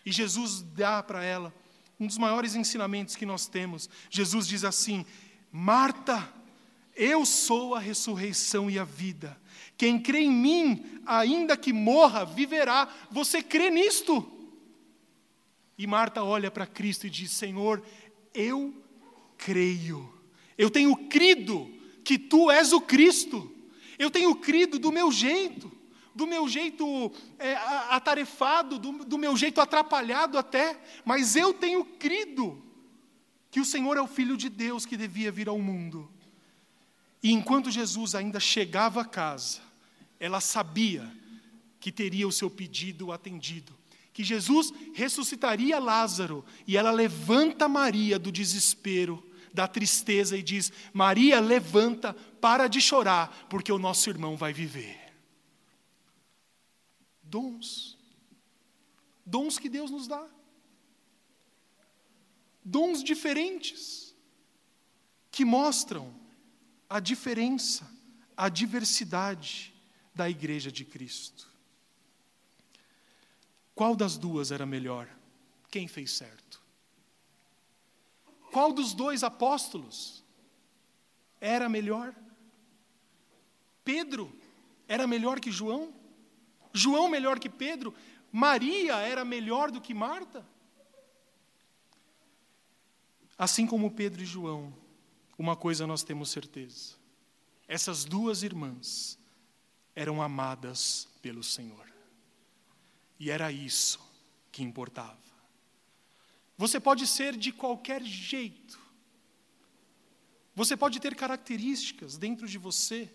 E 0.05 0.11
Jesus 0.11 0.61
dá 0.61 1.03
para 1.03 1.23
ela 1.23 1.53
um 1.99 2.07
dos 2.07 2.17
maiores 2.17 2.55
ensinamentos 2.55 3.15
que 3.15 3.25
nós 3.25 3.47
temos. 3.47 3.89
Jesus 4.09 4.47
diz 4.47 4.63
assim: 4.63 5.05
Marta, 5.51 6.31
eu 6.95 7.25
sou 7.25 7.75
a 7.75 7.79
ressurreição 7.79 8.69
e 8.69 8.77
a 8.77 8.83
vida. 8.83 9.39
Quem 9.77 9.99
crê 9.99 10.21
em 10.21 10.31
mim, 10.31 11.01
ainda 11.05 11.55
que 11.55 11.71
morra, 11.71 12.25
viverá. 12.25 12.87
Você 13.11 13.41
crê 13.41 13.69
nisto? 13.69 14.31
E 15.77 15.85
Marta 15.85 16.23
olha 16.23 16.49
para 16.49 16.65
Cristo 16.65 17.07
e 17.07 17.09
diz: 17.09 17.31
Senhor, 17.31 17.83
eu 18.33 18.73
creio. 19.37 20.13
Eu 20.57 20.69
tenho 20.69 20.95
crido 21.07 21.71
que 22.03 22.17
tu 22.17 22.49
és 22.49 22.73
o 22.73 22.81
Cristo. 22.81 23.51
Eu 23.99 24.11
tenho 24.11 24.35
crido 24.35 24.77
do 24.77 24.91
meu 24.91 25.11
jeito 25.11 25.76
do 26.17 26.25
meu 26.25 26.49
jeito 26.49 27.11
é, 27.37 27.53
atarefado, 27.89 28.79
do, 28.79 29.05
do 29.05 29.17
meu 29.19 29.37
jeito 29.37 29.61
atrapalhado 29.61 30.35
até, 30.35 30.81
mas 31.05 31.35
eu 31.35 31.53
tenho 31.53 31.85
crido 31.85 32.61
que 33.51 33.59
o 33.59 33.65
Senhor 33.65 33.95
é 33.97 34.01
o 34.01 34.07
Filho 34.07 34.35
de 34.35 34.49
Deus 34.49 34.83
que 34.83 34.97
devia 34.97 35.31
vir 35.31 35.47
ao 35.47 35.59
mundo. 35.59 36.11
E 37.21 37.31
enquanto 37.31 37.69
Jesus 37.69 38.15
ainda 38.15 38.39
chegava 38.39 39.01
a 39.01 39.05
casa, 39.05 39.59
ela 40.19 40.41
sabia 40.41 41.09
que 41.79 41.91
teria 41.91 42.27
o 42.27 42.31
seu 42.31 42.49
pedido 42.49 43.11
atendido, 43.11 43.77
que 44.11 44.23
Jesus 44.23 44.73
ressuscitaria 44.95 45.77
Lázaro, 45.77 46.43
e 46.65 46.75
ela 46.75 46.89
levanta 46.89 47.67
Maria 47.67 48.17
do 48.17 48.31
desespero, 48.31 49.23
da 49.53 49.67
tristeza 49.67 50.35
e 50.35 50.41
diz: 50.41 50.71
Maria, 50.91 51.39
levanta, 51.39 52.15
para 52.41 52.67
de 52.67 52.81
chorar, 52.81 53.45
porque 53.47 53.71
o 53.71 53.77
nosso 53.77 54.09
irmão 54.09 54.35
vai 54.35 54.51
viver 54.51 55.06
dons. 57.29 57.97
Dons 59.25 59.59
que 59.59 59.69
Deus 59.69 59.91
nos 59.91 60.07
dá. 60.07 60.27
Dons 62.63 63.03
diferentes, 63.03 64.15
que 65.31 65.45
mostram 65.45 66.13
a 66.89 66.99
diferença, 66.99 67.89
a 68.35 68.49
diversidade 68.49 69.73
da 70.13 70.29
igreja 70.29 70.71
de 70.71 70.83
Cristo. 70.83 71.47
Qual 73.75 73.95
das 73.95 74.17
duas 74.17 74.51
era 74.51 74.65
melhor? 74.65 75.07
Quem 75.69 75.87
fez 75.87 76.11
certo? 76.11 76.61
Qual 78.51 78.73
dos 78.73 78.93
dois 78.93 79.23
apóstolos 79.23 80.23
era 81.39 81.69
melhor? 81.69 82.15
Pedro 83.83 84.33
era 84.87 85.05
melhor 85.05 85.39
que 85.39 85.51
João? 85.51 85.93
João 86.77 87.09
melhor 87.09 87.39
que 87.39 87.49
Pedro? 87.49 87.93
Maria 88.31 88.97
era 88.97 89.25
melhor 89.25 89.71
do 89.71 89.81
que 89.81 89.93
Marta? 89.93 90.45
Assim 93.37 93.67
como 93.67 93.91
Pedro 93.91 94.21
e 94.21 94.25
João, 94.25 94.73
uma 95.37 95.55
coisa 95.55 95.85
nós 95.85 96.03
temos 96.03 96.29
certeza: 96.29 96.95
essas 97.67 98.05
duas 98.05 98.43
irmãs 98.43 99.17
eram 99.95 100.21
amadas 100.21 101.07
pelo 101.21 101.43
Senhor. 101.43 101.87
E 103.19 103.31
era 103.31 103.51
isso 103.51 103.99
que 104.51 104.61
importava. 104.61 105.17
Você 106.55 106.79
pode 106.79 107.07
ser 107.07 107.35
de 107.35 107.51
qualquer 107.51 108.03
jeito, 108.03 108.79
você 110.55 110.77
pode 110.77 110.99
ter 110.99 111.15
características 111.15 112.17
dentro 112.17 112.47
de 112.47 112.57
você 112.57 113.11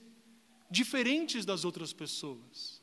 diferentes 0.70 1.44
das 1.44 1.64
outras 1.64 1.92
pessoas. 1.92 2.81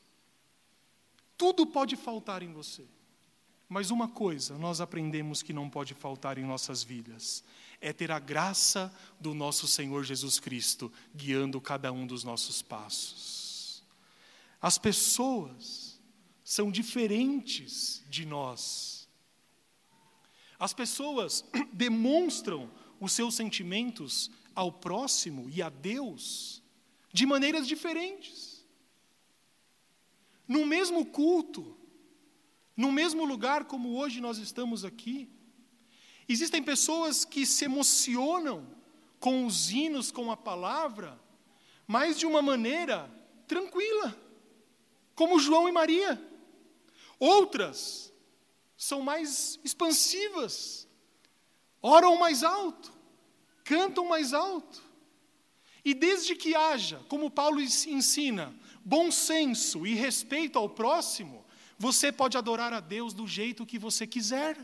Tudo 1.39 1.65
pode 1.65 1.95
faltar 1.95 2.43
em 2.43 2.51
você. 2.51 2.85
Mas 3.69 3.91
uma 3.91 4.09
coisa 4.09 4.57
nós 4.57 4.81
aprendemos 4.81 5.41
que 5.41 5.53
não 5.53 5.69
pode 5.69 5.93
faltar 5.93 6.37
em 6.37 6.43
nossas 6.43 6.83
vidas: 6.83 7.45
é 7.79 7.93
ter 7.93 8.11
a 8.11 8.19
graça 8.19 8.93
do 9.21 9.33
nosso 9.33 9.65
Senhor 9.65 10.03
Jesus 10.03 10.37
Cristo 10.37 10.91
guiando 11.15 11.61
cada 11.61 11.93
um 11.93 12.05
dos 12.05 12.25
nossos 12.25 12.61
passos. 12.61 13.81
As 14.61 14.77
pessoas 14.77 15.97
são 16.43 16.69
diferentes 16.69 18.03
de 18.09 18.25
nós. 18.25 19.07
As 20.59 20.73
pessoas 20.73 21.45
demonstram 21.71 22.69
os 22.99 23.13
seus 23.13 23.33
sentimentos 23.33 24.29
ao 24.53 24.73
próximo 24.73 25.49
e 25.49 25.61
a 25.61 25.69
Deus 25.69 26.61
de 27.13 27.25
maneiras 27.25 27.65
diferentes 27.65 28.48
no 30.49 30.65
mesmo 30.65 31.05
culto, 31.05 31.77
no 32.75 32.91
mesmo 32.91 33.23
lugar 33.23 33.65
como 33.65 33.95
hoje 33.99 34.19
nós 34.19 34.39
estamos 34.39 34.83
aqui. 34.83 35.29
Existem 36.27 36.63
pessoas 36.63 37.23
que 37.23 37.45
se 37.45 37.65
emocionam 37.65 38.67
com 39.19 39.45
os 39.45 39.69
hinos, 39.69 40.11
com 40.11 40.31
a 40.31 40.37
palavra, 40.37 41.21
mas 41.85 42.17
de 42.17 42.25
uma 42.25 42.41
maneira 42.41 43.07
tranquila, 43.47 44.19
como 45.13 45.39
João 45.39 45.69
e 45.69 45.71
Maria. 45.71 46.19
Outras 47.19 48.11
são 48.75 49.03
mais 49.03 49.59
expansivas, 49.63 50.87
oram 51.79 52.17
mais 52.17 52.43
alto, 52.43 52.91
cantam 53.63 54.05
mais 54.05 54.33
alto. 54.33 54.81
E 55.85 55.93
desde 55.93 56.35
que 56.35 56.55
haja, 56.55 56.99
como 57.07 57.29
Paulo 57.29 57.61
ensina, 57.61 58.53
bom 58.89 59.11
senso 59.11 59.85
e 59.85 59.93
respeito 59.93 60.57
ao 60.57 60.67
próximo, 60.67 61.45
você 61.77 62.11
pode 62.11 62.35
adorar 62.37 62.73
a 62.73 62.79
Deus 62.79 63.13
do 63.13 63.27
jeito 63.27 63.65
que 63.65 63.77
você 63.77 64.07
quiser. 64.07 64.57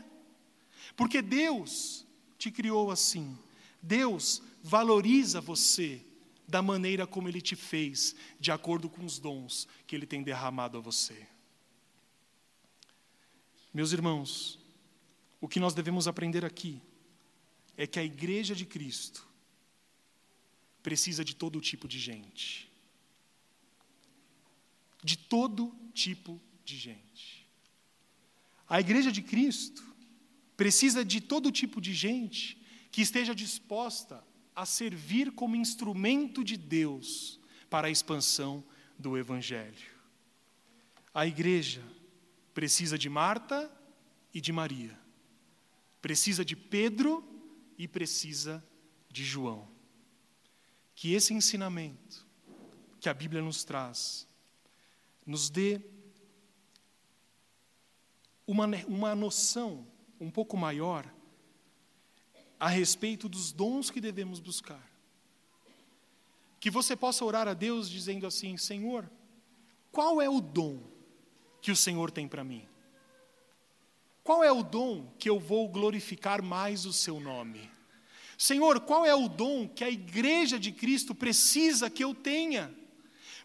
Porque 0.96 1.22
Deus 1.22 2.04
te 2.36 2.50
criou 2.50 2.90
assim. 2.90 3.38
Deus 3.80 4.42
valoriza 4.62 5.40
você 5.40 6.04
da 6.48 6.60
maneira 6.60 7.06
como 7.06 7.28
Ele 7.28 7.40
te 7.40 7.54
fez, 7.54 8.16
de 8.40 8.50
acordo 8.50 8.88
com 8.88 9.04
os 9.04 9.20
dons 9.20 9.68
que 9.86 9.94
Ele 9.94 10.06
tem 10.06 10.24
derramado 10.24 10.76
a 10.76 10.80
você. 10.80 11.26
Meus 13.72 13.92
irmãos, 13.92 14.58
o 15.40 15.46
que 15.46 15.60
nós 15.60 15.72
devemos 15.72 16.08
aprender 16.08 16.44
aqui 16.44 16.82
é 17.76 17.86
que 17.86 18.00
a 18.00 18.04
igreja 18.04 18.56
de 18.56 18.66
Cristo 18.66 19.24
precisa 20.82 21.24
de 21.24 21.36
todo 21.36 21.60
tipo 21.60 21.86
de 21.86 21.98
gente 21.98 22.65
de 25.02 25.16
todo 25.16 25.74
tipo 25.92 26.40
de 26.64 26.76
gente. 26.76 27.46
A 28.68 28.80
igreja 28.80 29.12
de 29.12 29.22
Cristo 29.22 29.82
precisa 30.56 31.04
de 31.04 31.20
todo 31.20 31.52
tipo 31.52 31.80
de 31.80 31.94
gente 31.94 32.60
que 32.90 33.02
esteja 33.02 33.34
disposta 33.34 34.24
a 34.54 34.64
servir 34.64 35.32
como 35.32 35.54
instrumento 35.54 36.42
de 36.42 36.56
Deus 36.56 37.38
para 37.68 37.88
a 37.88 37.90
expansão 37.90 38.64
do 38.98 39.16
Evangelho. 39.16 39.94
A 41.12 41.26
igreja 41.26 41.82
precisa 42.54 42.98
de 42.98 43.08
Marta 43.08 43.70
e 44.32 44.40
de 44.40 44.52
Maria, 44.52 44.98
precisa 46.00 46.44
de 46.44 46.56
Pedro 46.56 47.22
e 47.78 47.86
precisa 47.86 48.64
de 49.10 49.24
João. 49.24 49.68
Que 50.94 51.12
esse 51.12 51.34
ensinamento 51.34 52.26
que 52.98 53.08
a 53.08 53.14
Bíblia 53.14 53.42
nos 53.42 53.62
traz 53.62 54.26
nos 55.26 55.50
dê 55.50 55.80
uma, 58.46 58.66
uma 58.86 59.14
noção 59.14 59.86
um 60.20 60.30
pouco 60.30 60.56
maior 60.56 61.12
a 62.58 62.68
respeito 62.68 63.28
dos 63.28 63.52
dons 63.52 63.90
que 63.90 64.00
devemos 64.00 64.38
buscar. 64.38 64.82
Que 66.60 66.70
você 66.70 66.96
possa 66.96 67.24
orar 67.24 67.48
a 67.48 67.54
Deus 67.54 67.90
dizendo 67.90 68.26
assim: 68.26 68.56
Senhor, 68.56 69.10
qual 69.90 70.22
é 70.22 70.28
o 70.28 70.40
dom 70.40 70.80
que 71.60 71.70
o 71.70 71.76
Senhor 71.76 72.10
tem 72.10 72.28
para 72.28 72.44
mim? 72.44 72.66
Qual 74.22 74.42
é 74.42 74.50
o 74.50 74.62
dom 74.62 75.12
que 75.18 75.28
eu 75.28 75.38
vou 75.38 75.68
glorificar 75.68 76.42
mais 76.42 76.84
o 76.86 76.92
seu 76.92 77.20
nome? 77.20 77.70
Senhor, 78.36 78.80
qual 78.80 79.06
é 79.06 79.14
o 79.14 79.28
dom 79.28 79.68
que 79.68 79.84
a 79.84 79.90
igreja 79.90 80.58
de 80.58 80.72
Cristo 80.72 81.14
precisa 81.14 81.88
que 81.88 82.02
eu 82.02 82.14
tenha? 82.14 82.74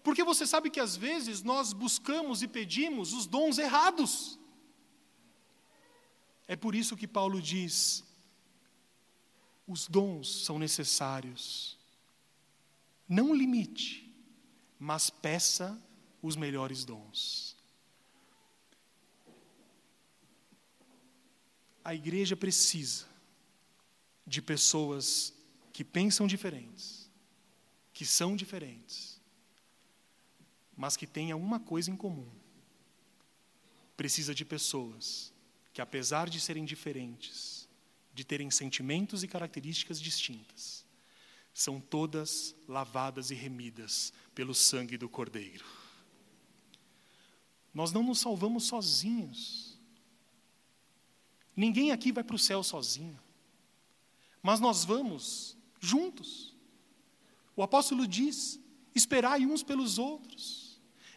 Porque 0.04 0.24
você 0.24 0.46
sabe 0.48 0.70
que 0.70 0.80
às 0.80 0.96
vezes 0.96 1.44
nós 1.44 1.74
buscamos 1.74 2.42
e 2.42 2.48
pedimos 2.48 3.14
os 3.14 3.28
dons 3.28 3.58
errados. 3.58 4.40
É 6.48 6.56
por 6.56 6.76
isso 6.76 6.98
que 6.98 7.08
Paulo 7.08 7.42
diz: 7.42 8.04
os 9.68 9.88
dons 9.88 10.44
são 10.46 10.60
necessários. 10.60 11.78
Não 13.08 13.34
limite, 13.34 14.10
mas 14.80 15.10
peça 15.10 15.82
os 16.22 16.36
melhores 16.36 16.84
dons. 16.86 17.58
A 21.84 21.96
igreja 21.96 22.36
precisa 22.36 23.08
de 24.26 24.42
pessoas 24.42 25.34
que 25.74 25.84
pensam 25.84 26.28
diferentes, 26.28 27.10
que 27.94 28.06
são 28.06 28.36
diferentes, 28.36 29.11
mas 30.82 30.98
que 30.98 31.06
tenham 31.06 31.40
uma 31.40 31.60
coisa 31.60 31.92
em 31.92 31.96
comum. 31.96 32.28
Precisa 33.96 34.34
de 34.34 34.44
pessoas 34.44 35.32
que, 35.72 35.80
apesar 35.80 36.28
de 36.28 36.40
serem 36.40 36.66
diferentes, 36.66 37.70
de 38.12 38.24
terem 38.24 38.50
sentimentos 38.50 39.22
e 39.22 39.28
características 39.28 40.02
distintas, 40.02 40.84
são 41.54 41.80
todas 41.80 42.56
lavadas 42.68 43.30
e 43.30 43.36
remidas 43.36 44.12
pelo 44.34 44.56
sangue 44.56 44.98
do 44.98 45.08
Cordeiro. 45.08 45.64
Nós 47.72 47.92
não 47.92 48.02
nos 48.02 48.18
salvamos 48.18 48.64
sozinhos. 48.64 49.78
Ninguém 51.56 51.92
aqui 51.92 52.12
vai 52.12 52.24
para 52.24 52.36
o 52.36 52.40
céu 52.40 52.64
sozinho. 52.64 53.20
Mas 54.42 54.60
nós 54.60 54.84
vamos 54.84 55.56
juntos. 55.80 56.56
O 57.56 57.62
apóstolo 57.62 58.08
diz: 58.08 58.60
esperai 58.96 59.46
uns 59.46 59.62
pelos 59.62 60.00
outros. 60.00 60.61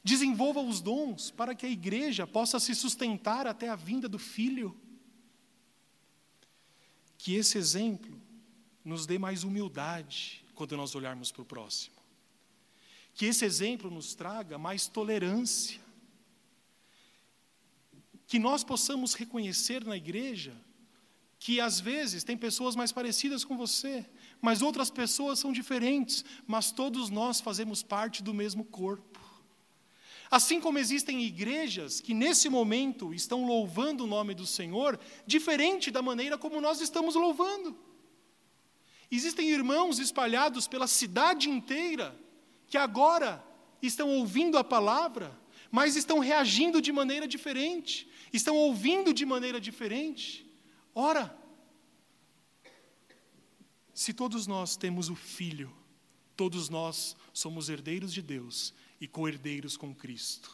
Desenvolva 0.04 0.60
os 0.60 0.82
dons 0.82 1.30
para 1.30 1.54
que 1.54 1.64
a 1.64 1.70
igreja 1.70 2.26
possa 2.26 2.60
se 2.60 2.74
sustentar 2.74 3.46
até 3.46 3.70
a 3.70 3.74
vinda 3.74 4.06
do 4.06 4.18
Filho. 4.18 4.78
Que 7.16 7.34
esse 7.34 7.56
exemplo 7.56 8.20
nos 8.84 9.06
dê 9.06 9.18
mais 9.18 9.44
humildade 9.44 10.44
quando 10.54 10.76
nós 10.76 10.94
olharmos 10.94 11.32
para 11.32 11.40
o 11.40 11.46
próximo. 11.46 11.96
Que 13.14 13.24
esse 13.24 13.46
exemplo 13.46 13.90
nos 13.90 14.14
traga 14.14 14.58
mais 14.58 14.86
tolerância. 14.86 15.80
Que 18.26 18.38
nós 18.38 18.62
possamos 18.62 19.14
reconhecer 19.14 19.86
na 19.86 19.96
igreja 19.96 20.54
que 21.44 21.60
às 21.60 21.78
vezes 21.78 22.24
tem 22.24 22.38
pessoas 22.38 22.74
mais 22.74 22.90
parecidas 22.90 23.44
com 23.44 23.54
você, 23.54 24.06
mas 24.40 24.62
outras 24.62 24.90
pessoas 24.90 25.38
são 25.38 25.52
diferentes, 25.52 26.24
mas 26.46 26.72
todos 26.72 27.10
nós 27.10 27.38
fazemos 27.38 27.82
parte 27.82 28.22
do 28.22 28.32
mesmo 28.32 28.64
corpo. 28.64 29.13
Assim 30.30 30.60
como 30.60 30.78
existem 30.78 31.22
igrejas 31.22 32.00
que 32.00 32.14
nesse 32.14 32.48
momento 32.48 33.12
estão 33.12 33.46
louvando 33.46 34.04
o 34.04 34.06
nome 34.06 34.34
do 34.34 34.46
Senhor, 34.46 34.98
diferente 35.26 35.90
da 35.90 36.02
maneira 36.02 36.38
como 36.38 36.60
nós 36.60 36.80
estamos 36.80 37.14
louvando. 37.14 37.76
Existem 39.10 39.48
irmãos 39.50 39.98
espalhados 39.98 40.66
pela 40.66 40.86
cidade 40.86 41.48
inteira 41.48 42.18
que 42.66 42.78
agora 42.78 43.44
estão 43.80 44.08
ouvindo 44.10 44.56
a 44.56 44.64
palavra, 44.64 45.38
mas 45.70 45.94
estão 45.94 46.18
reagindo 46.18 46.80
de 46.80 46.90
maneira 46.90 47.28
diferente, 47.28 48.08
estão 48.32 48.56
ouvindo 48.56 49.12
de 49.12 49.26
maneira 49.26 49.60
diferente. 49.60 50.44
Ora, 50.94 51.36
se 53.92 54.12
todos 54.12 54.46
nós 54.46 54.76
temos 54.76 55.08
o 55.08 55.14
Filho, 55.14 55.72
todos 56.36 56.68
nós 56.68 57.16
somos 57.32 57.68
herdeiros 57.68 58.12
de 58.12 58.22
Deus 58.22 58.74
e 59.00 59.06
co-herdeiros 59.06 59.76
com 59.76 59.94
Cristo. 59.94 60.50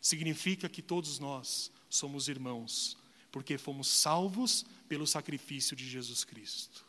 Significa 0.00 0.68
que 0.68 0.82
todos 0.82 1.18
nós 1.18 1.70
somos 1.88 2.28
irmãos, 2.28 2.96
porque 3.30 3.56
fomos 3.56 3.88
salvos 3.88 4.64
pelo 4.88 5.06
sacrifício 5.06 5.76
de 5.76 5.88
Jesus 5.88 6.24
Cristo. 6.24 6.84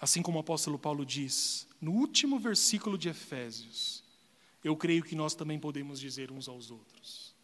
Assim 0.00 0.22
como 0.22 0.38
o 0.38 0.40
apóstolo 0.40 0.78
Paulo 0.78 1.04
diz, 1.04 1.66
no 1.80 1.92
último 1.92 2.38
versículo 2.38 2.96
de 2.96 3.08
Efésios, 3.08 4.02
eu 4.62 4.76
creio 4.76 5.02
que 5.02 5.14
nós 5.14 5.34
também 5.34 5.58
podemos 5.58 6.00
dizer 6.00 6.30
uns 6.30 6.48
aos 6.48 6.70
outros. 6.70 7.34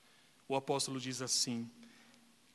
O 0.48 0.54
apóstolo 0.54 1.00
diz 1.00 1.20
assim: 1.20 1.70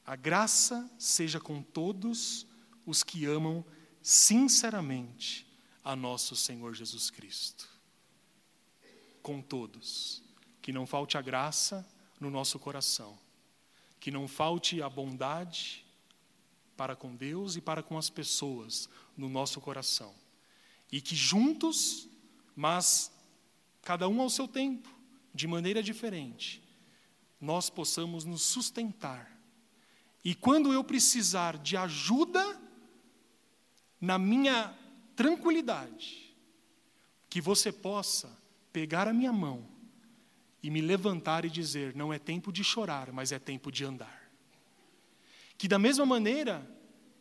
a 0.06 0.16
graça 0.16 0.90
seja 0.98 1.40
com 1.40 1.62
todos 1.62 2.46
os 2.86 3.04
que 3.04 3.26
amam 3.26 3.66
sinceramente 4.02 5.49
a 5.84 5.96
nosso 5.96 6.36
Senhor 6.36 6.74
Jesus 6.74 7.10
Cristo. 7.10 7.68
Com 9.22 9.42
todos. 9.42 10.22
Que 10.62 10.72
não 10.72 10.86
falte 10.86 11.18
a 11.18 11.22
graça 11.22 11.88
no 12.20 12.30
nosso 12.30 12.60
coração. 12.60 13.18
Que 14.00 14.12
não 14.12 14.28
falte 14.28 14.82
a 14.82 14.90
bondade 14.90 15.86
para 16.78 16.96
com 16.96 17.16
Deus 17.16 17.56
e 17.56 17.62
para 17.62 17.84
com 17.84 17.98
as 17.98 18.10
pessoas 18.10 18.90
no 19.18 19.28
nosso 19.28 19.60
coração. 19.60 20.14
E 20.92 21.02
que 21.02 21.16
juntos, 21.16 22.08
mas 22.56 23.12
cada 23.82 24.08
um 24.08 24.22
ao 24.22 24.30
seu 24.30 24.48
tempo, 24.48 24.90
de 25.34 25.48
maneira 25.48 25.84
diferente, 25.84 26.64
nós 27.40 27.70
possamos 27.70 28.26
nos 28.26 28.42
sustentar 28.42 29.40
e 30.24 30.36
quando 30.36 30.74
eu 30.74 30.84
precisar 30.84 31.58
de 31.58 31.78
ajuda 31.78 32.60
na 34.00 34.18
minha 34.20 34.76
tranquilidade, 35.20 36.34
que 37.30 37.42
você 37.42 37.74
possa 37.74 38.32
pegar 38.72 39.06
a 39.06 39.12
minha 39.12 39.34
mão 39.34 39.68
e 40.64 40.70
me 40.70 40.80
levantar 40.80 41.44
e 41.44 41.50
dizer: 41.50 41.94
não 41.94 42.14
é 42.14 42.18
tempo 42.18 42.54
de 42.54 42.64
chorar, 42.64 43.12
mas 43.12 43.34
é 43.34 43.38
tempo 43.38 43.70
de 43.70 43.84
andar. 43.84 44.32
Que 45.58 45.68
da 45.68 45.78
mesma 45.78 46.06
maneira 46.06 46.66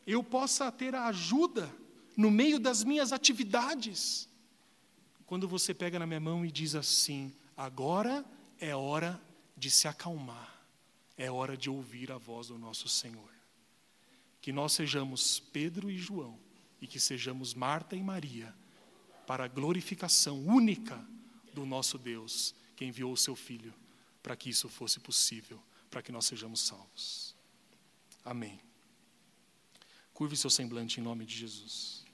eu 0.06 0.22
possa 0.22 0.70
ter 0.70 0.94
a 0.94 1.06
ajuda 1.06 1.68
no 2.16 2.30
meio 2.30 2.60
das 2.60 2.84
minhas 2.84 3.12
atividades. 3.12 4.28
Quando 5.26 5.48
você 5.48 5.74
pega 5.74 5.98
na 5.98 6.06
minha 6.06 6.20
mão 6.20 6.46
e 6.46 6.52
diz 6.52 6.76
assim: 6.76 7.34
agora 7.56 8.24
é 8.60 8.76
hora 8.76 9.20
de 9.56 9.72
se 9.72 9.88
acalmar 9.88 10.56
é 11.16 11.28
hora 11.28 11.56
de 11.56 11.68
ouvir 11.68 12.12
a 12.12 12.16
voz 12.16 12.46
do 12.46 12.56
nosso 12.56 12.88
Senhor. 12.88 13.28
Que 14.40 14.52
nós 14.52 14.72
sejamos 14.72 15.40
Pedro 15.40 15.90
e 15.90 15.98
João 15.98 16.38
e 16.80 16.86
que 16.86 17.00
sejamos 17.00 17.54
Marta 17.54 17.96
e 17.96 18.02
Maria 18.02 18.54
para 19.26 19.44
a 19.44 19.48
glorificação 19.48 20.40
única 20.46 21.04
do 21.52 21.66
nosso 21.66 21.98
Deus, 21.98 22.54
que 22.76 22.84
enviou 22.84 23.12
o 23.12 23.16
seu 23.16 23.36
Filho 23.36 23.74
para 24.22 24.36
que 24.36 24.50
isso 24.50 24.68
fosse 24.68 25.00
possível, 25.00 25.62
para 25.90 26.02
que 26.02 26.12
nós 26.12 26.26
sejamos 26.26 26.60
salvos. 26.60 27.34
Amém. 28.24 28.60
Curve 30.12 30.36
seu 30.36 30.50
semblante 30.50 31.00
em 31.00 31.02
nome 31.02 31.24
de 31.24 31.36
Jesus. 31.36 32.08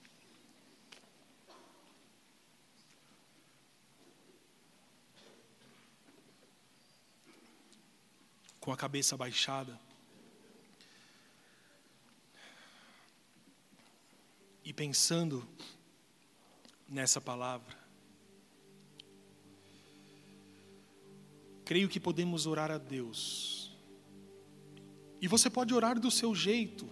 com 8.64 8.72
a 8.72 8.76
cabeça 8.78 9.14
baixada. 9.14 9.78
Pensando 14.74 15.46
nessa 16.88 17.20
palavra, 17.20 17.76
creio 21.64 21.88
que 21.88 21.98
podemos 21.98 22.46
orar 22.46 22.70
a 22.70 22.78
Deus. 22.78 23.72
E 25.20 25.28
você 25.28 25.48
pode 25.48 25.72
orar 25.72 25.98
do 25.98 26.10
seu 26.10 26.34
jeito. 26.34 26.86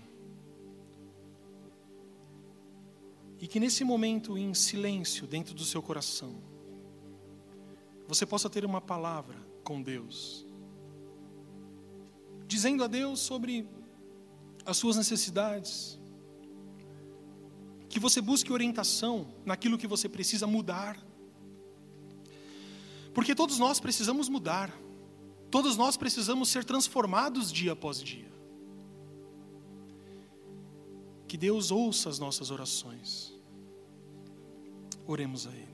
E 3.38 3.46
que 3.46 3.60
nesse 3.60 3.84
momento, 3.84 4.38
em 4.38 4.54
silêncio, 4.54 5.26
dentro 5.26 5.52
do 5.52 5.64
seu 5.64 5.82
coração, 5.82 6.40
você 8.06 8.24
possa 8.24 8.48
ter 8.48 8.64
uma 8.64 8.80
palavra 8.80 9.36
com 9.64 9.82
Deus 9.82 10.46
dizendo 12.52 12.84
a 12.84 12.86
Deus 12.86 13.18
sobre 13.20 13.66
as 14.66 14.76
suas 14.76 14.96
necessidades, 14.98 15.98
que 17.92 18.00
você 18.00 18.22
busque 18.22 18.50
orientação 18.50 19.26
naquilo 19.44 19.76
que 19.76 19.86
você 19.86 20.08
precisa 20.08 20.46
mudar. 20.46 20.98
Porque 23.12 23.34
todos 23.34 23.58
nós 23.58 23.78
precisamos 23.78 24.30
mudar, 24.30 24.74
todos 25.50 25.76
nós 25.76 25.94
precisamos 25.94 26.48
ser 26.48 26.64
transformados 26.64 27.52
dia 27.52 27.72
após 27.72 28.02
dia. 28.02 28.32
Que 31.28 31.36
Deus 31.36 31.70
ouça 31.70 32.08
as 32.08 32.18
nossas 32.18 32.50
orações. 32.50 33.34
Oremos 35.06 35.46
a 35.46 35.50
Ele. 35.50 35.68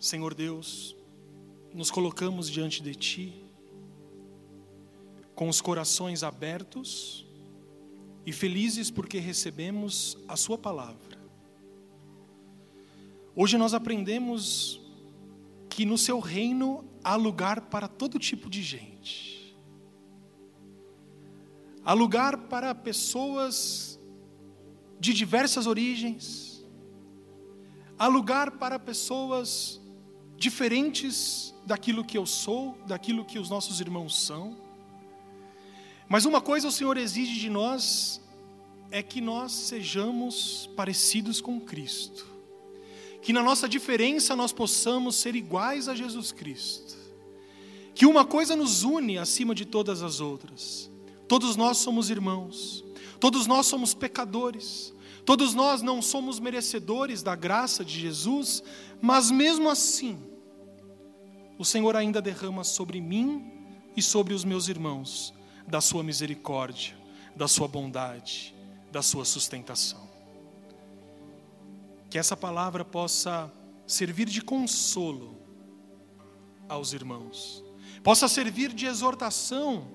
Senhor 0.00 0.34
Deus, 0.34 0.96
nos 1.72 1.92
colocamos 1.92 2.50
diante 2.50 2.82
de 2.82 2.94
Ti, 2.96 3.44
com 5.32 5.48
os 5.48 5.60
corações 5.60 6.24
abertos 6.24 7.25
e 8.26 8.32
felizes 8.32 8.90
porque 8.90 9.18
recebemos 9.18 10.18
a 10.26 10.36
Sua 10.36 10.58
palavra. 10.58 11.16
Hoje 13.36 13.56
nós 13.56 13.72
aprendemos 13.72 14.80
que 15.70 15.84
no 15.84 15.96
Seu 15.96 16.18
reino 16.18 16.84
há 17.04 17.14
lugar 17.14 17.62
para 17.62 17.86
todo 17.86 18.18
tipo 18.18 18.50
de 18.50 18.64
gente. 18.64 19.56
Há 21.84 21.92
lugar 21.92 22.36
para 22.48 22.74
pessoas 22.74 23.96
de 24.98 25.14
diversas 25.14 25.68
origens. 25.68 26.66
Há 27.96 28.08
lugar 28.08 28.58
para 28.58 28.76
pessoas 28.76 29.80
diferentes 30.36 31.54
daquilo 31.64 32.04
que 32.04 32.18
eu 32.18 32.26
sou, 32.26 32.76
daquilo 32.88 33.24
que 33.24 33.38
os 33.38 33.48
nossos 33.48 33.80
irmãos 33.80 34.20
são. 34.20 34.65
Mas 36.08 36.24
uma 36.24 36.40
coisa 36.40 36.68
o 36.68 36.72
Senhor 36.72 36.96
exige 36.96 37.38
de 37.38 37.50
nós 37.50 38.20
é 38.90 39.02
que 39.02 39.20
nós 39.20 39.52
sejamos 39.52 40.70
parecidos 40.76 41.40
com 41.40 41.60
Cristo. 41.60 42.26
Que 43.20 43.32
na 43.32 43.42
nossa 43.42 43.68
diferença 43.68 44.36
nós 44.36 44.52
possamos 44.52 45.16
ser 45.16 45.34
iguais 45.34 45.88
a 45.88 45.94
Jesus 45.94 46.30
Cristo. 46.30 46.96
Que 47.92 48.06
uma 48.06 48.24
coisa 48.24 48.54
nos 48.54 48.84
une 48.84 49.18
acima 49.18 49.54
de 49.54 49.64
todas 49.64 50.02
as 50.02 50.20
outras. 50.20 50.88
Todos 51.26 51.56
nós 51.56 51.78
somos 51.78 52.08
irmãos, 52.08 52.84
todos 53.18 53.48
nós 53.48 53.66
somos 53.66 53.92
pecadores, 53.92 54.94
todos 55.24 55.54
nós 55.54 55.82
não 55.82 56.00
somos 56.00 56.38
merecedores 56.38 57.20
da 57.20 57.34
graça 57.34 57.84
de 57.84 57.98
Jesus, 57.98 58.62
mas 59.02 59.28
mesmo 59.28 59.68
assim, 59.68 60.20
o 61.58 61.64
Senhor 61.64 61.96
ainda 61.96 62.22
derrama 62.22 62.62
sobre 62.62 63.00
mim 63.00 63.50
e 63.96 64.02
sobre 64.02 64.34
os 64.34 64.44
meus 64.44 64.68
irmãos 64.68 65.34
da 65.66 65.80
sua 65.80 66.02
misericórdia, 66.02 66.96
da 67.34 67.48
sua 67.48 67.66
bondade, 67.66 68.54
da 68.90 69.02
sua 69.02 69.24
sustentação. 69.24 70.08
Que 72.08 72.18
essa 72.18 72.36
palavra 72.36 72.84
possa 72.84 73.52
servir 73.86 74.26
de 74.26 74.40
consolo 74.40 75.36
aos 76.68 76.92
irmãos, 76.92 77.64
possa 78.02 78.28
servir 78.28 78.72
de 78.72 78.86
exortação 78.86 79.88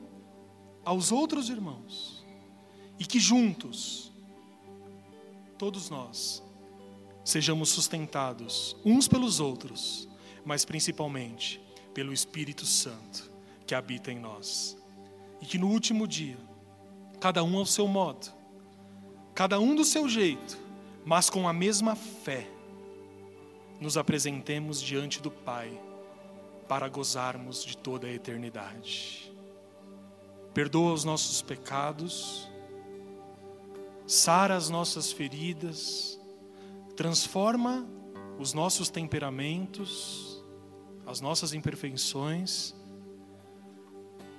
aos 0.83 1.11
outros 1.11 1.49
irmãos, 1.49 2.25
e 2.99 3.05
que 3.05 3.19
juntos, 3.19 4.11
todos 5.57 5.89
nós, 5.89 6.43
sejamos 7.23 7.69
sustentados 7.69 8.75
uns 8.83 9.07
pelos 9.07 9.39
outros, 9.39 10.07
mas 10.43 10.65
principalmente 10.65 11.61
pelo 11.93 12.13
Espírito 12.13 12.65
Santo 12.65 13.31
que 13.65 13.75
habita 13.75 14.11
em 14.11 14.19
nós. 14.19 14.80
E 15.41 15.45
que 15.45 15.57
no 15.57 15.67
último 15.67 16.07
dia, 16.07 16.37
cada 17.19 17.43
um 17.43 17.57
ao 17.57 17.65
seu 17.65 17.87
modo, 17.87 18.31
cada 19.33 19.59
um 19.59 19.75
do 19.75 19.83
seu 19.83 20.07
jeito, 20.07 20.57
mas 21.03 21.29
com 21.29 21.47
a 21.47 21.53
mesma 21.53 21.95
fé, 21.95 22.47
nos 23.79 23.97
apresentemos 23.97 24.79
diante 24.79 25.21
do 25.21 25.31
Pai 25.31 25.81
para 26.67 26.87
gozarmos 26.87 27.65
de 27.65 27.75
toda 27.75 28.07
a 28.07 28.13
eternidade. 28.13 29.33
Perdoa 30.53 30.93
os 30.93 31.03
nossos 31.03 31.41
pecados, 31.41 32.47
sara 34.05 34.55
as 34.55 34.69
nossas 34.69 35.11
feridas, 35.11 36.19
transforma 36.95 37.87
os 38.37 38.53
nossos 38.53 38.89
temperamentos, 38.89 40.43
as 41.05 41.21
nossas 41.21 41.53
imperfeições. 41.53 42.75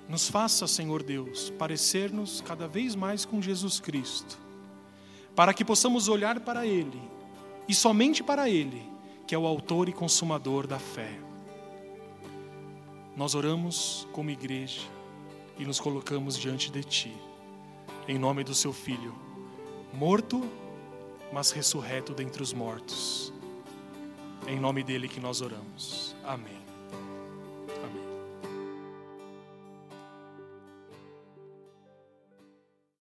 Nos 0.07 0.29
faça, 0.29 0.67
Senhor 0.67 1.01
Deus, 1.01 1.49
parecer-nos 1.51 2.41
cada 2.41 2.67
vez 2.67 2.95
mais 2.95 3.25
com 3.25 3.41
Jesus 3.41 3.79
Cristo, 3.79 4.37
para 5.35 5.53
que 5.53 5.63
possamos 5.63 6.07
olhar 6.07 6.39
para 6.41 6.65
Ele 6.65 7.01
e 7.67 7.73
somente 7.73 8.21
para 8.21 8.49
Ele, 8.49 8.83
que 9.25 9.33
é 9.33 9.37
o 9.37 9.47
Autor 9.47 9.89
e 9.89 9.93
Consumador 9.93 10.67
da 10.67 10.77
fé. 10.77 11.19
Nós 13.15 13.35
oramos 13.35 14.07
como 14.11 14.29
igreja 14.29 14.81
e 15.57 15.65
nos 15.65 15.79
colocamos 15.79 16.37
diante 16.37 16.71
de 16.71 16.83
Ti, 16.83 17.13
em 18.07 18.17
nome 18.17 18.43
do 18.43 18.53
Seu 18.53 18.73
Filho, 18.73 19.15
morto, 19.93 20.43
mas 21.31 21.51
ressurreto 21.51 22.13
dentre 22.13 22.43
os 22.43 22.53
mortos 22.53 23.33
em 24.47 24.59
nome 24.59 24.83
dele 24.83 25.07
que 25.07 25.19
nós 25.19 25.41
oramos. 25.41 26.15
Amém. 26.23 26.62